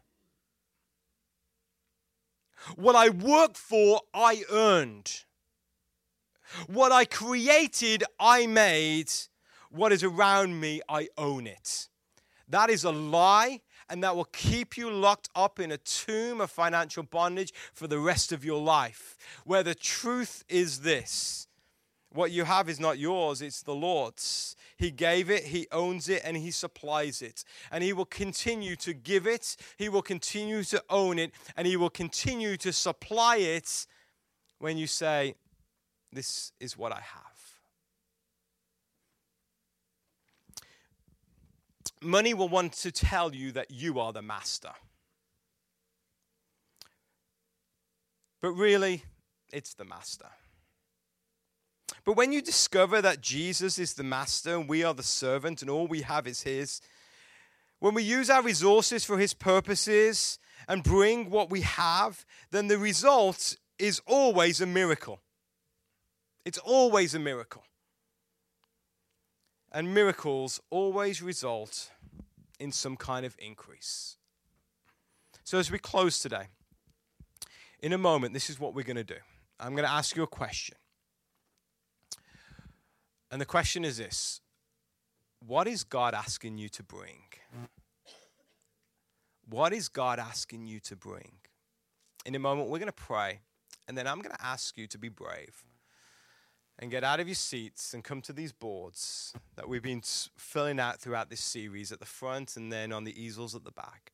What 2.77 2.97
I 2.97 3.11
work 3.11 3.57
for, 3.57 4.01
I 4.15 4.45
earned. 4.51 5.25
What 6.67 6.93
I 6.93 7.05
created, 7.05 8.05
I 8.19 8.47
made. 8.47 9.11
What 9.71 9.93
is 9.93 10.03
around 10.03 10.61
me, 10.61 10.81
I 10.89 11.09
own 11.19 11.47
it. 11.47 11.89
That 12.49 12.71
is 12.71 12.85
a 12.85 12.93
lie, 12.93 13.61
and 13.89 14.05
that 14.05 14.15
will 14.15 14.27
keep 14.27 14.77
you 14.77 14.91
locked 14.91 15.29
up 15.35 15.59
in 15.59 15.73
a 15.73 15.79
tomb 15.79 16.41
of 16.41 16.51
financial 16.51 17.03
bondage 17.03 17.53
for 17.73 17.87
the 17.87 17.99
rest 17.99 18.33
of 18.33 18.45
your 18.45 18.61
life. 18.61 19.17
Where 19.45 19.63
the 19.63 19.75
truth 19.75 20.45
is 20.49 20.81
this 20.81 21.44
what 22.15 22.31
you 22.31 22.45
have 22.45 22.69
is 22.69 22.79
not 22.79 22.99
yours, 22.99 23.43
it's 23.43 23.63
the 23.63 23.75
Lord's. 23.75 24.55
He 24.77 24.93
gave 24.93 25.31
it, 25.31 25.45
He 25.45 25.67
owns 25.73 26.09
it, 26.09 26.23
and 26.25 26.37
He 26.37 26.53
supplies 26.53 27.21
it. 27.21 27.45
And 27.73 27.83
He 27.83 27.93
will 27.93 28.05
continue 28.05 28.77
to 28.77 28.95
give 28.95 29.27
it, 29.27 29.57
He 29.79 29.89
will 29.89 30.03
continue 30.03 30.63
to 30.65 30.83
own 30.89 31.19
it, 31.19 31.33
and 31.57 31.67
He 31.67 31.77
will 31.77 31.91
continue 31.91 32.57
to 32.59 32.73
supply 32.73 33.39
it 33.39 33.87
when 34.61 34.79
you 34.79 34.87
say, 34.87 35.35
This 36.13 36.53
is 36.61 36.79
what 36.79 36.93
I 36.93 37.01
have. 37.01 37.23
Money 42.01 42.33
will 42.33 42.49
want 42.49 42.75
to 42.75 42.93
tell 42.93 43.35
you 43.35 43.51
that 43.53 43.71
you 43.71 43.99
are 43.99 44.13
the 44.13 44.23
master. 44.23 44.73
But 48.41 48.53
really, 48.53 49.03
it's 49.53 49.75
the 49.75 49.85
master. 49.85 50.29
But 52.05 52.17
when 52.17 52.33
you 52.33 52.43
discover 52.43 53.01
that 53.01 53.23
Jesus 53.23 53.79
is 53.79 53.95
the 53.95 54.03
master 54.03 54.57
and 54.57 54.69
we 54.69 54.85
are 54.85 54.95
the 54.95 55.03
servant 55.03 55.63
and 55.63 55.71
all 55.71 55.87
we 55.87 56.03
have 56.03 56.27
is 56.27 56.43
his, 56.43 56.81
when 57.79 57.95
we 57.95 58.03
use 58.03 58.31
our 58.31 58.43
resources 58.43 59.05
for 59.05 59.19
his 59.19 59.35
purposes 59.35 60.39
and 60.69 60.83
bring 60.83 61.31
what 61.31 61.51
we 61.51 61.63
have, 61.63 62.25
then 62.51 62.69
the 62.69 62.79
result 62.79 63.57
is 63.79 64.01
always 64.07 64.61
a 64.61 64.67
miracle. 64.67 65.21
It's 66.45 66.59
always 66.59 67.15
a 67.15 67.19
miracle. 67.19 67.65
And 69.73 69.93
miracles 69.93 70.61
always 70.71 71.23
result 71.23 71.91
in 72.61 72.71
some 72.71 72.97
kind 72.97 73.27
of 73.27 73.35
increase. 73.39 74.17
So, 75.43 75.59
as 75.59 75.71
we 75.71 75.79
close 75.79 76.21
today, 76.21 76.47
in 77.81 77.93
a 77.93 77.99
moment, 77.99 78.33
this 78.33 78.49
is 78.49 78.61
what 78.61 78.75
we're 78.75 78.85
going 78.85 78.97
to 78.97 79.05
do. 79.05 79.19
I'm 79.59 79.73
going 79.73 79.85
to 79.87 79.93
ask 79.93 80.17
you 80.17 80.23
a 80.23 80.29
question. 80.29 80.77
And 83.35 83.41
the 83.41 83.47
question 83.47 83.85
is 83.85 83.97
this 83.97 84.41
What 85.45 85.67
is 85.67 85.83
God 85.83 86.15
asking 86.15 86.57
you 86.57 86.69
to 86.69 86.85
bring? 86.85 87.25
What 89.49 89.73
is 89.73 89.89
God 89.89 90.21
asking 90.21 90.69
you 90.69 90.79
to 90.79 90.95
bring? 90.95 91.33
In 92.25 92.37
a 92.37 92.39
moment, 92.39 92.69
we're 92.69 92.79
going 92.79 92.87
to 92.87 92.93
pray, 92.93 93.41
and 93.89 93.99
then 93.99 94.07
I'm 94.07 94.21
going 94.21 94.37
to 94.37 94.47
ask 94.47 94.79
you 94.79 94.87
to 94.87 94.99
be 94.99 95.09
brave 95.09 95.65
and 96.79 96.93
get 96.93 97.03
out 97.03 97.19
of 97.19 97.27
your 97.27 97.35
seats 97.35 97.93
and 97.93 98.05
come 98.05 98.23
to 98.23 98.33
these 98.33 98.53
boards 98.53 99.35
that 99.57 99.69
we've 99.69 99.83
been 99.83 100.03
filling 100.39 100.79
out 100.79 101.01
throughout 101.01 101.29
this 101.29 101.41
series 101.41 101.91
at 101.91 101.99
the 101.99 102.07
front 102.07 102.57
and 102.57 102.73
then 102.73 102.93
on 102.93 103.03
the 103.03 103.21
easels 103.21 103.57
at 103.57 103.65
the 103.65 103.73
back. 103.73 104.13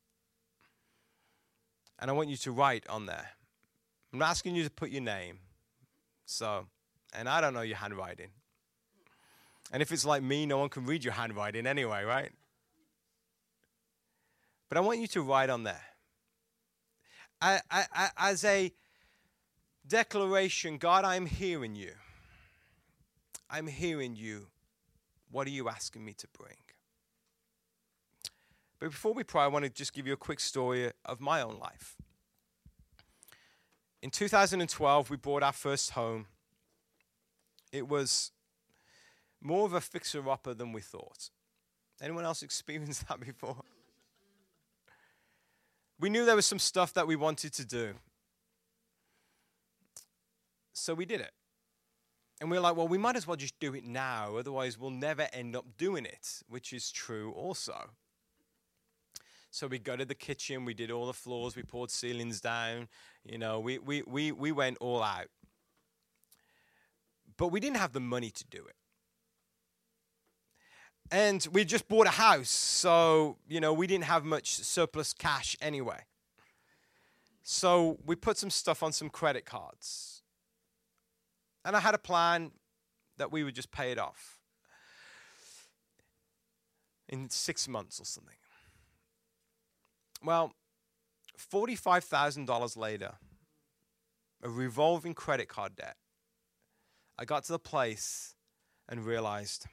And 1.99 2.11
I 2.11 2.15
want 2.15 2.31
you 2.31 2.39
to 2.39 2.53
write 2.53 2.87
on 2.89 3.05
there. 3.05 3.33
I'm 4.15 4.23
asking 4.23 4.55
you 4.55 4.65
to 4.65 4.71
put 4.71 4.89
your 4.89 5.03
name. 5.03 5.41
So, 6.25 6.69
and 7.13 7.29
I 7.29 7.43
don't 7.43 7.53
know 7.53 7.61
your 7.61 7.77
handwriting. 7.77 8.31
And 9.71 9.83
if 9.83 9.93
it's 9.93 10.05
like 10.05 10.23
me, 10.23 10.47
no 10.47 10.59
one 10.59 10.69
can 10.69 10.85
read 10.85 11.05
your 11.05 11.13
handwriting 11.13 11.67
anyway, 11.67 12.03
right? 12.03 12.31
But 14.69 14.79
I 14.79 14.81
want 14.81 15.01
you 15.01 15.07
to 15.09 15.23
write 15.23 15.51
on 15.51 15.65
there. 15.65 15.83
I, 17.41 17.61
I, 17.71 17.85
I, 17.93 18.09
as 18.19 18.45
a 18.45 18.73
declaration, 19.87 20.79
God, 20.79 21.05
I'm 21.05 21.27
hearing 21.27 21.75
you. 21.75 21.93
I'm 23.49 23.67
hearing 23.67 24.15
you. 24.17 24.47
What 25.31 25.47
are 25.47 25.51
you 25.51 25.69
asking 25.69 26.05
me 26.05 26.15
to 26.15 26.27
bring? 26.37 26.57
But 28.79 28.91
before 28.91 29.13
we 29.13 29.25
pray, 29.25 29.43
I 29.43 29.47
want 29.47 29.65
to 29.65 29.71
just 29.71 29.93
give 29.93 30.07
you 30.07 30.13
a 30.13 30.19
quick 30.19 30.41
story 30.41 30.91
of 31.05 31.21
my 31.21 31.43
own 31.43 31.59
life. 31.59 31.97
In 34.03 34.11
2012, 34.11 35.11
we 35.11 35.17
bought 35.17 35.43
our 35.43 35.53
first 35.53 35.91
home. 35.91 36.27
It 37.73 37.87
was 37.87 38.33
more 39.41 39.65
of 39.65 39.73
a 39.73 39.81
fixer 39.81 40.29
upper 40.29 40.55
than 40.55 40.73
we 40.73 40.81
thought. 40.81 41.31
Anyone 42.01 42.25
else 42.25 42.43
experienced 42.43 43.09
that 43.09 43.21
before? 43.21 43.57
We 45.99 46.09
knew 46.09 46.25
there 46.25 46.37
was 46.37 46.47
some 46.47 46.59
stuff 46.59 46.95
that 46.95 47.07
we 47.07 47.17
wanted 47.17 47.53
to 47.55 47.65
do. 47.65 47.95
So 50.73 50.95
we 50.95 51.05
did 51.05 51.21
it. 51.21 51.33
And 52.41 52.51
we 52.51 52.57
are 52.57 52.61
like, 52.61 52.75
well, 52.75 52.89
we 52.89 52.97
might 52.97 53.17
as 53.17 53.27
well 53.27 53.37
just 53.37 53.59
do 53.61 53.75
it 53.75 53.85
now, 53.85 54.37
otherwise, 54.37 54.79
we'll 54.79 54.89
never 54.89 55.29
end 55.35 55.55
up 55.55 55.67
doing 55.77 56.07
it, 56.07 56.43
which 56.49 56.73
is 56.73 56.91
true 56.91 57.33
also. 57.33 57.91
So 59.51 59.67
we 59.67 59.79
gutted 59.79 60.09
the 60.09 60.15
kitchen, 60.15 60.65
we 60.65 60.73
did 60.73 60.91
all 60.91 61.07
the 61.07 61.13
floors, 61.13 61.55
we 61.55 61.65
poured 61.65 61.91
ceilings 61.91 62.41
down, 62.41 62.89
you 63.25 63.37
know, 63.37 63.61
we, 63.61 63.77
we, 63.79 64.03
we, 64.07 64.33
we 64.33 64.53
went 64.53 64.79
all 64.81 65.03
out. 65.03 65.27
But 67.37 67.49
we 67.49 67.61
didn't 67.61 67.77
have 67.77 67.93
the 67.93 68.01
money 68.01 68.31
to 68.31 68.45
do 68.47 68.65
it 68.67 68.77
and 71.11 71.47
we 71.53 71.65
just 71.65 71.89
bought 71.89 72.07
a 72.07 72.11
house, 72.11 72.51
so 72.51 73.37
you 73.49 73.61
know 73.61 73.73
we 73.73 73.87
didn't 73.87 74.05
have 74.05 74.25
much 74.25 74.55
surplus 74.55 75.13
cash 75.13 75.57
anyway. 75.61 76.01
So 77.43 77.99
we 78.07 78.15
put 78.15 78.37
some 78.39 78.51
stuff 78.51 78.83
on 78.83 78.93
some 78.93 79.11
credit 79.11 79.45
cards. 79.45 80.23
And 81.65 81.77
I 81.77 81.81
had 81.81 81.95
a 81.95 81.99
plan 81.99 82.53
that 83.19 83.33
we 83.33 83.45
would 83.45 83.55
just 83.55 83.71
pay 83.71 83.93
it 83.93 83.99
off 83.99 84.39
in 87.09 87.29
six 87.29 87.69
months 87.69 88.01
or 88.01 88.05
something. 88.05 88.37
Well, 90.23 90.53
$45,000 91.39 92.77
later, 92.77 93.15
a 94.43 94.49
revolving 94.49 95.15
credit 95.15 95.49
card 95.49 95.77
debt, 95.77 95.97
I 97.19 97.25
got 97.25 97.45
to 97.45 97.53
the 97.53 97.59
place 97.59 98.37
and 98.89 99.05
realized, 99.05 99.67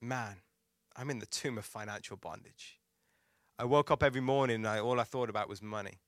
man, 0.00 0.36
I'm 0.96 1.10
in 1.10 1.18
the 1.18 1.26
tomb 1.26 1.58
of 1.58 1.64
financial 1.64 2.16
bondage. 2.16 2.78
I 3.58 3.64
woke 3.64 3.90
up 3.90 4.02
every 4.02 4.20
morning 4.20 4.56
and 4.56 4.68
I, 4.68 4.78
all 4.78 5.00
I 5.00 5.04
thought 5.04 5.28
about 5.28 5.48
was 5.48 5.60
money. 5.62 5.98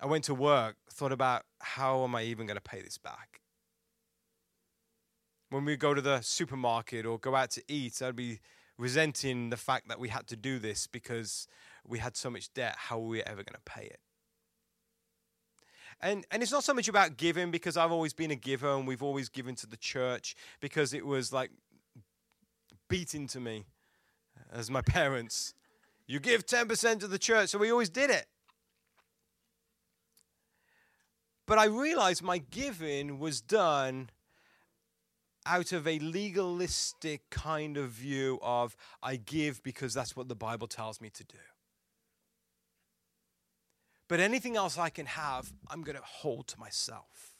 I 0.00 0.06
went 0.06 0.24
to 0.24 0.34
work, 0.34 0.76
thought 0.90 1.12
about 1.12 1.44
how 1.60 2.04
am 2.04 2.14
I 2.14 2.24
even 2.24 2.46
going 2.46 2.56
to 2.56 2.62
pay 2.62 2.82
this 2.82 2.98
back? 2.98 3.40
When 5.50 5.64
we 5.64 5.76
go 5.76 5.94
to 5.94 6.00
the 6.00 6.20
supermarket 6.20 7.06
or 7.06 7.18
go 7.18 7.34
out 7.34 7.50
to 7.52 7.62
eat, 7.68 8.02
I'd 8.02 8.16
be 8.16 8.40
resenting 8.78 9.50
the 9.50 9.56
fact 9.56 9.88
that 9.88 9.98
we 9.98 10.08
had 10.08 10.26
to 10.28 10.36
do 10.36 10.58
this 10.58 10.86
because 10.86 11.46
we 11.86 11.98
had 11.98 12.16
so 12.16 12.28
much 12.28 12.52
debt. 12.52 12.74
How 12.76 12.98
were 12.98 13.08
we 13.08 13.22
ever 13.22 13.36
going 13.42 13.54
to 13.54 13.60
pay 13.64 13.84
it? 13.84 14.00
And, 16.00 16.26
and 16.30 16.42
it's 16.42 16.52
not 16.52 16.64
so 16.64 16.74
much 16.74 16.88
about 16.88 17.16
giving 17.16 17.50
because 17.50 17.76
I've 17.76 17.92
always 17.92 18.12
been 18.12 18.30
a 18.30 18.36
giver 18.36 18.70
and 18.70 18.86
we've 18.86 19.02
always 19.02 19.30
given 19.30 19.54
to 19.56 19.66
the 19.66 19.78
church 19.78 20.36
because 20.60 20.92
it 20.92 21.06
was 21.06 21.32
like 21.32 21.50
beaten 22.88 23.26
to 23.28 23.40
me 23.40 23.66
uh, 24.36 24.58
as 24.58 24.70
my 24.70 24.80
parents. 24.86 25.54
You 26.06 26.20
give 26.20 26.46
10% 26.46 27.00
to 27.00 27.08
the 27.08 27.18
church, 27.18 27.50
so 27.50 27.58
we 27.58 27.70
always 27.70 27.88
did 27.88 28.10
it. 28.10 28.26
But 31.46 31.58
I 31.58 31.66
realized 31.66 32.22
my 32.22 32.38
giving 32.38 33.18
was 33.18 33.40
done 33.40 34.10
out 35.46 35.72
of 35.72 35.86
a 35.86 35.98
legalistic 36.00 37.22
kind 37.30 37.76
of 37.76 37.90
view 37.90 38.38
of 38.42 38.76
I 39.02 39.16
give 39.16 39.62
because 39.62 39.94
that's 39.94 40.16
what 40.16 40.28
the 40.28 40.34
Bible 40.34 40.66
tells 40.66 41.00
me 41.00 41.08
to 41.10 41.24
do. 41.24 41.38
But 44.08 44.20
anything 44.20 44.56
else 44.56 44.76
I 44.78 44.88
can 44.88 45.06
have, 45.06 45.52
I'm 45.68 45.82
going 45.82 45.96
to 45.96 46.04
hold 46.04 46.48
to 46.48 46.60
myself. 46.60 47.34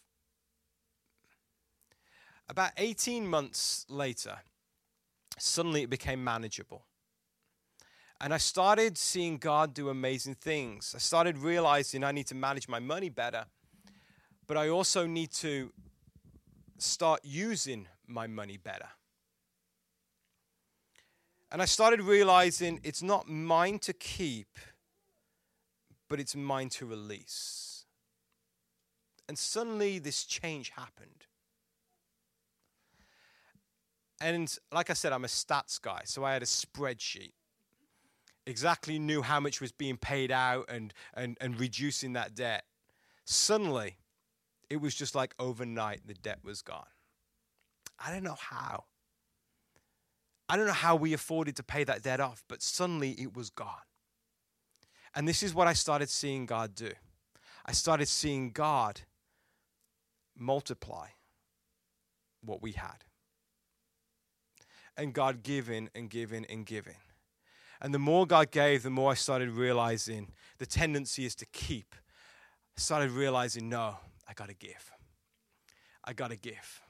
About 2.49 2.71
18 2.77 3.27
months 3.27 3.87
later, 3.89 4.39
suddenly 5.39 5.83
it 5.83 5.91
became 5.91 6.23
manageable. 6.23 6.85
And 8.21 8.33
I 8.33 8.39
started 8.39 8.97
seeing 8.97 9.37
God 9.37 9.75
do 9.75 9.91
amazing 9.91 10.37
things. 10.37 10.95
I 10.95 10.99
started 10.99 11.37
realizing 11.39 12.03
I 12.03 12.13
need 12.13 12.27
to 12.29 12.35
manage 12.35 12.67
my 12.69 12.79
money 12.79 13.11
better, 13.11 13.45
but 14.47 14.57
I 14.57 14.69
also 14.71 15.07
need 15.07 15.33
to 15.33 15.73
start 16.79 17.21
using 17.25 17.89
my 18.07 18.27
money 18.27 18.57
better. 18.57 18.89
And 21.51 21.61
I 21.63 21.67
started 21.67 22.01
realizing 22.01 22.81
it's 22.83 23.03
not 23.03 23.29
mine 23.29 23.79
to 23.81 23.93
keep, 23.93 24.59
but 26.09 26.19
it's 26.19 26.35
mine 26.35 26.71
to 26.71 26.87
release. 26.87 27.85
And 29.29 29.39
suddenly 29.39 29.99
this 29.99 30.25
change 30.25 30.71
happened. 30.71 31.27
And 34.21 34.55
like 34.73 34.91
I 34.91 34.95
said, 34.95 35.13
I'm 35.13 35.25
a 35.25 35.29
stats 35.29 35.81
guy, 35.81 36.03
so 36.05 36.25
I 36.25 36.33
had 36.33 36.43
a 36.43 36.47
spreadsheet. 36.47 37.33
Exactly 38.47 38.99
knew 38.99 39.23
how 39.23 39.41
much 39.41 39.61
was 39.61 39.73
being 39.73 39.97
paid 39.97 40.31
out 40.31 40.67
and, 40.69 40.95
and, 41.15 41.37
and 41.41 41.59
reducing 41.61 42.13
that 42.15 42.35
debt. 42.35 42.65
Suddenly, 43.25 43.99
it 44.71 44.81
was 44.81 44.95
just 44.95 45.15
like 45.15 45.35
overnight 45.39 46.07
the 46.07 46.15
debt 46.15 46.39
was 46.43 46.63
gone. 46.63 46.87
I 47.99 48.13
don't 48.13 48.23
know 48.23 48.37
how. 48.39 48.85
I 50.49 50.57
don't 50.57 50.67
know 50.67 50.73
how 50.73 50.97
we 50.97 51.13
afforded 51.13 51.57
to 51.57 51.63
pay 51.63 51.85
that 51.85 52.03
debt 52.03 52.21
off, 52.21 52.45
but 52.49 52.63
suddenly 52.63 53.11
it 53.13 53.37
was 53.37 53.51
gone. 53.51 53.75
And 55.15 55.27
this 55.27 55.43
is 55.43 55.55
what 55.55 55.67
I 55.67 55.73
started 55.73 56.09
seeing 56.09 56.47
God 56.47 56.75
do. 56.75 56.93
I 57.65 57.73
started 57.73 58.07
seeing 58.07 58.53
God 58.53 59.01
multiply 60.39 61.09
what 62.43 62.63
we 62.63 62.73
had. 62.73 63.05
And 64.97 65.13
God 65.13 65.43
giving 65.43 65.91
and 65.95 66.09
giving 66.09 66.47
and 66.47 66.65
giving. 66.65 66.97
And 67.81 67.93
the 67.93 67.99
more 67.99 68.27
God 68.27 68.51
gave, 68.51 68.83
the 68.83 68.91
more 68.91 69.13
I 69.13 69.15
started 69.15 69.51
realizing 69.51 70.33
the 70.59 70.67
tendency 70.67 71.27
is 71.27 71.35
to 71.37 71.47
keep. 71.47 71.95
I 72.77 72.81
started 72.81 73.11
realizing, 73.11 73.69
no, 73.69 73.97
I 74.29 74.33
got 74.33 74.49
to 74.49 74.55
give. 74.55 74.93
I 76.05 76.13
got 76.13 76.31
to 76.31 76.37
give. 76.37 76.81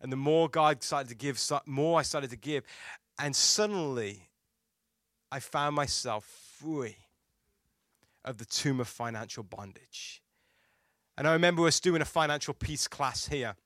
And 0.00 0.12
the 0.12 0.16
more 0.16 0.48
God 0.48 0.82
started 0.82 1.08
to 1.08 1.16
give, 1.16 1.40
more 1.66 1.98
I 1.98 2.02
started 2.02 2.30
to 2.30 2.36
give. 2.36 2.62
And 3.18 3.34
suddenly, 3.34 4.28
I 5.32 5.40
found 5.40 5.74
myself 5.74 6.24
free 6.60 6.96
of 8.24 8.38
the 8.38 8.44
tomb 8.44 8.80
of 8.80 8.88
financial 8.88 9.42
bondage. 9.42 10.22
And 11.16 11.26
I 11.26 11.32
remember 11.32 11.66
us 11.66 11.80
doing 11.80 12.00
a 12.00 12.04
financial 12.04 12.54
peace 12.54 12.86
class 12.86 13.26
here 13.26 13.56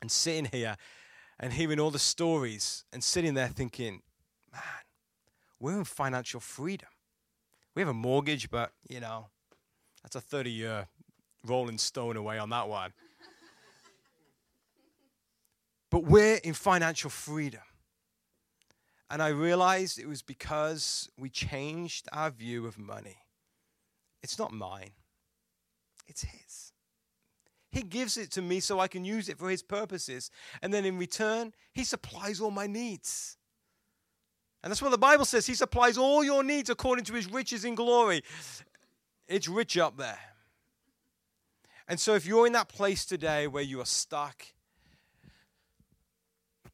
and 0.00 0.10
sitting 0.10 0.44
here 0.52 0.76
and 1.40 1.52
hearing 1.52 1.80
all 1.80 1.90
the 1.90 1.98
stories 1.98 2.84
and 2.92 3.02
sitting 3.02 3.34
there 3.34 3.48
thinking, 3.48 4.02
man, 4.52 4.62
we're 5.60 5.78
in 5.78 5.84
financial 5.84 6.40
freedom. 6.40 6.88
We 7.74 7.82
have 7.82 7.88
a 7.88 7.94
mortgage, 7.94 8.50
but, 8.50 8.72
you 8.88 9.00
know, 9.00 9.26
that's 10.02 10.16
a 10.16 10.20
30 10.20 10.50
year 10.50 10.88
rolling 11.44 11.78
stone 11.78 12.16
away 12.16 12.38
on 12.38 12.50
that 12.50 12.68
one. 12.68 12.92
but 15.90 16.04
we're 16.04 16.36
in 16.36 16.54
financial 16.54 17.10
freedom. 17.10 17.62
And 19.10 19.22
I 19.22 19.28
realized 19.28 19.98
it 19.98 20.08
was 20.08 20.22
because 20.22 21.08
we 21.18 21.28
changed 21.28 22.08
our 22.12 22.30
view 22.30 22.66
of 22.66 22.78
money. 22.78 23.16
It's 24.22 24.38
not 24.38 24.52
mine, 24.52 24.92
it's 26.06 26.22
His. 26.22 26.73
He 27.74 27.82
gives 27.82 28.16
it 28.16 28.30
to 28.30 28.42
me 28.42 28.60
so 28.60 28.78
I 28.78 28.86
can 28.86 29.04
use 29.04 29.28
it 29.28 29.36
for 29.36 29.50
His 29.50 29.60
purposes. 29.60 30.30
And 30.62 30.72
then 30.72 30.84
in 30.84 30.96
return, 30.96 31.52
He 31.72 31.82
supplies 31.82 32.40
all 32.40 32.52
my 32.52 32.68
needs. 32.68 33.36
And 34.62 34.70
that's 34.70 34.80
what 34.80 34.92
the 34.92 34.98
Bible 34.98 35.24
says. 35.24 35.44
He 35.44 35.54
supplies 35.54 35.98
all 35.98 36.22
your 36.22 36.44
needs 36.44 36.70
according 36.70 37.04
to 37.06 37.14
His 37.14 37.28
riches 37.30 37.64
in 37.64 37.74
glory. 37.74 38.22
It's 39.26 39.48
rich 39.48 39.76
up 39.76 39.96
there. 39.96 40.20
And 41.88 41.98
so, 41.98 42.14
if 42.14 42.24
you're 42.24 42.46
in 42.46 42.52
that 42.52 42.68
place 42.68 43.04
today 43.04 43.48
where 43.48 43.64
you 43.64 43.80
are 43.80 43.86
stuck, 43.86 44.46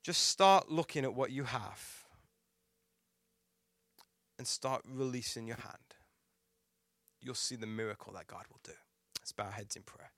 just 0.02 0.28
start 0.28 0.70
looking 0.70 1.04
at 1.04 1.14
what 1.14 1.30
you 1.30 1.44
have 1.44 2.04
and 4.38 4.46
start 4.46 4.82
releasing 4.86 5.46
your 5.46 5.56
hand. 5.56 5.76
You'll 7.22 7.34
see 7.34 7.56
the 7.56 7.66
miracle 7.66 8.12
that 8.12 8.26
God 8.26 8.44
will 8.50 8.60
do. 8.62 8.72
Let's 9.18 9.32
bow 9.32 9.44
our 9.44 9.50
heads 9.50 9.76
in 9.76 9.82
prayer. 9.82 10.10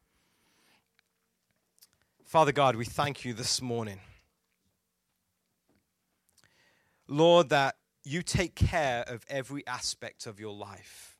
Father 2.32 2.52
God, 2.52 2.76
we 2.76 2.86
thank 2.86 3.26
you 3.26 3.34
this 3.34 3.60
morning. 3.60 4.00
Lord, 7.06 7.50
that 7.50 7.76
you 8.04 8.22
take 8.22 8.54
care 8.54 9.04
of 9.06 9.22
every 9.28 9.66
aspect 9.66 10.24
of 10.24 10.40
your 10.40 10.54
life. 10.54 11.18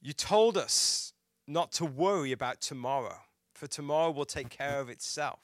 You 0.00 0.12
told 0.12 0.56
us 0.56 1.12
not 1.44 1.72
to 1.72 1.84
worry 1.84 2.30
about 2.30 2.60
tomorrow, 2.60 3.16
for 3.52 3.66
tomorrow 3.66 4.12
will 4.12 4.24
take 4.24 4.48
care 4.48 4.78
of 4.78 4.88
itself. 4.88 5.40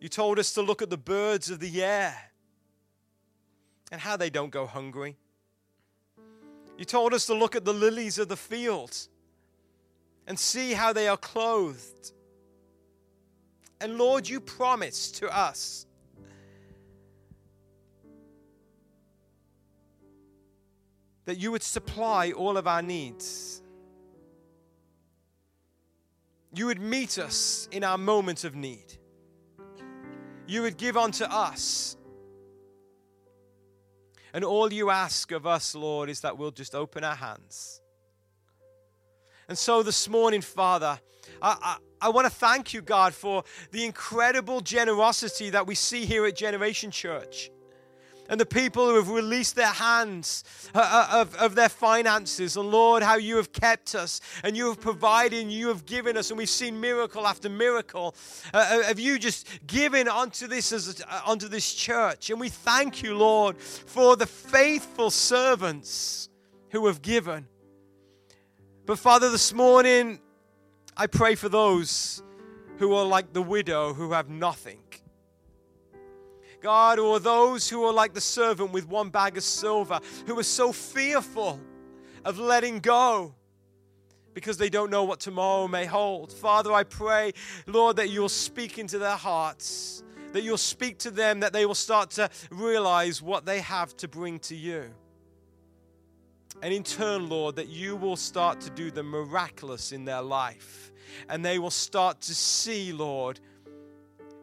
You 0.00 0.08
told 0.08 0.38
us 0.38 0.54
to 0.54 0.62
look 0.62 0.80
at 0.80 0.88
the 0.88 0.96
birds 0.96 1.50
of 1.50 1.60
the 1.60 1.84
air 1.84 2.16
and 3.92 4.00
how 4.00 4.16
they 4.16 4.30
don't 4.30 4.48
go 4.48 4.64
hungry. 4.64 5.18
You 6.78 6.86
told 6.86 7.12
us 7.12 7.26
to 7.26 7.34
look 7.34 7.54
at 7.54 7.66
the 7.66 7.74
lilies 7.74 8.18
of 8.18 8.28
the 8.28 8.36
field 8.38 8.96
and 10.30 10.38
see 10.38 10.72
how 10.72 10.94
they 10.94 11.08
are 11.08 11.18
clothed. 11.18 12.12
And 13.82 13.98
Lord, 13.98 14.26
you 14.26 14.40
promised 14.40 15.16
to 15.16 15.28
us 15.28 15.84
that 21.26 21.36
you 21.36 21.50
would 21.52 21.62
supply 21.62 22.32
all 22.32 22.56
of 22.56 22.66
our 22.66 22.80
needs 22.80 23.60
you 26.52 26.66
would 26.66 26.80
meet 26.80 27.18
us 27.18 27.68
in 27.70 27.84
our 27.84 27.96
moment 27.96 28.44
of 28.44 28.56
need. 28.56 28.98
You 30.46 30.62
would 30.62 30.76
give 30.76 30.96
unto 30.96 31.24
us. 31.24 31.96
And 34.32 34.44
all 34.44 34.72
you 34.72 34.90
ask 34.90 35.30
of 35.30 35.46
us, 35.46 35.74
Lord, 35.74 36.10
is 36.10 36.20
that 36.22 36.38
we'll 36.38 36.50
just 36.50 36.74
open 36.74 37.04
our 37.04 37.14
hands. 37.14 37.79
And 39.50 39.58
so 39.58 39.82
this 39.82 40.08
morning, 40.08 40.42
Father, 40.42 41.00
I, 41.42 41.76
I, 42.00 42.06
I 42.06 42.08
want 42.10 42.24
to 42.24 42.32
thank 42.32 42.72
you, 42.72 42.82
God, 42.82 43.12
for 43.12 43.42
the 43.72 43.84
incredible 43.84 44.60
generosity 44.60 45.50
that 45.50 45.66
we 45.66 45.74
see 45.74 46.04
here 46.06 46.24
at 46.24 46.36
Generation 46.36 46.92
Church. 46.92 47.50
and 48.28 48.38
the 48.38 48.46
people 48.46 48.86
who 48.86 48.94
have 48.94 49.08
released 49.08 49.56
their 49.56 49.66
hands 49.66 50.44
uh, 50.72 50.78
uh, 50.78 51.20
of, 51.22 51.34
of 51.34 51.56
their 51.56 51.68
finances. 51.68 52.56
And 52.56 52.70
Lord, 52.70 53.02
how 53.02 53.16
you 53.16 53.38
have 53.38 53.52
kept 53.52 53.96
us 53.96 54.20
and 54.44 54.56
you 54.56 54.68
have 54.68 54.80
provided 54.80 55.42
and 55.42 55.50
you 55.50 55.66
have 55.66 55.84
given 55.84 56.16
us. 56.16 56.30
And 56.30 56.38
we've 56.38 56.48
seen 56.48 56.80
miracle 56.80 57.26
after 57.26 57.48
miracle. 57.48 58.14
Uh, 58.54 58.84
have 58.84 59.00
you 59.00 59.18
just 59.18 59.66
given 59.66 60.06
onto 60.06 60.46
this, 60.46 60.70
as, 60.70 61.02
uh, 61.08 61.22
onto 61.26 61.48
this 61.48 61.74
church? 61.74 62.30
And 62.30 62.38
we 62.38 62.50
thank 62.50 63.02
you, 63.02 63.16
Lord, 63.16 63.58
for 63.58 64.14
the 64.14 64.26
faithful 64.26 65.10
servants 65.10 66.28
who 66.70 66.86
have 66.86 67.02
given. 67.02 67.48
But 68.90 68.98
Father, 68.98 69.30
this 69.30 69.52
morning, 69.52 70.18
I 70.96 71.06
pray 71.06 71.36
for 71.36 71.48
those 71.48 72.24
who 72.78 72.92
are 72.92 73.04
like 73.04 73.32
the 73.32 73.40
widow 73.40 73.94
who 73.94 74.10
have 74.10 74.28
nothing. 74.28 74.80
God, 76.60 76.98
or 76.98 77.20
those 77.20 77.70
who 77.70 77.84
are 77.84 77.92
like 77.92 78.14
the 78.14 78.20
servant 78.20 78.72
with 78.72 78.88
one 78.88 79.10
bag 79.10 79.36
of 79.36 79.44
silver, 79.44 80.00
who 80.26 80.36
are 80.40 80.42
so 80.42 80.72
fearful 80.72 81.60
of 82.24 82.40
letting 82.40 82.80
go 82.80 83.32
because 84.34 84.58
they 84.58 84.68
don't 84.68 84.90
know 84.90 85.04
what 85.04 85.20
tomorrow 85.20 85.68
may 85.68 85.86
hold. 85.86 86.32
Father, 86.32 86.72
I 86.72 86.82
pray, 86.82 87.30
Lord, 87.68 87.94
that 87.94 88.10
you'll 88.10 88.28
speak 88.28 88.76
into 88.76 88.98
their 88.98 89.14
hearts, 89.14 90.02
that 90.32 90.42
you'll 90.42 90.56
speak 90.56 90.98
to 90.98 91.12
them, 91.12 91.38
that 91.38 91.52
they 91.52 91.64
will 91.64 91.76
start 91.76 92.10
to 92.10 92.28
realize 92.50 93.22
what 93.22 93.46
they 93.46 93.60
have 93.60 93.96
to 93.98 94.08
bring 94.08 94.40
to 94.40 94.56
you. 94.56 94.92
And 96.62 96.74
in 96.74 96.82
turn, 96.82 97.28
Lord, 97.28 97.56
that 97.56 97.68
you 97.68 97.96
will 97.96 98.16
start 98.16 98.60
to 98.62 98.70
do 98.70 98.90
the 98.90 99.02
miraculous 99.02 99.92
in 99.92 100.04
their 100.04 100.22
life. 100.22 100.92
And 101.28 101.44
they 101.44 101.58
will 101.58 101.70
start 101.70 102.20
to 102.22 102.34
see, 102.34 102.92
Lord, 102.92 103.40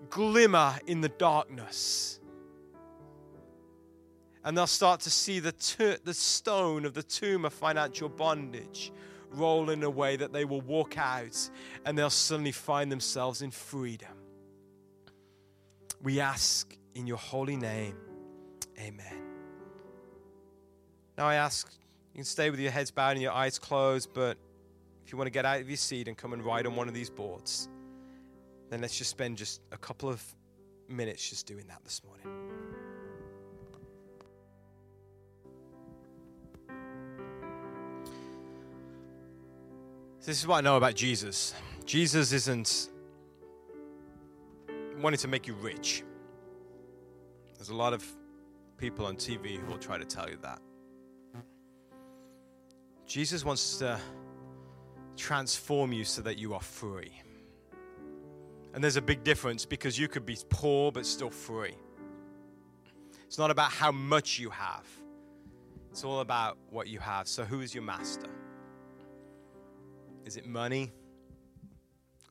glimmer 0.10 0.76
in 0.88 1.02
the 1.02 1.10
darkness. 1.10 2.20
And 4.44 4.58
they'll 4.58 4.66
start 4.66 5.02
to 5.02 5.10
see 5.10 5.40
the, 5.40 5.52
t- 5.52 5.98
the 6.04 6.14
stone 6.14 6.86
of 6.86 6.94
the 6.94 7.04
tomb 7.04 7.46
of 7.46 7.54
financial 7.54 8.10
bondage 8.10 8.92
roll 9.32 9.70
in 9.70 9.84
a 9.84 9.90
way 9.90 10.16
that 10.16 10.32
they 10.32 10.46
will 10.46 10.62
walk 10.62 10.98
out 10.98 11.50
and 11.86 11.98
they'll 11.98 12.10
suddenly 12.10 12.52
find 12.52 12.92
themselves 12.92 13.42
in 13.42 13.52
freedom. 13.52 14.08
We 16.02 16.20
ask 16.20 16.76
in 16.96 17.08
your 17.08 17.18
holy 17.18 17.58
name, 17.58 17.98
amen. 18.80 19.22
Now 21.18 21.26
I 21.26 21.36
ask, 21.36 21.72
you 22.18 22.22
can 22.22 22.26
stay 22.26 22.50
with 22.50 22.60
your 22.60 22.72
heads 22.72 22.90
bowed 22.90 23.12
and 23.12 23.22
your 23.22 23.32
eyes 23.32 23.60
closed, 23.60 24.10
but 24.12 24.38
if 25.06 25.12
you 25.12 25.20
want 25.20 25.28
to 25.28 25.32
get 25.32 25.46
out 25.46 25.62
of 25.62 25.70
your 25.70 25.78
seat 25.78 26.08
and 26.08 26.18
come 26.18 26.34
and 26.34 26.44
ride 26.44 26.66
on 26.66 26.76
one 26.76 26.88
of 26.88 26.96
these 26.96 27.12
boards, 27.12 27.70
then 28.72 28.82
let's 28.82 28.98
just 28.98 29.12
spend 29.12 29.38
just 29.38 29.62
a 29.72 29.78
couple 29.78 30.10
of 30.10 30.20
minutes 30.90 31.30
just 31.30 31.46
doing 31.46 31.68
that 31.68 31.80
this 31.84 32.02
morning. 32.04 32.26
This 40.26 40.40
is 40.40 40.48
what 40.48 40.58
I 40.58 40.62
know 40.62 40.78
about 40.78 40.96
Jesus. 40.96 41.54
Jesus 41.86 42.32
isn't 42.32 42.90
wanting 45.00 45.20
to 45.20 45.28
make 45.28 45.46
you 45.46 45.54
rich. 45.54 46.04
There's 47.60 47.70
a 47.70 47.76
lot 47.76 47.94
of 47.94 48.04
people 48.78 49.06
on 49.06 49.18
TV 49.18 49.60
who 49.60 49.68
will 49.68 49.78
try 49.78 50.00
to 50.00 50.06
tell 50.06 50.28
you 50.28 50.40
that. 50.42 50.60
Jesus 53.18 53.44
wants 53.44 53.78
to 53.78 54.00
transform 55.16 55.92
you 55.92 56.04
so 56.04 56.22
that 56.22 56.38
you 56.38 56.54
are 56.54 56.62
free. 56.62 57.12
And 58.76 58.84
there's 58.84 58.96
a 58.96 59.02
big 59.02 59.24
difference 59.24 59.66
because 59.66 59.98
you 59.98 60.08
could 60.08 60.24
be 60.24 60.38
poor 60.50 60.92
but 60.92 61.04
still 61.04 61.32
free. 61.32 61.74
It's 63.26 63.40
not 63.40 63.50
about 63.50 63.72
how 63.72 63.92
much 63.92 64.38
you 64.38 64.52
have, 64.52 64.86
it's 65.90 66.04
all 66.04 66.20
about 66.20 66.60
what 66.70 66.90
you 66.90 67.00
have. 67.00 67.28
So, 67.28 67.44
who 67.44 67.62
is 67.62 67.74
your 67.74 67.84
master? 67.84 68.30
Is 70.24 70.38
it 70.38 70.46
money 70.46 70.92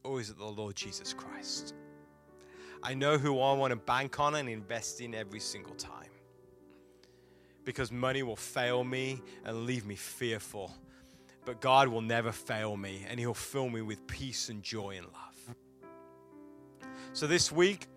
or 0.04 0.20
is 0.20 0.30
it 0.30 0.38
the 0.38 0.44
Lord 0.44 0.76
Jesus 0.76 1.12
Christ? 1.12 1.74
I 2.80 2.94
know 2.94 3.18
who 3.18 3.40
I 3.40 3.54
want 3.54 3.72
to 3.72 3.76
bank 3.76 4.20
on 4.20 4.36
and 4.36 4.48
invest 4.48 5.00
in 5.00 5.16
every 5.16 5.40
single 5.40 5.74
time. 5.74 6.10
Because 7.66 7.92
money 7.92 8.22
will 8.22 8.36
fail 8.36 8.84
me 8.84 9.20
and 9.44 9.66
leave 9.66 9.84
me 9.84 9.96
fearful. 9.96 10.72
But 11.44 11.60
God 11.60 11.88
will 11.88 12.00
never 12.00 12.32
fail 12.32 12.76
me 12.76 13.04
and 13.08 13.20
He'll 13.20 13.34
fill 13.34 13.68
me 13.68 13.82
with 13.82 14.06
peace 14.06 14.48
and 14.48 14.62
joy 14.62 14.96
and 14.96 15.06
love. 15.06 15.56
So 17.12 17.26
this 17.26 17.50
week, 17.50 17.88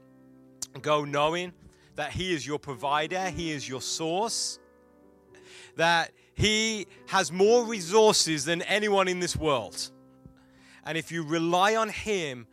go 0.81 1.05
knowing 1.05 1.53
that 1.95 2.11
He 2.11 2.33
is 2.33 2.45
your 2.45 2.59
provider, 2.59 3.29
He 3.29 3.51
is 3.51 3.67
your 3.67 3.81
source, 3.81 4.59
that 5.75 6.11
He 6.33 6.87
has 7.07 7.31
more 7.31 7.65
resources 7.65 8.45
than 8.45 8.61
anyone 8.63 9.07
in 9.07 9.19
this 9.19 9.35
world. 9.35 9.91
And 10.85 10.97
if 10.97 11.11
you 11.11 11.23
rely 11.23 11.75
on 11.75 11.89
Him, 11.89 12.47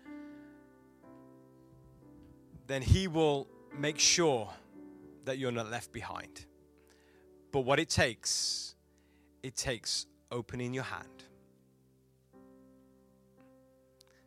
then 2.66 2.82
He 2.82 3.08
will 3.08 3.46
make 3.78 3.98
sure 3.98 4.50
that 5.24 5.38
you're 5.38 5.52
not 5.52 5.70
left 5.70 5.92
behind. 5.92 6.45
But 7.56 7.64
what 7.64 7.80
it 7.80 7.88
takes, 7.88 8.74
it 9.42 9.56
takes 9.56 10.04
opening 10.30 10.74
your 10.74 10.84
hand. 10.84 11.24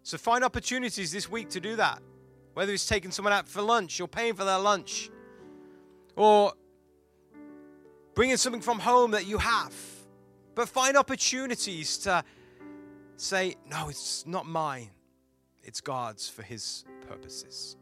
So 0.01 0.17
find 0.17 0.43
opportunities 0.43 1.11
this 1.11 1.29
week 1.29 1.49
to 1.49 1.59
do 1.59 1.75
that. 1.75 2.01
Whether 2.55 2.73
it's 2.73 2.87
taking 2.87 3.11
someone 3.11 3.31
out 3.31 3.47
for 3.47 3.61
lunch 3.61 4.01
or 4.01 4.07
paying 4.07 4.33
for 4.33 4.45
their 4.45 4.57
lunch 4.57 5.11
or 6.15 6.53
bringing 8.15 8.37
something 8.37 8.63
from 8.63 8.79
home 8.79 9.11
that 9.11 9.27
you 9.27 9.37
have. 9.37 9.75
But 10.55 10.67
find 10.67 10.97
opportunities 10.97 11.99
to 11.99 12.23
say, 13.17 13.57
no, 13.69 13.89
it's 13.89 14.25
not 14.25 14.47
mine, 14.47 14.89
it's 15.63 15.81
God's 15.81 16.27
for 16.27 16.41
His 16.41 16.83
purposes. 17.07 17.77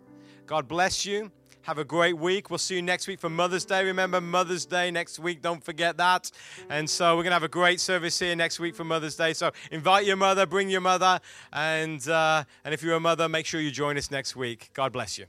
God 0.46 0.68
bless 0.68 1.06
you. 1.06 1.32
Have 1.68 1.80
a 1.80 1.84
great 1.84 2.18
week. 2.18 2.50
We'll 2.50 2.60
see 2.60 2.76
you 2.76 2.82
next 2.82 3.08
week 3.08 3.20
for 3.20 3.30
Mother's 3.30 3.66
Day. 3.66 3.84
Remember, 3.84 4.22
Mother's 4.22 4.66
Day 4.66 4.90
next 4.90 5.20
week. 5.20 5.42
Don't 5.42 5.62
forget 5.62 5.98
that. 5.98 6.32
And 6.70 6.90
so 6.90 7.18
we're 7.18 7.24
going 7.24 7.32
to 7.32 7.36
have 7.36 7.44
a 7.44 7.50
great 7.50 7.82
service 7.82 8.18
here 8.18 8.38
next 8.38 8.58
week 8.58 8.74
for 8.74 8.86
Mother's 8.86 9.18
Day. 9.18 9.34
So 9.34 9.52
invite 9.70 10.06
your 10.06 10.16
mother, 10.16 10.46
bring 10.46 10.70
your 10.70 10.80
mother. 10.80 11.20
And, 11.52 12.08
uh, 12.08 12.46
and 12.64 12.74
if 12.74 12.82
you're 12.82 12.96
a 12.96 13.02
mother, 13.02 13.28
make 13.28 13.46
sure 13.46 13.60
you 13.60 13.70
join 13.70 13.98
us 13.98 14.10
next 14.10 14.34
week. 14.38 14.70
God 14.74 14.94
bless 14.94 15.18
you. 15.18 15.26